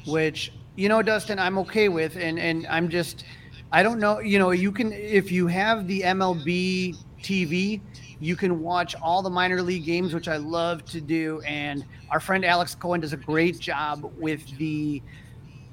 which 0.07 0.53
you 0.77 0.91
know, 0.91 1.01
Dustin, 1.01 1.39
I'm 1.39 1.57
okay 1.59 1.89
with, 1.89 2.17
and 2.17 2.39
and 2.39 2.67
I'm 2.67 2.89
just 2.91 3.25
I 3.73 3.83
don't 3.83 3.99
know. 3.99 4.21
You 4.21 4.39
know, 4.39 4.51
you 4.51 4.71
can 4.71 4.93
if 4.93 5.33
you 5.33 5.47
have 5.47 5.87
the 5.87 6.03
MLB 6.03 6.97
TV, 7.23 7.81
you 8.21 8.37
can 8.37 8.61
watch 8.61 8.95
all 9.03 9.23
the 9.23 9.31
minor 9.31 9.63
league 9.63 9.85
games, 9.85 10.15
which 10.15 10.29
I 10.29 10.37
love 10.37 10.85
to 10.87 11.01
do. 11.01 11.41
And 11.43 11.85
our 12.11 12.21
friend 12.21 12.45
Alex 12.45 12.75
Cohen 12.75 13.01
does 13.01 13.13
a 13.13 13.19
great 13.19 13.59
job 13.59 14.11
with 14.19 14.57
the 14.59 15.03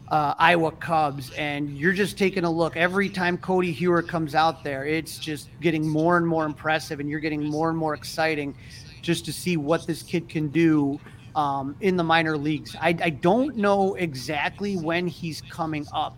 uh, 0.09 0.33
Iowa 0.37 0.71
Cubs. 0.71 1.31
And 1.31 1.77
you're 1.77 1.93
just 1.93 2.17
taking 2.17 2.43
a 2.43 2.51
look 2.51 2.75
every 2.75 3.09
time 3.09 3.37
Codi 3.37 3.75
Heuer 3.75 4.05
comes 4.05 4.35
out 4.35 4.63
there. 4.63 4.85
It's 4.85 5.17
just 5.17 5.49
getting 5.61 5.87
more 5.87 6.17
and 6.17 6.27
more 6.27 6.45
impressive, 6.45 6.99
and 6.99 7.09
you're 7.09 7.21
getting 7.21 7.43
more 7.43 7.69
and 7.69 7.77
more 7.77 7.93
exciting 7.93 8.55
just 9.01 9.25
to 9.25 9.33
see 9.33 9.57
what 9.57 9.87
this 9.87 10.03
kid 10.03 10.29
can 10.29 10.49
do 10.49 10.99
um, 11.35 11.75
in 11.81 11.97
the 11.97 12.03
minor 12.03 12.37
leagues. 12.37 12.75
I, 12.79 12.95
I 13.01 13.09
don't 13.09 13.55
know 13.57 13.95
exactly 13.95 14.75
when 14.77 15.07
he's 15.07 15.41
coming 15.41 15.85
up 15.93 16.15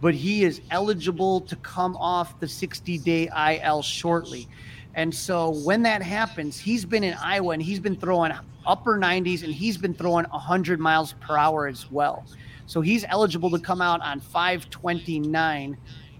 but 0.00 0.14
he 0.14 0.44
is 0.44 0.60
eligible 0.70 1.40
to 1.42 1.56
come 1.56 1.96
off 1.96 2.38
the 2.40 2.48
60 2.48 2.98
day 2.98 3.28
IL 3.62 3.82
shortly. 3.82 4.48
And 4.96 5.14
so 5.14 5.50
when 5.50 5.82
that 5.82 6.02
happens, 6.02 6.58
he's 6.58 6.84
been 6.86 7.04
in 7.04 7.14
Iowa 7.14 7.50
and 7.50 7.62
he's 7.62 7.78
been 7.78 7.96
throwing 7.96 8.32
upper 8.66 8.98
90s 8.98 9.44
and 9.44 9.52
he's 9.52 9.76
been 9.76 9.94
throwing 9.94 10.24
100 10.24 10.80
miles 10.80 11.12
per 11.20 11.36
hour 11.36 11.66
as 11.66 11.90
well. 11.90 12.24
So 12.66 12.80
he's 12.80 13.04
eligible 13.08 13.50
to 13.50 13.58
come 13.58 13.80
out 13.80 14.00
on 14.00 14.20
529. 14.20 15.76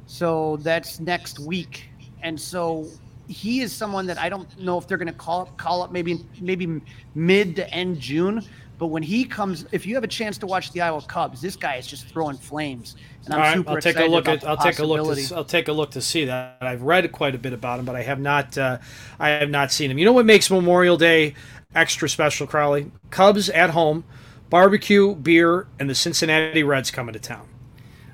So 0.06 0.58
that's 0.58 1.00
next 1.00 1.38
week. 1.38 1.88
And 2.22 2.38
so 2.38 2.86
he 3.28 3.60
is 3.62 3.72
someone 3.72 4.06
that 4.06 4.18
I 4.18 4.28
don't 4.28 4.58
know 4.60 4.78
if 4.78 4.86
they're 4.86 4.98
going 4.98 5.08
to 5.08 5.12
call 5.14 5.42
up, 5.42 5.56
call 5.56 5.82
up 5.82 5.90
maybe 5.90 6.24
maybe 6.40 6.80
mid 7.14 7.56
to 7.56 7.68
end 7.70 7.98
June. 7.98 8.44
But 8.78 8.88
when 8.88 9.02
he 9.02 9.24
comes, 9.24 9.64
if 9.72 9.86
you 9.86 9.94
have 9.94 10.04
a 10.04 10.08
chance 10.08 10.36
to 10.38 10.46
watch 10.46 10.70
the 10.72 10.82
Iowa 10.82 11.00
Cubs, 11.02 11.40
this 11.40 11.56
guy 11.56 11.76
is 11.76 11.86
just 11.86 12.06
throwing 12.08 12.36
flames. 12.36 12.96
And 13.24 13.34
I'm 13.34 13.40
All 13.40 13.46
right, 13.46 13.56
super 13.56 13.70
I'll 13.70 13.80
take 13.80 13.96
a 13.96 14.04
look 14.04 14.28
at. 14.28 14.46
I'll 14.46 14.56
take 14.56 14.78
a 14.78 14.84
look. 14.84 15.16
To, 15.16 15.34
I'll 15.34 15.44
take 15.44 15.68
a 15.68 15.72
look 15.72 15.92
to 15.92 16.02
see 16.02 16.26
that. 16.26 16.58
I've 16.60 16.82
read 16.82 17.10
quite 17.10 17.34
a 17.34 17.38
bit 17.38 17.54
about 17.54 17.78
him, 17.78 17.86
but 17.86 17.96
I 17.96 18.02
have 18.02 18.20
not. 18.20 18.58
Uh, 18.58 18.78
I 19.18 19.30
have 19.30 19.50
not 19.50 19.72
seen 19.72 19.90
him. 19.90 19.98
You 19.98 20.04
know 20.04 20.12
what 20.12 20.26
makes 20.26 20.50
Memorial 20.50 20.98
Day 20.98 21.34
extra 21.74 22.08
special, 22.08 22.46
Crowley? 22.46 22.90
Cubs 23.10 23.48
at 23.48 23.70
home, 23.70 24.04
barbecue, 24.50 25.14
beer, 25.14 25.66
and 25.78 25.88
the 25.88 25.94
Cincinnati 25.94 26.62
Reds 26.62 26.90
coming 26.90 27.14
to 27.14 27.18
town. 27.18 27.48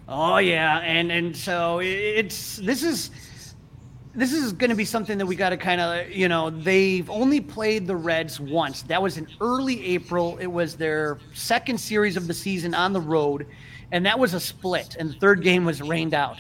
Oh 0.09 0.39
yeah, 0.39 0.79
and 0.79 1.11
and 1.11 1.37
so 1.37 1.81
it's 1.81 2.57
this 2.59 2.83
is 2.85 3.11
this 4.15 4.33
is 4.33 4.53
going 4.53 4.71
to 4.71 4.77
be 4.77 4.85
something 4.85 5.17
that 5.17 5.25
we 5.25 5.37
got 5.37 5.51
to 5.51 5.57
kind 5.57 5.81
of, 5.81 6.11
you 6.11 6.29
know, 6.29 6.51
they've 6.51 7.09
only 7.09 7.41
played 7.41 7.87
the 7.87 7.97
Reds 7.97 8.39
once. 8.39 8.83
That 8.83 9.01
was 9.03 9.17
in 9.17 9.27
early 9.41 9.85
April. 9.87 10.37
It 10.39 10.47
was 10.47 10.77
their 10.77 11.19
second 11.33 11.79
series 11.79 12.17
of 12.17 12.27
the 12.27 12.35
season 12.35 12.75
on 12.75 12.93
the 12.93 13.01
road, 13.01 13.47
and 13.91 14.05
that 14.05 14.19
was 14.19 14.35
a 14.35 14.41
split, 14.41 14.97
and 14.99 15.11
the 15.11 15.15
third 15.15 15.43
game 15.43 15.65
was 15.65 15.81
rained 15.81 16.13
out. 16.13 16.37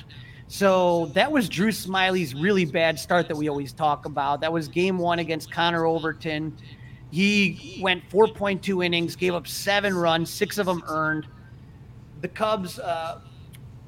So 0.49 1.07
that 1.15 1.33
was 1.33 1.49
Drew 1.49 1.73
Smyly's 1.73 2.35
really 2.35 2.67
bad 2.67 2.99
start 2.99 3.27
that 3.29 3.37
we 3.37 3.49
always 3.49 3.73
talk 3.73 4.05
about. 4.05 4.43
That 4.43 4.53
was 4.53 4.69
game 4.69 4.99
one 4.99 5.19
against 5.19 5.51
Connor 5.51 5.87
Overton. 5.87 6.55
He 7.11 7.79
went 7.81 8.07
4.2 8.11 8.85
innings, 8.85 9.17
gave 9.17 9.35
up 9.35 9.47
seven 9.47 9.95
runs, 9.95 10.29
six 10.29 10.59
of 10.59 10.67
them 10.67 10.83
earned. 10.89 11.27
The 12.21 12.29
Cubs 12.29 12.79
uh, 12.79 13.21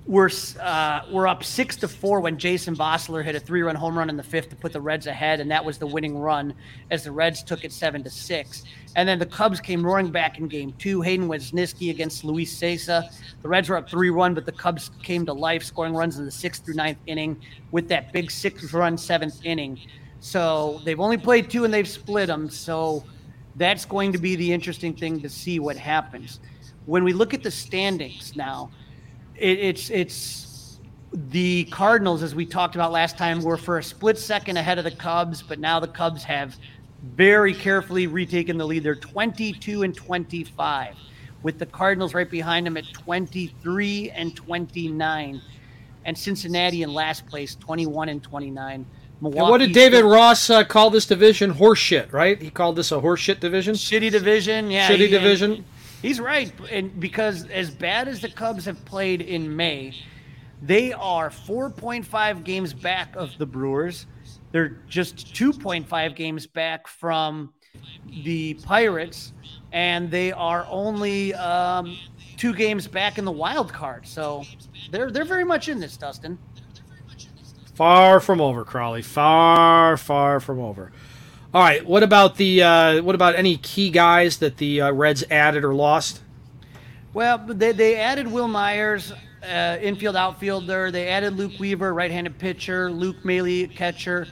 were 0.07 0.31
uh, 0.61 1.01
were 1.11 1.27
up 1.27 1.43
six 1.43 1.77
to 1.77 1.89
four 1.89 2.21
when 2.21 2.39
Jason 2.39 2.77
Vosler 2.77 3.25
hit 3.25 3.35
a 3.35 3.41
three-run 3.41 3.75
home 3.75 3.97
run 3.97 4.11
in 4.11 4.17
the 4.17 4.23
fifth 4.23 4.51
to 4.51 4.57
put 4.57 4.73
the 4.73 4.81
Reds 4.81 5.07
ahead, 5.07 5.41
and 5.41 5.51
that 5.51 5.65
was 5.65 5.79
the 5.79 5.87
winning 5.87 6.19
run 6.19 6.55
as 6.91 7.05
the 7.05 7.13
Reds 7.13 7.43
took 7.43 7.65
it 7.65 7.73
seven 7.73 8.03
to 8.03 8.11
six. 8.11 8.65
And 8.97 9.09
then 9.09 9.19
the 9.19 9.27
Cubs 9.27 9.61
came 9.61 9.85
roaring 9.85 10.11
back 10.11 10.39
in 10.39 10.47
game 10.47 10.75
two. 10.79 11.01
Hayden 11.01 11.27
Wesneski 11.27 11.91
against 11.91 12.23
Luis 12.23 12.55
Cessa. 12.55 13.11
The 13.43 13.49
Reds 13.49 13.69
were 13.69 13.77
up 13.77 13.89
3 13.89 14.11
1, 14.11 14.35
but 14.35 14.47
the 14.47 14.53
Cubs 14.53 14.91
came 15.03 15.27
to 15.27 15.33
life, 15.33 15.65
scoring 15.65 15.95
runs 15.95 16.19
in 16.19 16.25
the 16.25 16.31
sixth 16.31 16.65
through 16.65 16.75
ninth 16.75 16.99
inning 17.07 17.41
with 17.71 17.89
that 17.89 18.13
big 18.13 18.31
six 18.31 18.73
run 18.73 18.99
seventh 18.99 19.41
inning. 19.45 19.81
So 20.21 20.81
they've 20.85 21.01
only 21.01 21.19
played 21.19 21.51
two 21.51 21.65
and 21.65 21.73
they've 21.73 21.89
split 21.89 22.29
them. 22.29 22.49
So 22.51 23.05
that's 23.57 23.85
going 23.85 24.13
to 24.13 24.19
be 24.19 24.37
the 24.37 24.53
interesting 24.53 24.95
thing 24.95 25.21
to 25.21 25.29
see 25.29 25.61
what 25.61 25.77
happens. 25.77 26.41
When 26.87 27.05
we 27.05 27.13
look 27.13 27.35
at 27.35 27.43
the 27.43 27.51
standings 27.51 28.37
now, 28.37 28.71
it, 29.37 29.59
it's 29.59 29.91
it's 29.91 30.79
the 31.13 31.65
Cardinals, 31.67 32.23
as 32.23 32.35
we 32.35 32.45
talked 32.45 32.75
about 32.75 32.93
last 32.93 33.17
time, 33.17 33.41
were 33.43 33.57
for 33.57 33.79
a 33.79 33.83
split 33.83 34.19
second 34.19 34.57
ahead 34.57 34.79
of 34.79 34.85
the 34.85 34.91
Cubs, 34.91 35.43
but 35.43 35.59
now 35.59 35.79
the 35.79 35.89
Cubs 35.89 36.25
have 36.25 36.57
very 37.17 37.55
carefully 37.55 38.07
retaken 38.07 38.59
the 38.59 38.67
lead. 38.67 38.83
They're 38.83 38.95
22 38.95 39.83
and 39.83 39.95
25, 39.95 40.97
with 41.43 41.59
the 41.59 41.67
Cardinals 41.67 42.15
right 42.15 42.29
behind 42.29 42.67
them 42.67 42.77
at 42.77 42.93
23 42.93 44.11
and 44.11 44.35
29, 44.35 45.41
and 46.05 46.19
Cincinnati 46.19 46.83
in 46.83 46.93
last 46.93 47.27
place, 47.27 47.55
21 47.57 48.09
and 48.09 48.23
29. 48.23 48.85
Milwaukee 49.21 49.51
what 49.51 49.59
did 49.59 49.73
David 49.73 50.05
Ross 50.05 50.51
uh, 50.51 50.65
call 50.65 50.91
this 50.91 51.07
division? 51.07 51.55
Horseshit, 51.55 52.13
right? 52.13 52.41
He 52.41 52.51
called 52.51 52.77
this 52.77 52.91
a 52.91 52.97
horseshit 52.97 53.41
division. 53.41 53.75
Shitty 53.75 54.11
division, 54.11 54.71
yeah. 54.71 54.89
Shitty 54.89 54.99
he, 54.99 55.09
division. 55.09 55.65
He's 56.05 56.21
right, 56.21 56.53
and 56.71 57.01
because 57.01 57.49
as 57.49 57.71
bad 57.71 58.09
as 58.09 58.21
the 58.21 58.29
Cubs 58.29 58.67
have 58.67 58.85
played 58.85 59.23
in 59.23 59.57
May, 59.57 59.95
they 60.61 60.93
are 60.93 61.31
4.5 61.31 62.45
games 62.45 62.75
back 62.75 63.17
of 63.17 63.39
the 63.39 63.47
Brewers. 63.47 64.05
They're 64.53 64.77
just 64.87 65.33
2.5 65.33 66.15
games 66.15 66.47
back 66.47 66.89
from 66.89 67.55
the 68.23 68.53
Pirates, 68.53 69.33
and 69.73 70.11
they 70.11 70.31
are 70.31 70.67
only 70.69 71.33
um, 71.33 71.97
two 72.37 72.53
games 72.53 72.87
back 72.87 73.17
in 73.17 73.25
the 73.25 73.33
wild 73.33 73.73
card. 73.73 74.07
So 74.07 74.45
they're 74.91 75.11
they're 75.11 75.25
very 75.25 75.45
much 75.45 75.71
in 75.71 75.81
this, 75.81 75.97
Dustin. 75.97 76.39
Far 77.77 78.21
from 78.21 78.43
over, 78.43 78.63
Crawley. 78.63 79.01
Far, 79.01 79.97
far 79.97 80.39
from 80.39 80.61
over. 80.61 80.93
All 81.55 81.63
right. 81.63 81.87
What 81.87 82.03
about 82.03 82.37
the 82.37 82.65
uh, 82.65 83.03
what 83.03 83.15
about 83.15 83.37
any 83.37 83.57
key 83.59 83.89
guys 83.91 84.39
that 84.39 84.57
the 84.57 84.81
uh, 84.81 84.93
Reds 84.93 85.23
added 85.31 85.65
or 85.65 85.73
lost? 85.73 86.21
Well, 87.13 87.39
they, 87.39 87.71
they 87.71 87.95
added 87.95 88.27
Wil 88.27 88.49
Myers, 88.49 89.13
uh, 89.45 89.79
infield 89.81 90.17
outfielder. 90.17 90.91
They 90.91 91.07
added 91.07 91.37
Luke 91.37 91.53
Weaver, 91.61 91.95
right-handed 91.95 92.39
pitcher. 92.41 92.91
Luke 92.91 93.25
Maile, 93.25 93.69
catcher. 93.69 94.27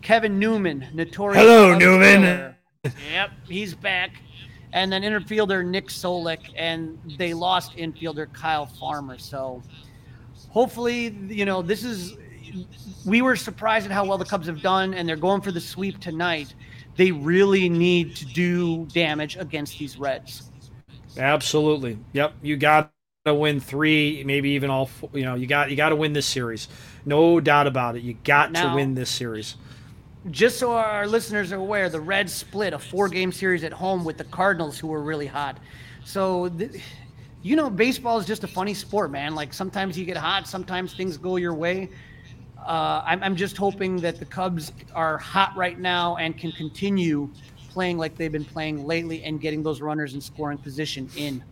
Kevin 0.00 0.38
Newman, 0.38 0.86
notorious. 0.94 1.42
Hello, 1.42 1.76
Newman. 1.76 2.54
yep, 3.12 3.32
he's 3.48 3.74
back. 3.74 4.12
And 4.72 4.92
then 4.92 5.02
infielder 5.02 5.66
Nick 5.66 5.88
Solak, 5.88 6.52
and 6.56 6.96
they 7.18 7.34
lost 7.34 7.76
infielder 7.76 8.32
Kyle 8.32 8.66
Farmer. 8.66 9.18
So 9.18 9.60
hopefully, 10.50 11.16
you 11.28 11.44
know, 11.44 11.62
this 11.62 11.82
is. 11.82 12.16
We 13.04 13.22
were 13.22 13.36
surprised 13.36 13.86
at 13.86 13.92
how 13.92 14.04
well 14.04 14.18
the 14.18 14.24
Cubs 14.24 14.46
have 14.46 14.62
done, 14.62 14.94
and 14.94 15.08
they're 15.08 15.16
going 15.16 15.40
for 15.40 15.52
the 15.52 15.60
sweep 15.60 16.00
tonight. 16.00 16.54
They 16.96 17.12
really 17.12 17.68
need 17.68 18.16
to 18.16 18.24
do 18.26 18.86
damage 18.86 19.36
against 19.36 19.78
these 19.78 19.96
Reds. 19.96 20.50
Absolutely. 21.16 21.98
Yep. 22.12 22.34
You 22.42 22.56
got 22.56 22.92
to 23.24 23.34
win 23.34 23.60
three, 23.60 24.22
maybe 24.24 24.50
even 24.50 24.70
all. 24.70 24.86
Four, 24.86 25.10
you 25.12 25.24
know, 25.24 25.34
you 25.34 25.46
got 25.46 25.70
you 25.70 25.76
got 25.76 25.90
to 25.90 25.96
win 25.96 26.12
this 26.12 26.26
series. 26.26 26.68
No 27.04 27.40
doubt 27.40 27.66
about 27.66 27.96
it. 27.96 28.02
You 28.02 28.14
got 28.24 28.52
now, 28.52 28.70
to 28.70 28.74
win 28.74 28.94
this 28.94 29.10
series 29.10 29.56
just 30.30 30.58
so 30.58 30.72
our 30.72 31.06
listeners 31.06 31.52
are 31.52 31.56
aware, 31.56 31.88
the 31.88 32.00
Reds 32.00 32.32
split 32.32 32.72
a 32.72 32.78
four-game 32.78 33.32
series 33.32 33.64
at 33.64 33.72
home 33.72 34.04
with 34.04 34.18
the 34.18 34.24
Cardinals, 34.24 34.78
who 34.78 34.88
were 34.88 35.02
really 35.02 35.26
hot. 35.26 35.58
So, 36.04 36.48
th- 36.48 36.82
you 37.42 37.56
know, 37.56 37.70
baseball 37.70 38.18
is 38.18 38.26
just 38.26 38.44
a 38.44 38.48
funny 38.48 38.74
sport, 38.74 39.10
man. 39.10 39.34
Like 39.34 39.54
sometimes 39.54 39.98
you 39.98 40.04
get 40.04 40.16
hot, 40.16 40.46
sometimes 40.46 40.92
things 40.92 41.16
go 41.16 41.36
your 41.36 41.54
way. 41.54 41.88
Uh, 42.66 43.02
I'm, 43.04 43.22
I'm 43.22 43.36
just 43.36 43.56
hoping 43.56 43.96
that 43.98 44.18
the 44.18 44.24
Cubs 44.24 44.72
are 44.94 45.18
hot 45.18 45.56
right 45.56 45.78
now 45.78 46.16
and 46.16 46.36
can 46.36 46.52
continue 46.52 47.30
playing 47.70 47.98
like 47.98 48.16
they've 48.16 48.32
been 48.32 48.44
playing 48.44 48.84
lately 48.86 49.22
and 49.24 49.40
getting 49.40 49.62
those 49.62 49.80
runners 49.80 50.14
in 50.14 50.20
scoring 50.20 50.58
position 50.58 51.08
in. 51.16 51.42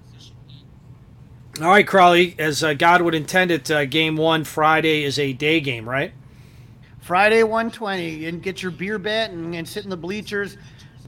All 1.60 1.70
right, 1.70 1.86
Crawley, 1.86 2.36
as 2.38 2.62
uh, 2.62 2.74
God 2.74 3.02
would 3.02 3.14
intend 3.14 3.50
it, 3.50 3.70
uh, 3.70 3.84
game 3.84 4.16
one 4.16 4.44
Friday 4.44 5.02
is 5.02 5.18
a 5.18 5.32
day 5.32 5.60
game, 5.60 5.88
right? 5.88 6.12
Friday 7.00 7.42
120 7.42 8.26
and 8.26 8.42
get 8.42 8.62
your 8.62 8.70
beer 8.70 8.98
bet 8.98 9.30
and, 9.30 9.54
and 9.54 9.66
sit 9.66 9.82
in 9.82 9.90
the 9.90 9.96
bleachers. 9.96 10.56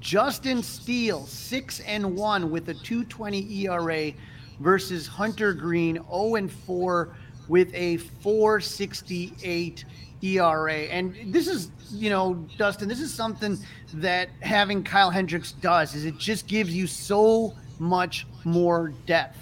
Justin 0.00 0.62
Steele, 0.62 1.26
6 1.26 1.80
and 1.80 2.16
1 2.16 2.50
with 2.50 2.68
a 2.70 2.74
220 2.74 3.66
ERA 3.66 4.12
versus 4.60 5.06
Hunter 5.06 5.52
Greene, 5.52 5.96
0 6.10 6.36
and 6.36 6.50
4 6.50 7.14
with 7.50 7.74
a 7.74 7.96
468 7.96 9.84
ERA. 10.22 10.72
And 10.72 11.34
this 11.34 11.48
is, 11.48 11.70
you 11.90 12.08
know, 12.08 12.34
Dustin, 12.56 12.88
this 12.88 13.00
is 13.00 13.12
something 13.12 13.58
that 13.94 14.28
having 14.40 14.84
Kyle 14.84 15.10
Hendricks 15.10 15.52
does 15.52 15.94
is 15.94 16.04
it 16.04 16.16
just 16.16 16.46
gives 16.46 16.72
you 16.72 16.86
so 16.86 17.54
much 17.78 18.26
more 18.44 18.94
depth. 19.06 19.38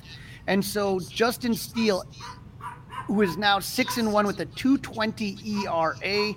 And 0.47 0.65
so 0.65 0.99
Justin 1.01 1.55
Steele 1.55 2.05
who 3.09 3.23
is 3.23 3.37
now 3.37 3.59
six 3.59 3.97
and 3.97 4.13
one 4.13 4.27
with 4.27 4.39
a 4.41 4.45
220 4.45 5.39
ERA. 5.67 6.35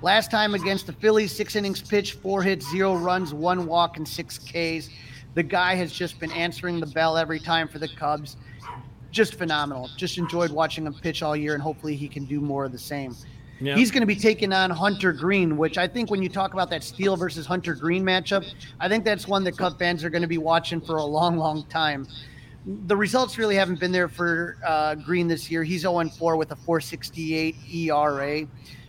Last 0.00 0.30
time 0.30 0.54
against 0.54 0.86
the 0.86 0.92
Phillies, 0.94 1.32
six 1.32 1.54
innings 1.54 1.82
pitched, 1.82 2.14
four 2.14 2.42
hits, 2.42 2.68
zero 2.70 2.96
runs, 2.96 3.32
one 3.32 3.66
walk, 3.66 3.98
and 3.98 4.08
six 4.08 4.38
Ks. 4.38 4.88
The 5.34 5.42
guy 5.42 5.74
has 5.74 5.92
just 5.92 6.18
been 6.18 6.32
answering 6.32 6.80
the 6.80 6.86
bell 6.86 7.16
every 7.16 7.40
time 7.40 7.68
for 7.68 7.78
the 7.78 7.88
Cubs. 7.88 8.36
Just 9.14 9.34
phenomenal. 9.36 9.88
Just 9.96 10.18
enjoyed 10.18 10.50
watching 10.50 10.86
him 10.86 10.94
pitch 10.94 11.22
all 11.22 11.36
year, 11.36 11.54
and 11.54 11.62
hopefully 11.62 11.94
he 11.94 12.08
can 12.08 12.24
do 12.24 12.40
more 12.40 12.64
of 12.64 12.72
the 12.72 12.78
same. 12.78 13.14
Yep. 13.60 13.78
He's 13.78 13.90
going 13.92 14.00
to 14.00 14.06
be 14.06 14.16
taking 14.16 14.52
on 14.52 14.70
Hunter 14.70 15.12
Greene, 15.12 15.56
which 15.56 15.78
I 15.78 15.86
think 15.86 16.10
when 16.10 16.20
you 16.20 16.28
talk 16.28 16.52
about 16.52 16.68
that 16.70 16.82
Steele 16.82 17.16
versus 17.16 17.46
Hunter 17.46 17.74
Greene 17.74 18.02
matchup, 18.02 18.44
I 18.80 18.88
think 18.88 19.04
that's 19.04 19.28
one 19.28 19.44
that 19.44 19.56
Cub 19.56 19.78
fans 19.78 20.02
are 20.02 20.10
going 20.10 20.22
to 20.22 20.28
be 20.28 20.38
watching 20.38 20.80
for 20.80 20.96
a 20.96 21.04
long, 21.04 21.36
long 21.36 21.64
time 21.66 22.08
the 22.66 22.96
results 22.96 23.36
really 23.36 23.56
haven't 23.56 23.78
been 23.78 23.92
there 23.92 24.08
for 24.08 24.56
uh, 24.66 24.94
Greene 24.94 25.28
this 25.28 25.50
year. 25.50 25.64
He's 25.64 25.82
0 25.82 26.08
4 26.08 26.36
with 26.36 26.50
a 26.52 26.56
468 26.56 27.56
ERA. 27.72 28.46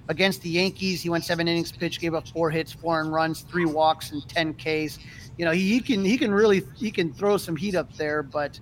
Against 0.08 0.42
the 0.44 0.50
Yankees, 0.50 1.02
he 1.02 1.10
went 1.10 1.24
seven 1.24 1.48
innings 1.48 1.72
pitched, 1.72 2.00
gave 2.00 2.14
up 2.14 2.28
four 2.28 2.52
hits, 2.52 2.72
four 2.72 3.02
and 3.02 3.12
runs, 3.12 3.42
three 3.42 3.66
walks, 3.66 4.12
and 4.12 4.28
10 4.30 4.54
Ks. 4.54 5.00
You 5.38 5.46
know, 5.46 5.52
he, 5.52 5.74
he 5.74 5.80
can 5.80 6.06
he 6.06 6.18
can 6.18 6.32
really 6.32 6.62
he 6.76 6.92
can 6.92 7.12
throw 7.12 7.38
some 7.38 7.56
heat 7.56 7.76
up 7.76 7.92
there, 7.98 8.22
but 8.22 8.60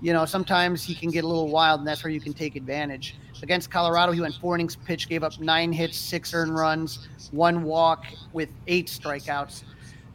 you 0.00 0.12
know 0.12 0.24
sometimes 0.24 0.82
he 0.82 0.94
can 0.94 1.10
get 1.10 1.24
a 1.24 1.26
little 1.26 1.48
wild, 1.48 1.80
and 1.80 1.88
that's 1.88 2.04
where 2.04 2.12
you 2.12 2.20
can 2.20 2.32
take 2.32 2.56
advantage. 2.56 3.16
Against 3.42 3.70
Colorado, 3.70 4.12
he 4.12 4.20
went 4.20 4.34
four 4.34 4.54
innings 4.54 4.76
pitched, 4.76 5.08
gave 5.08 5.22
up 5.22 5.38
nine 5.40 5.72
hits, 5.72 5.96
six 5.96 6.34
earned 6.34 6.54
runs, 6.54 7.08
one 7.30 7.62
walk 7.62 8.06
with 8.32 8.48
eight 8.66 8.86
strikeouts. 8.86 9.62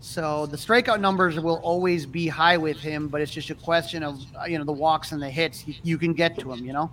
So 0.04 0.46
the 0.46 0.58
strikeout 0.58 1.00
numbers 1.00 1.40
will 1.40 1.62
always 1.64 2.06
be 2.06 2.28
high 2.28 2.58
with 2.58 2.78
him, 2.78 3.08
but 3.08 3.22
it's 3.22 3.32
just 3.32 3.50
a 3.50 3.56
question 3.56 4.04
of 4.04 4.20
you 4.48 4.58
know 4.58 4.66
the 4.66 4.74
walks 4.74 5.14
and 5.14 5.22
the 5.22 5.30
hits. 5.30 5.64
You, 5.82 5.98
can 5.98 6.14
get 6.14 6.38
to 6.40 6.52
him, 6.52 6.66
you 6.66 6.74
know. 6.74 6.92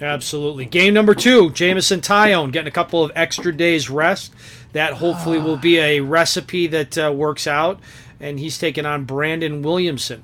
Absolutely. 0.00 0.66
Game 0.66 0.94
number 0.94 1.14
two, 1.14 1.50
Jameson 1.50 2.00
Taillon 2.00 2.52
getting 2.52 2.68
a 2.68 2.72
couple 2.72 3.04
of 3.04 3.10
extra 3.16 3.54
days 3.54 3.90
rest. 3.90 4.32
That 4.72 4.94
hopefully 4.94 5.38
will 5.38 5.56
be 5.56 5.78
a 5.78 6.00
recipe 6.00 6.68
that 6.68 6.96
uh, 6.96 7.12
works 7.12 7.48
out, 7.48 7.80
and 8.20 8.38
he's 8.38 8.58
taking 8.58 8.86
on 8.86 9.04
Brandon 9.06 9.62
Williamson. 9.62 10.22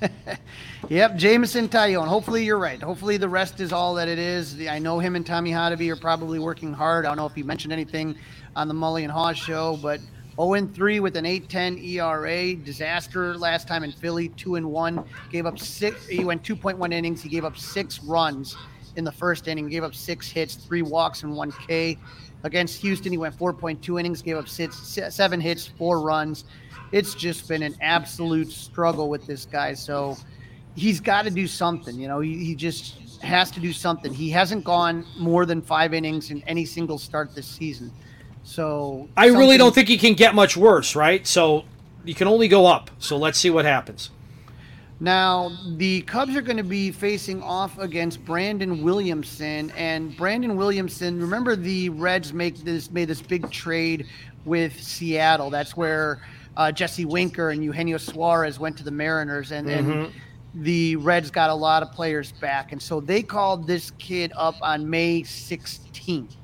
yep, 0.90 1.16
Jameson 1.16 1.68
Taillon. 1.68 2.06
Hopefully 2.06 2.44
you're 2.44 2.58
right. 2.58 2.82
Hopefully 2.82 3.16
the 3.16 3.28
rest 3.28 3.60
is 3.60 3.72
all 3.72 3.94
that 3.94 4.08
it 4.08 4.18
is. 4.18 4.60
I 4.66 4.78
know 4.78 4.98
him 4.98 5.16
and 5.16 5.24
Tommy 5.24 5.52
Hotovy 5.52 5.90
are 5.90 5.96
probably 5.96 6.38
working 6.38 6.74
hard. 6.74 7.06
I 7.06 7.08
don't 7.08 7.16
know 7.16 7.24
if 7.24 7.34
he 7.34 7.42
mentioned 7.42 7.72
anything 7.72 8.16
on 8.56 8.68
the 8.68 8.74
Mully 8.74 9.04
and 9.04 9.12
Haugh 9.12 9.34
show, 9.34 9.78
but 9.80 10.00
0 10.36 10.68
3 10.74 11.00
with 11.00 11.16
an 11.16 11.24
8.10 11.24 11.82
ERA. 11.82 12.54
Disaster 12.56 13.36
last 13.38 13.68
time 13.68 13.84
in 13.84 13.92
Philly. 13.92 14.30
2-1. 14.30 15.06
Gave 15.30 15.46
up 15.46 15.58
six. 15.58 16.06
He 16.06 16.24
went 16.24 16.42
2.1 16.42 16.92
innings. 16.92 17.22
He 17.22 17.28
gave 17.28 17.44
up 17.44 17.56
six 17.56 18.02
runs 18.02 18.56
in 18.96 19.04
the 19.04 19.12
first 19.12 19.48
inning. 19.48 19.68
Gave 19.68 19.84
up 19.84 19.94
six 19.94 20.28
hits, 20.30 20.54
three 20.54 20.82
walks, 20.82 21.22
and 21.22 21.36
one 21.36 21.52
K. 21.66 21.98
Against 22.42 22.80
Houston, 22.80 23.12
he 23.12 23.18
went 23.18 23.38
4.2 23.38 24.00
innings. 24.00 24.22
Gave 24.22 24.36
up 24.36 24.48
six, 24.48 24.76
seven 25.10 25.40
hits, 25.40 25.66
four 25.66 26.00
runs. 26.00 26.44
It's 26.92 27.14
just 27.14 27.46
been 27.46 27.62
an 27.62 27.76
absolute 27.80 28.50
struggle 28.50 29.08
with 29.08 29.26
this 29.26 29.46
guy. 29.46 29.74
So 29.74 30.16
he's 30.76 31.00
got 31.00 31.22
to 31.22 31.30
do 31.30 31.46
something. 31.46 31.98
You 31.98 32.08
know, 32.08 32.20
he, 32.20 32.44
he 32.44 32.54
just 32.54 33.18
has 33.22 33.50
to 33.52 33.60
do 33.60 33.72
something. 33.72 34.12
He 34.12 34.30
hasn't 34.30 34.64
gone 34.64 35.06
more 35.18 35.46
than 35.46 35.62
five 35.62 35.94
innings 35.94 36.30
in 36.30 36.42
any 36.46 36.64
single 36.64 36.98
start 36.98 37.34
this 37.34 37.46
season. 37.46 37.92
So 38.42 39.08
I 39.16 39.26
really 39.26 39.58
don't 39.58 39.74
think 39.74 39.88
he 39.88 39.98
can 39.98 40.14
get 40.14 40.34
much 40.34 40.56
worse, 40.56 40.96
right? 40.96 41.26
So 41.26 41.64
you 42.04 42.14
can 42.14 42.26
only 42.26 42.48
go 42.48 42.66
up. 42.66 42.90
So 42.98 43.16
let's 43.16 43.38
see 43.38 43.50
what 43.50 43.64
happens. 43.64 44.10
Now, 45.02 45.50
the 45.76 46.02
Cubs 46.02 46.36
are 46.36 46.42
going 46.42 46.58
to 46.58 46.62
be 46.62 46.90
facing 46.90 47.42
off 47.42 47.78
against 47.78 48.22
Brandon 48.24 48.82
Williamson, 48.82 49.70
and 49.74 50.14
Brandon 50.14 50.56
Williamson. 50.56 51.18
Remember, 51.20 51.56
the 51.56 51.88
Reds 51.88 52.34
make 52.34 52.58
this 52.58 52.90
made 52.90 53.08
this 53.08 53.22
big 53.22 53.50
trade 53.50 54.06
with 54.44 54.78
Seattle. 54.78 55.48
That's 55.48 55.74
where 55.74 56.20
uh, 56.56 56.70
Jesse 56.70 57.06
Winker 57.06 57.50
and 57.50 57.64
Eugenio 57.64 57.96
Suarez 57.96 58.58
went 58.58 58.76
to 58.76 58.84
the 58.84 58.90
Mariners, 58.90 59.52
and, 59.52 59.66
mm-hmm. 59.66 59.90
and 59.90 60.12
the 60.54 60.96
Reds 60.96 61.30
got 61.30 61.50
a 61.50 61.54
lot 61.54 61.82
of 61.82 61.92
players 61.92 62.32
back, 62.32 62.72
and 62.72 62.80
so 62.82 63.00
they 63.00 63.22
called 63.22 63.66
this 63.66 63.92
kid 63.98 64.32
up 64.36 64.56
on 64.62 64.88
May 64.88 65.22
16th, 65.22 66.36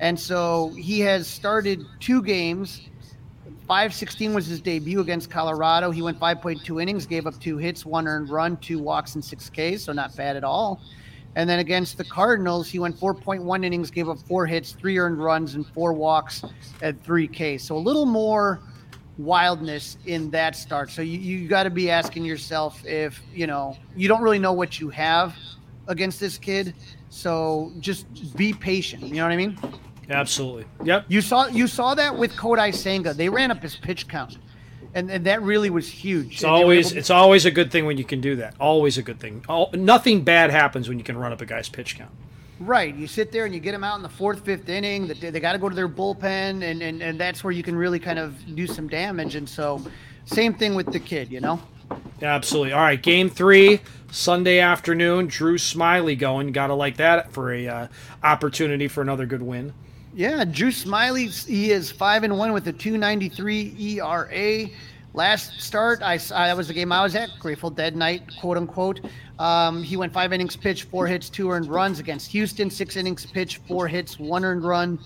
and 0.00 0.18
so 0.18 0.72
he 0.76 1.00
has 1.00 1.26
started 1.26 1.84
two 2.00 2.22
games 2.22 2.88
516 3.72 4.34
was 4.34 4.46
his 4.46 4.60
debut 4.60 5.00
against 5.00 5.30
Colorado. 5.30 5.90
He 5.90 6.02
went 6.02 6.18
5.2 6.18 6.82
innings, 6.82 7.06
gave 7.06 7.26
up 7.26 7.38
two 7.40 7.56
hits, 7.56 7.86
one 7.86 8.06
earned 8.06 8.28
run, 8.28 8.56
two 8.58 8.78
walks, 8.78 9.14
and 9.14 9.24
six 9.24 9.48
Ks, 9.48 9.82
so 9.84 9.92
not 9.92 10.14
bad 10.16 10.36
at 10.36 10.44
all. 10.44 10.80
And 11.36 11.48
then 11.48 11.60
against 11.60 11.96
the 11.96 12.04
Cardinals, 12.04 12.68
he 12.68 12.78
went 12.78 12.98
4.1 12.98 13.64
innings, 13.64 13.90
gave 13.90 14.08
up 14.08 14.18
four 14.18 14.44
hits, 14.44 14.72
three 14.72 14.98
earned 14.98 15.22
runs, 15.22 15.54
and 15.54 15.66
four 15.68 15.94
walks 15.94 16.42
at 16.82 17.02
three 17.02 17.26
Ks. 17.26 17.64
So 17.64 17.76
a 17.76 17.78
little 17.78 18.04
more 18.04 18.60
wildness 19.18 19.98
in 20.06 20.30
that 20.30 20.56
start. 20.56 20.90
So 20.90 21.02
you, 21.02 21.18
you 21.18 21.48
got 21.48 21.64
to 21.64 21.70
be 21.70 21.90
asking 21.90 22.24
yourself 22.24 22.84
if, 22.86 23.20
you 23.34 23.46
know, 23.46 23.76
you 23.96 24.08
don't 24.08 24.22
really 24.22 24.38
know 24.38 24.52
what 24.52 24.80
you 24.80 24.88
have 24.90 25.34
against 25.88 26.18
this 26.18 26.38
kid. 26.38 26.74
So 27.10 27.72
just 27.80 28.36
be 28.36 28.52
patient. 28.52 29.02
You 29.02 29.16
know 29.16 29.24
what 29.24 29.32
I 29.32 29.36
mean? 29.36 29.58
Absolutely. 30.08 30.64
Yep. 30.84 31.06
You 31.08 31.20
saw 31.20 31.46
you 31.46 31.66
saw 31.66 31.94
that 31.94 32.16
with 32.16 32.32
Kodai 32.32 32.74
Senga. 32.74 33.14
They 33.14 33.28
ran 33.28 33.50
up 33.50 33.62
his 33.62 33.76
pitch 33.76 34.08
count. 34.08 34.38
And, 34.94 35.10
and 35.10 35.24
that 35.24 35.40
really 35.40 35.70
was 35.70 35.88
huge. 35.88 36.34
It's 36.34 36.44
always 36.44 36.92
to... 36.92 36.98
it's 36.98 37.08
always 37.08 37.46
a 37.46 37.50
good 37.50 37.70
thing 37.70 37.86
when 37.86 37.96
you 37.96 38.04
can 38.04 38.20
do 38.20 38.36
that. 38.36 38.54
Always 38.60 38.98
a 38.98 39.02
good 39.02 39.20
thing. 39.20 39.42
All, 39.48 39.70
nothing 39.72 40.22
bad 40.22 40.50
happens 40.50 40.86
when 40.86 40.98
you 40.98 41.04
can 41.04 41.16
run 41.16 41.32
up 41.32 41.40
a 41.40 41.46
guy's 41.46 41.70
pitch 41.70 41.96
count. 41.96 42.10
Right. 42.60 42.94
You 42.94 43.06
sit 43.06 43.32
there 43.32 43.44
and 43.44 43.54
you 43.54 43.60
get 43.60 43.72
them 43.72 43.82
out 43.82 43.96
in 43.96 44.02
the 44.02 44.08
fourth, 44.08 44.44
fifth 44.44 44.68
inning. 44.68 45.08
They, 45.08 45.30
they 45.30 45.40
got 45.40 45.52
to 45.52 45.58
go 45.58 45.68
to 45.68 45.74
their 45.74 45.88
bullpen, 45.88 46.62
and, 46.62 46.82
and, 46.82 47.02
and 47.02 47.18
that's 47.18 47.42
where 47.42 47.50
you 47.50 47.62
can 47.62 47.74
really 47.74 47.98
kind 47.98 48.18
of 48.18 48.54
do 48.54 48.66
some 48.66 48.88
damage. 48.88 49.34
And 49.34 49.48
so, 49.48 49.82
same 50.26 50.54
thing 50.54 50.74
with 50.74 50.92
the 50.92 51.00
kid, 51.00 51.30
you 51.32 51.40
know? 51.40 51.60
Absolutely. 52.22 52.72
All 52.72 52.80
right. 52.80 53.02
Game 53.02 53.28
three, 53.28 53.80
Sunday 54.10 54.60
afternoon. 54.60 55.26
Drew 55.26 55.58
Smyly 55.58 56.16
going. 56.16 56.52
Got 56.52 56.68
to 56.68 56.74
like 56.74 56.98
that 56.98 57.32
for 57.32 57.52
a 57.52 57.66
uh, 57.66 57.86
opportunity 58.22 58.86
for 58.86 59.02
another 59.02 59.26
good 59.26 59.42
win. 59.42 59.72
Yeah, 60.14 60.44
Drew 60.44 60.70
Smyly. 60.70 61.46
he 61.46 61.72
is 61.72 61.90
five 61.90 62.22
and 62.22 62.38
one 62.38 62.52
with 62.52 62.68
a 62.68 62.72
293 62.72 63.98
ERA. 63.98 64.68
Last 65.14 65.60
start, 65.60 66.00
I, 66.02 66.14
I 66.14 66.48
that 66.48 66.56
was 66.56 66.68
the 66.68 66.74
game 66.74 66.90
I 66.90 67.02
was 67.02 67.14
at, 67.14 67.28
Grateful 67.38 67.68
Dead 67.68 67.94
night, 67.94 68.22
quote 68.40 68.56
unquote. 68.56 69.00
Um, 69.38 69.82
he 69.82 69.96
went 69.96 70.12
five 70.12 70.32
innings 70.32 70.56
pitched, 70.56 70.84
four 70.84 71.06
hits, 71.06 71.28
two 71.28 71.50
earned 71.50 71.68
runs 71.68 71.98
against 71.98 72.30
Houston. 72.30 72.70
Six 72.70 72.96
innings 72.96 73.26
pitched, 73.26 73.66
four 73.68 73.88
hits, 73.88 74.18
one 74.18 74.42
earned 74.42 74.64
run, 74.64 74.98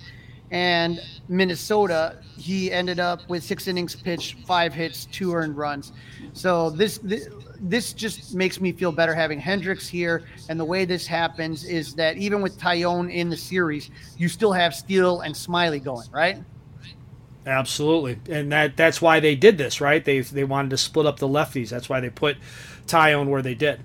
and 0.52 1.00
Minnesota. 1.28 2.18
He 2.38 2.70
ended 2.70 3.00
up 3.00 3.28
with 3.28 3.42
six 3.42 3.66
innings 3.66 3.96
pitched, 3.96 4.46
five 4.46 4.72
hits, 4.72 5.06
two 5.06 5.34
earned 5.34 5.56
runs. 5.56 5.92
So 6.34 6.70
this, 6.70 6.98
this 6.98 7.28
this 7.60 7.92
just 7.92 8.34
makes 8.34 8.60
me 8.60 8.70
feel 8.70 8.92
better 8.92 9.14
having 9.14 9.40
Hendricks 9.40 9.88
here. 9.88 10.22
And 10.48 10.60
the 10.60 10.64
way 10.64 10.84
this 10.84 11.06
happens 11.06 11.64
is 11.64 11.94
that 11.94 12.16
even 12.16 12.42
with 12.42 12.58
Taillon 12.60 13.12
in 13.12 13.28
the 13.28 13.36
series, 13.36 13.90
you 14.16 14.28
still 14.28 14.52
have 14.52 14.74
Steele 14.74 15.22
and 15.22 15.34
Smyly 15.34 15.82
going, 15.82 16.08
right? 16.12 16.38
Absolutely, 17.46 18.18
and 18.28 18.50
that 18.50 18.76
that's 18.76 19.00
why 19.00 19.20
they 19.20 19.36
did 19.36 19.56
this, 19.56 19.80
right? 19.80 20.04
They 20.04 20.20
they 20.20 20.42
wanted 20.42 20.70
to 20.70 20.76
split 20.76 21.06
up 21.06 21.20
the 21.20 21.28
lefties. 21.28 21.68
That's 21.68 21.88
why 21.88 22.00
they 22.00 22.10
put 22.10 22.36
Taillon 22.86 23.28
where 23.28 23.40
they 23.40 23.54
did. 23.54 23.80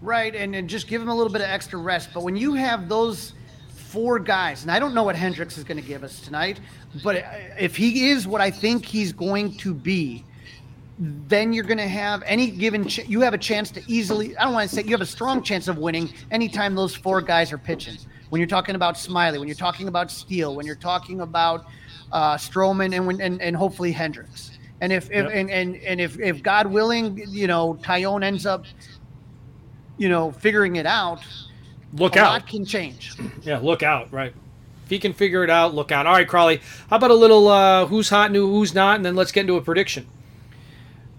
Right, 0.00 0.34
and, 0.34 0.52
and 0.56 0.68
just 0.68 0.88
give 0.88 1.00
him 1.00 1.08
a 1.08 1.14
little 1.14 1.32
bit 1.32 1.42
of 1.42 1.48
extra 1.48 1.78
rest. 1.78 2.10
But 2.12 2.24
when 2.24 2.34
you 2.34 2.54
have 2.54 2.88
those 2.88 3.34
four 3.68 4.18
guys, 4.18 4.62
and 4.62 4.70
I 4.72 4.80
don't 4.80 4.94
know 4.94 5.04
what 5.04 5.14
Hendricks 5.14 5.56
is 5.56 5.62
going 5.62 5.80
to 5.80 5.86
give 5.86 6.02
us 6.02 6.18
tonight, 6.20 6.58
but 7.04 7.24
if 7.56 7.76
he 7.76 8.10
is 8.10 8.26
what 8.26 8.40
I 8.40 8.50
think 8.50 8.84
he's 8.84 9.12
going 9.12 9.56
to 9.58 9.72
be, 9.72 10.24
then 10.98 11.52
you're 11.52 11.64
going 11.64 11.78
to 11.78 11.86
have 11.86 12.24
any 12.26 12.50
given 12.50 12.88
ch- 12.88 13.06
you 13.06 13.20
have 13.20 13.34
a 13.34 13.38
chance 13.38 13.70
to 13.70 13.82
easily 13.88 14.36
i 14.36 14.44
don't 14.44 14.52
want 14.52 14.68
to 14.68 14.76
say 14.76 14.82
you 14.82 14.90
have 14.90 15.00
a 15.00 15.06
strong 15.06 15.42
chance 15.42 15.66
of 15.66 15.78
winning 15.78 16.12
anytime 16.30 16.74
those 16.74 16.94
four 16.94 17.20
guys 17.20 17.50
are 17.50 17.58
pitching 17.58 17.96
when 18.28 18.38
you're 18.38 18.46
talking 18.46 18.74
about 18.74 18.94
Smyly, 18.94 19.38
when 19.38 19.48
you're 19.48 19.56
talking 19.56 19.88
about 19.88 20.10
steele 20.10 20.54
when 20.54 20.66
you're 20.66 20.76
talking 20.76 21.22
about 21.22 21.64
uh, 22.12 22.36
stroman 22.36 22.96
and, 22.96 23.20
and 23.20 23.40
and 23.40 23.56
hopefully 23.56 23.92
hendricks 23.92 24.58
and 24.80 24.92
if, 24.92 25.10
if 25.10 25.24
yep. 25.24 25.30
and, 25.32 25.50
and 25.50 25.76
and 25.76 26.00
if 26.00 26.18
if 26.20 26.42
god 26.42 26.66
willing 26.66 27.22
you 27.28 27.46
know 27.46 27.74
taillon 27.82 28.22
ends 28.22 28.46
up 28.46 28.64
you 29.96 30.08
know 30.08 30.30
figuring 30.32 30.76
it 30.76 30.86
out 30.86 31.22
look 31.94 32.16
out 32.16 32.32
lot 32.32 32.46
can 32.46 32.64
change 32.64 33.14
yeah 33.42 33.58
look 33.58 33.82
out 33.82 34.12
right 34.12 34.34
if 34.84 34.90
he 34.90 34.98
can 34.98 35.12
figure 35.12 35.42
it 35.42 35.50
out 35.50 35.74
look 35.74 35.90
out 35.90 36.06
all 36.06 36.14
right 36.14 36.28
Crawley. 36.28 36.60
how 36.88 36.96
about 36.96 37.10
a 37.10 37.14
little 37.14 37.48
uh, 37.48 37.86
who's 37.86 38.08
hot 38.08 38.26
and 38.26 38.36
who's 38.36 38.74
not 38.74 38.96
and 38.96 39.04
then 39.04 39.16
let's 39.16 39.32
get 39.32 39.42
into 39.42 39.56
a 39.56 39.62
prediction 39.62 40.06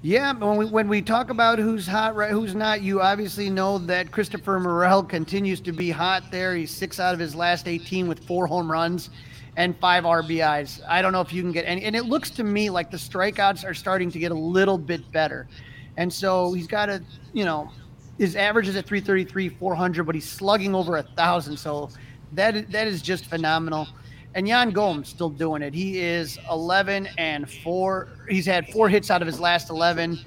yeah, 0.05 0.33
when 0.33 0.57
we, 0.57 0.65
when 0.65 0.89
we 0.89 1.01
talk 1.01 1.29
about 1.29 1.59
who's 1.59 1.87
hot, 1.87 2.13
right, 2.17 2.29
who's 2.29 2.53
not, 2.53 2.81
you 2.81 2.99
obviously 2.99 3.49
know 3.49 3.77
that 3.77 4.11
Christopher 4.11 4.59
Morel 4.59 5.01
continues 5.01 5.61
to 5.61 5.71
be 5.71 5.91
hot 5.91 6.29
there. 6.29 6.57
He's 6.57 6.71
six 6.71 6.99
out 6.99 7.13
of 7.13 7.21
his 7.21 7.33
last 7.35 7.69
18 7.69 8.09
with 8.09 8.19
four 8.27 8.45
home 8.45 8.69
runs 8.69 9.11
and 9.55 9.77
five 9.77 10.03
RBIs. 10.03 10.81
I 10.87 11.01
don't 11.01 11.11
know 11.11 11.21
if 11.21 11.31
you 11.31 11.41
can 11.41 11.51
get 11.51 11.65
any, 11.65 11.83
and 11.83 11.95
it 11.95 12.05
looks 12.05 12.29
to 12.31 12.43
me 12.43 12.69
like 12.69 12.91
the 12.91 12.97
strikeouts 12.97 13.65
are 13.65 13.73
starting 13.73 14.09
to 14.11 14.19
get 14.19 14.31
a 14.31 14.35
little 14.35 14.77
bit 14.77 15.11
better. 15.11 15.47
And 15.97 16.11
so 16.11 16.53
he's 16.53 16.67
got 16.67 16.89
a, 16.89 17.03
you 17.33 17.45
know, 17.45 17.69
his 18.17 18.35
average 18.35 18.67
is 18.67 18.75
at 18.75 18.85
333, 18.85 19.49
400, 19.49 20.03
but 20.03 20.15
he's 20.15 20.29
slugging 20.29 20.73
over 20.73 20.97
a 20.97 21.03
thousand. 21.03 21.57
So 21.57 21.89
that 22.33 22.71
that 22.71 22.87
is 22.87 23.01
just 23.01 23.25
phenomenal. 23.25 23.87
And 24.35 24.47
Yan 24.47 24.71
Gomes 24.71 25.09
still 25.09 25.29
doing 25.29 25.61
it. 25.61 25.75
He 25.75 25.99
is 25.99 26.39
11 26.49 27.07
and 27.19 27.49
4. 27.49 28.07
He's 28.29 28.47
had 28.47 28.67
four 28.69 28.89
hits 28.89 29.11
out 29.11 29.21
of 29.21 29.27
his 29.27 29.39
last 29.39 29.69
11. 29.69 30.19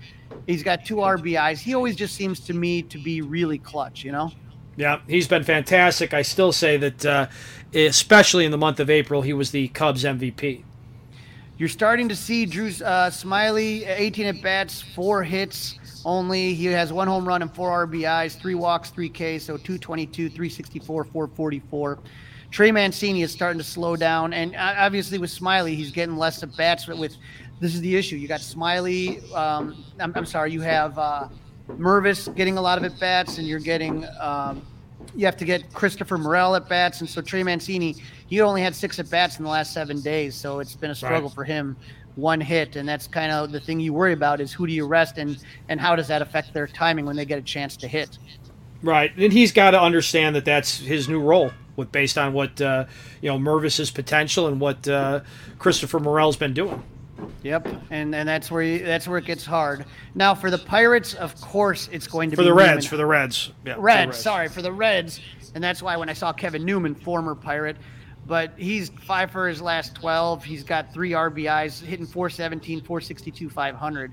He's 0.46 0.62
got 0.62 0.84
two 0.84 0.96
RBIs. 0.96 1.58
He 1.58 1.74
always 1.74 1.96
just 1.96 2.14
seems 2.14 2.38
to 2.40 2.54
me 2.54 2.82
to 2.82 2.98
be 2.98 3.20
really 3.20 3.58
clutch, 3.58 4.04
you 4.04 4.12
know? 4.12 4.30
Yeah, 4.76 5.00
he's 5.06 5.26
been 5.26 5.42
fantastic. 5.42 6.12
I 6.12 6.22
still 6.22 6.52
say 6.52 6.76
that, 6.76 7.06
uh, 7.06 7.26
especially 7.74 8.44
in 8.44 8.50
the 8.50 8.58
month 8.58 8.78
of 8.80 8.90
April, 8.90 9.22
he 9.22 9.32
was 9.32 9.50
the 9.50 9.68
Cubs 9.68 10.04
MVP. 10.04 10.64
You're 11.58 11.70
starting 11.70 12.08
to 12.10 12.16
see 12.16 12.44
Drew 12.44 12.66
uh, 12.66 13.10
Smyly, 13.10 13.88
18 13.88 14.26
at 14.26 14.42
bats, 14.42 14.82
four 14.82 15.22
hits 15.24 15.78
only. 16.04 16.52
He 16.52 16.66
has 16.66 16.92
one 16.92 17.08
home 17.08 17.26
run 17.26 17.40
and 17.40 17.54
four 17.54 17.86
RBIs, 17.86 18.38
three 18.38 18.54
walks, 18.54 18.90
three 18.90 19.08
Ks, 19.08 19.44
so 19.44 19.56
222, 19.56 20.28
364, 20.28 21.04
444. 21.04 21.98
Trey 22.50 22.70
Mancini 22.70 23.22
is 23.22 23.32
starting 23.32 23.58
to 23.58 23.64
slow 23.64 23.96
down, 23.96 24.32
and 24.32 24.54
uh, 24.54 24.74
obviously 24.78 25.18
with 25.18 25.30
Smyly, 25.30 25.74
he's 25.74 25.90
getting 25.90 26.16
less 26.16 26.42
at 26.42 26.54
bats. 26.56 26.86
With 26.86 27.16
this 27.60 27.74
is 27.74 27.80
the 27.80 27.96
issue. 27.96 28.16
You 28.16 28.28
got 28.28 28.40
Smyly. 28.40 29.22
Um, 29.34 29.84
I'm, 29.98 30.12
I'm, 30.14 30.26
sorry. 30.26 30.52
You 30.52 30.60
have 30.60 30.98
uh, 30.98 31.28
Mervis 31.68 32.34
getting 32.34 32.58
a 32.58 32.62
lot 32.62 32.78
of 32.78 32.84
at 32.84 32.98
bats, 32.98 33.38
and 33.38 33.46
you're 33.46 33.58
getting. 33.60 34.06
Um, 34.20 34.62
you 35.14 35.24
have 35.26 35.36
to 35.36 35.44
get 35.44 35.72
Christopher 35.72 36.18
Morel 36.18 36.56
at 36.56 36.68
bats, 36.68 37.00
and 37.00 37.08
so 37.08 37.20
Trey 37.20 37.42
Mancini, 37.42 37.96
he 38.26 38.40
only 38.40 38.62
had 38.62 38.74
six 38.74 38.98
at 38.98 39.08
bats 39.08 39.38
in 39.38 39.44
the 39.44 39.50
last 39.50 39.72
seven 39.72 40.00
days, 40.00 40.34
so 40.34 40.58
it's 40.58 40.74
been 40.74 40.90
a 40.90 40.94
struggle 40.94 41.28
right. 41.28 41.34
for 41.34 41.44
him. 41.44 41.76
One 42.16 42.40
hit, 42.40 42.76
and 42.76 42.88
that's 42.88 43.06
kind 43.06 43.30
of 43.30 43.52
the 43.52 43.60
thing 43.60 43.78
you 43.78 43.92
worry 43.92 44.14
about 44.14 44.40
is 44.40 44.52
who 44.52 44.66
do 44.66 44.72
you 44.72 44.86
rest, 44.86 45.18
and 45.18 45.38
and 45.68 45.80
how 45.80 45.96
does 45.96 46.08
that 46.08 46.22
affect 46.22 46.54
their 46.54 46.66
timing 46.66 47.06
when 47.06 47.16
they 47.16 47.24
get 47.24 47.38
a 47.38 47.42
chance 47.42 47.76
to 47.78 47.88
hit. 47.88 48.18
Right, 48.82 49.14
and 49.16 49.32
he's 49.32 49.52
got 49.52 49.72
to 49.72 49.80
understand 49.80 50.36
that 50.36 50.44
that's 50.44 50.78
his 50.78 51.08
new 51.08 51.20
role 51.20 51.50
with 51.76 51.92
based 51.92 52.16
on 52.18 52.32
what 52.32 52.60
uh, 52.60 52.86
you 53.20 53.28
know 53.28 53.38
Mervis's 53.38 53.90
potential 53.90 54.46
and 54.48 54.60
what 54.60 54.86
uh, 54.88 55.20
Christopher 55.58 56.00
Morel's 56.00 56.36
been 56.36 56.54
doing. 56.54 56.82
Yep, 57.42 57.68
and 57.90 58.14
and 58.14 58.28
that's 58.28 58.50
where 58.50 58.62
you, 58.62 58.84
that's 58.84 59.06
where 59.06 59.18
it 59.18 59.24
gets 59.24 59.44
hard. 59.44 59.84
Now 60.14 60.34
for 60.34 60.50
the 60.50 60.58
Pirates, 60.58 61.14
of 61.14 61.38
course, 61.40 61.88
it's 61.92 62.06
going 62.06 62.30
to 62.30 62.36
be 62.36 62.36
for 62.36 62.42
be 62.42 62.48
the 62.48 62.54
Reds. 62.54 62.70
Newman. 62.70 62.82
For 62.90 62.96
the 62.96 63.06
Reds, 63.06 63.52
yeah. 63.64 63.74
Reds, 63.78 64.08
Reds, 64.08 64.18
sorry, 64.18 64.48
for 64.48 64.62
the 64.62 64.72
Reds, 64.72 65.20
and 65.54 65.62
that's 65.62 65.82
why 65.82 65.96
when 65.96 66.08
I 66.08 66.12
saw 66.12 66.32
Kevin 66.32 66.64
Newman, 66.64 66.94
former 66.94 67.34
Pirate, 67.34 67.76
but 68.26 68.52
he's 68.56 68.90
five 69.02 69.30
for 69.30 69.48
his 69.48 69.62
last 69.62 69.94
twelve. 69.94 70.44
He's 70.44 70.64
got 70.64 70.92
three 70.92 71.12
RBIs, 71.12 71.80
hitting 71.80 72.06
417, 72.06 72.80
462, 72.80 73.48
500. 73.48 74.12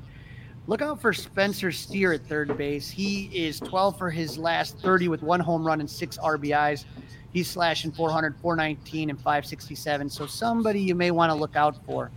Look 0.65 0.81
out 0.81 1.01
for 1.01 1.11
Spencer 1.11 1.73
Steer 1.73 2.13
at 2.13 2.25
third 2.25 2.57
base. 2.57 2.89
He 2.89 3.25
is 3.33 3.59
12 3.59 3.97
for 3.97 4.09
his 4.09 4.37
last 4.37 4.77
30 4.79 5.09
with 5.09 5.21
one 5.21 5.41
home 5.41 5.65
run 5.67 5.81
and 5.81 5.89
six 5.89 6.17
RBIs. 6.17 6.85
He's 7.33 7.49
slashing 7.49 7.91
400, 7.91 8.37
419, 8.41 9.09
and 9.09 9.19
567. 9.19 10.09
So 10.09 10.25
somebody 10.25 10.79
you 10.79 10.95
may 10.95 11.11
want 11.11 11.31
to 11.31 11.35
look 11.35 11.57
out 11.57 11.83
for. 11.85 12.11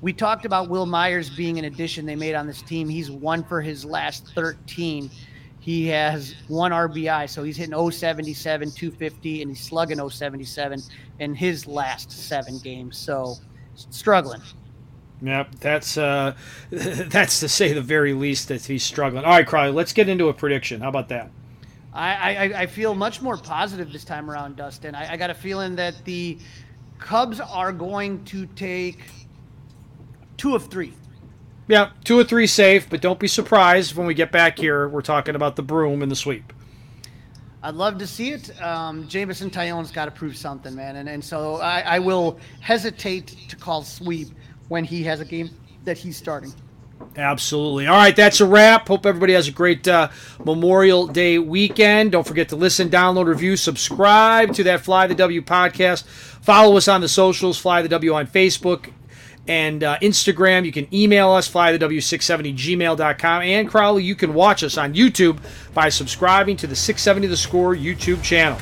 We 0.00 0.12
talked 0.12 0.44
about 0.44 0.68
Wil 0.68 0.86
Myers 0.86 1.28
being 1.28 1.58
an 1.58 1.64
addition 1.64 2.06
they 2.06 2.14
made 2.14 2.34
on 2.34 2.46
this 2.46 2.62
team. 2.62 2.88
He's 2.88 3.10
one 3.10 3.42
for 3.42 3.60
his 3.60 3.84
last 3.84 4.32
13. 4.34 5.10
He 5.60 5.86
has 5.88 6.34
one 6.46 6.70
RBI, 6.70 7.28
so 7.28 7.42
he's 7.42 7.56
hitting 7.56 7.90
077, 7.90 8.70
250, 8.70 9.42
and 9.42 9.50
he's 9.50 9.60
slugging 9.60 9.98
077 10.08 10.80
in 11.18 11.34
his 11.34 11.66
last 11.66 12.12
seven 12.12 12.58
games. 12.58 12.96
So 12.96 13.34
struggling. 13.74 14.40
Yep, 15.20 15.56
that's 15.56 15.98
uh, 15.98 16.36
that's 16.70 17.40
to 17.40 17.48
say 17.48 17.72
the 17.72 17.82
very 17.82 18.12
least 18.12 18.48
that 18.48 18.64
he's 18.64 18.84
struggling. 18.84 19.24
All 19.24 19.32
right, 19.32 19.46
Crawley, 19.46 19.72
let's 19.72 19.92
get 19.92 20.08
into 20.08 20.28
a 20.28 20.32
prediction. 20.32 20.80
How 20.80 20.90
about 20.90 21.08
that? 21.08 21.30
I, 21.92 22.36
I, 22.36 22.60
I 22.60 22.66
feel 22.66 22.94
much 22.94 23.20
more 23.20 23.36
positive 23.36 23.92
this 23.92 24.04
time 24.04 24.30
around, 24.30 24.56
Dustin. 24.56 24.94
I, 24.94 25.14
I 25.14 25.16
got 25.16 25.30
a 25.30 25.34
feeling 25.34 25.74
that 25.76 26.04
the 26.04 26.38
Cubs 26.98 27.40
are 27.40 27.72
going 27.72 28.24
to 28.26 28.46
take 28.46 29.00
two 30.38 30.54
of 30.54 30.68
three. 30.68 30.94
Yeah, 31.66 31.90
two 32.02 32.18
or 32.18 32.24
three 32.24 32.46
safe, 32.46 32.88
but 32.88 33.02
don't 33.02 33.18
be 33.18 33.28
surprised 33.28 33.94
when 33.94 34.06
we 34.06 34.14
get 34.14 34.32
back 34.32 34.58
here. 34.58 34.88
We're 34.88 35.02
talking 35.02 35.34
about 35.34 35.56
the 35.56 35.62
broom 35.62 36.00
and 36.00 36.10
the 36.10 36.16
sweep. 36.16 36.54
I'd 37.62 37.74
love 37.74 37.98
to 37.98 38.06
see 38.06 38.30
it. 38.30 38.62
Um, 38.62 39.06
Jameson 39.06 39.50
Taillon's 39.50 39.90
got 39.90 40.06
to 40.06 40.10
prove 40.10 40.36
something, 40.36 40.74
man, 40.74 40.96
and 40.96 41.08
and 41.08 41.22
so 41.22 41.56
I, 41.56 41.80
I 41.80 41.98
will 41.98 42.38
hesitate 42.60 43.36
to 43.48 43.56
call 43.56 43.82
sweep 43.82 44.28
when 44.68 44.84
he 44.84 45.02
has 45.04 45.20
a 45.20 45.24
game 45.24 45.50
that 45.84 45.98
he's 45.98 46.16
starting. 46.16 46.54
Absolutely. 47.16 47.86
All 47.86 47.96
right, 47.96 48.14
that's 48.14 48.40
a 48.40 48.46
wrap. 48.46 48.88
Hope 48.88 49.04
everybody 49.06 49.32
has 49.32 49.48
a 49.48 49.52
great 49.52 49.86
uh, 49.86 50.08
Memorial 50.44 51.06
Day 51.06 51.38
weekend. 51.38 52.12
Don't 52.12 52.26
forget 52.26 52.48
to 52.50 52.56
listen, 52.56 52.90
download, 52.90 53.26
review, 53.26 53.56
subscribe 53.56 54.54
to 54.54 54.64
that 54.64 54.80
Fly 54.80 55.06
the 55.06 55.14
W 55.14 55.42
podcast. 55.42 56.04
Follow 56.04 56.76
us 56.76 56.88
on 56.88 57.00
the 57.00 57.08
socials, 57.08 57.58
Fly 57.58 57.82
the 57.82 57.88
W 57.88 58.14
on 58.14 58.26
Facebook 58.26 58.90
and 59.48 59.82
uh, 59.82 59.98
Instagram. 60.00 60.64
You 60.64 60.72
can 60.72 60.86
email 60.94 61.30
us, 61.30 61.48
flythew670gmail.com. 61.50 63.42
And 63.42 63.68
Crowley, 63.68 64.04
you 64.04 64.14
can 64.14 64.34
watch 64.34 64.62
us 64.62 64.78
on 64.78 64.94
YouTube 64.94 65.38
by 65.74 65.88
subscribing 65.88 66.56
to 66.58 66.66
the 66.66 66.76
670 66.76 67.26
The 67.26 67.36
Score 67.36 67.74
YouTube 67.74 68.22
channel. 68.22 68.58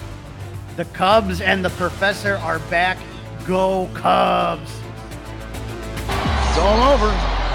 The 0.77 0.85
Cubs 0.87 1.41
and 1.41 1.65
the 1.65 1.71
Professor 1.71 2.37
are 2.37 2.61
back. 2.71 2.99
Go 3.47 3.89
Cubs! 3.95 4.71
It's 6.09 6.59
all 6.59 6.93
over. 6.95 7.46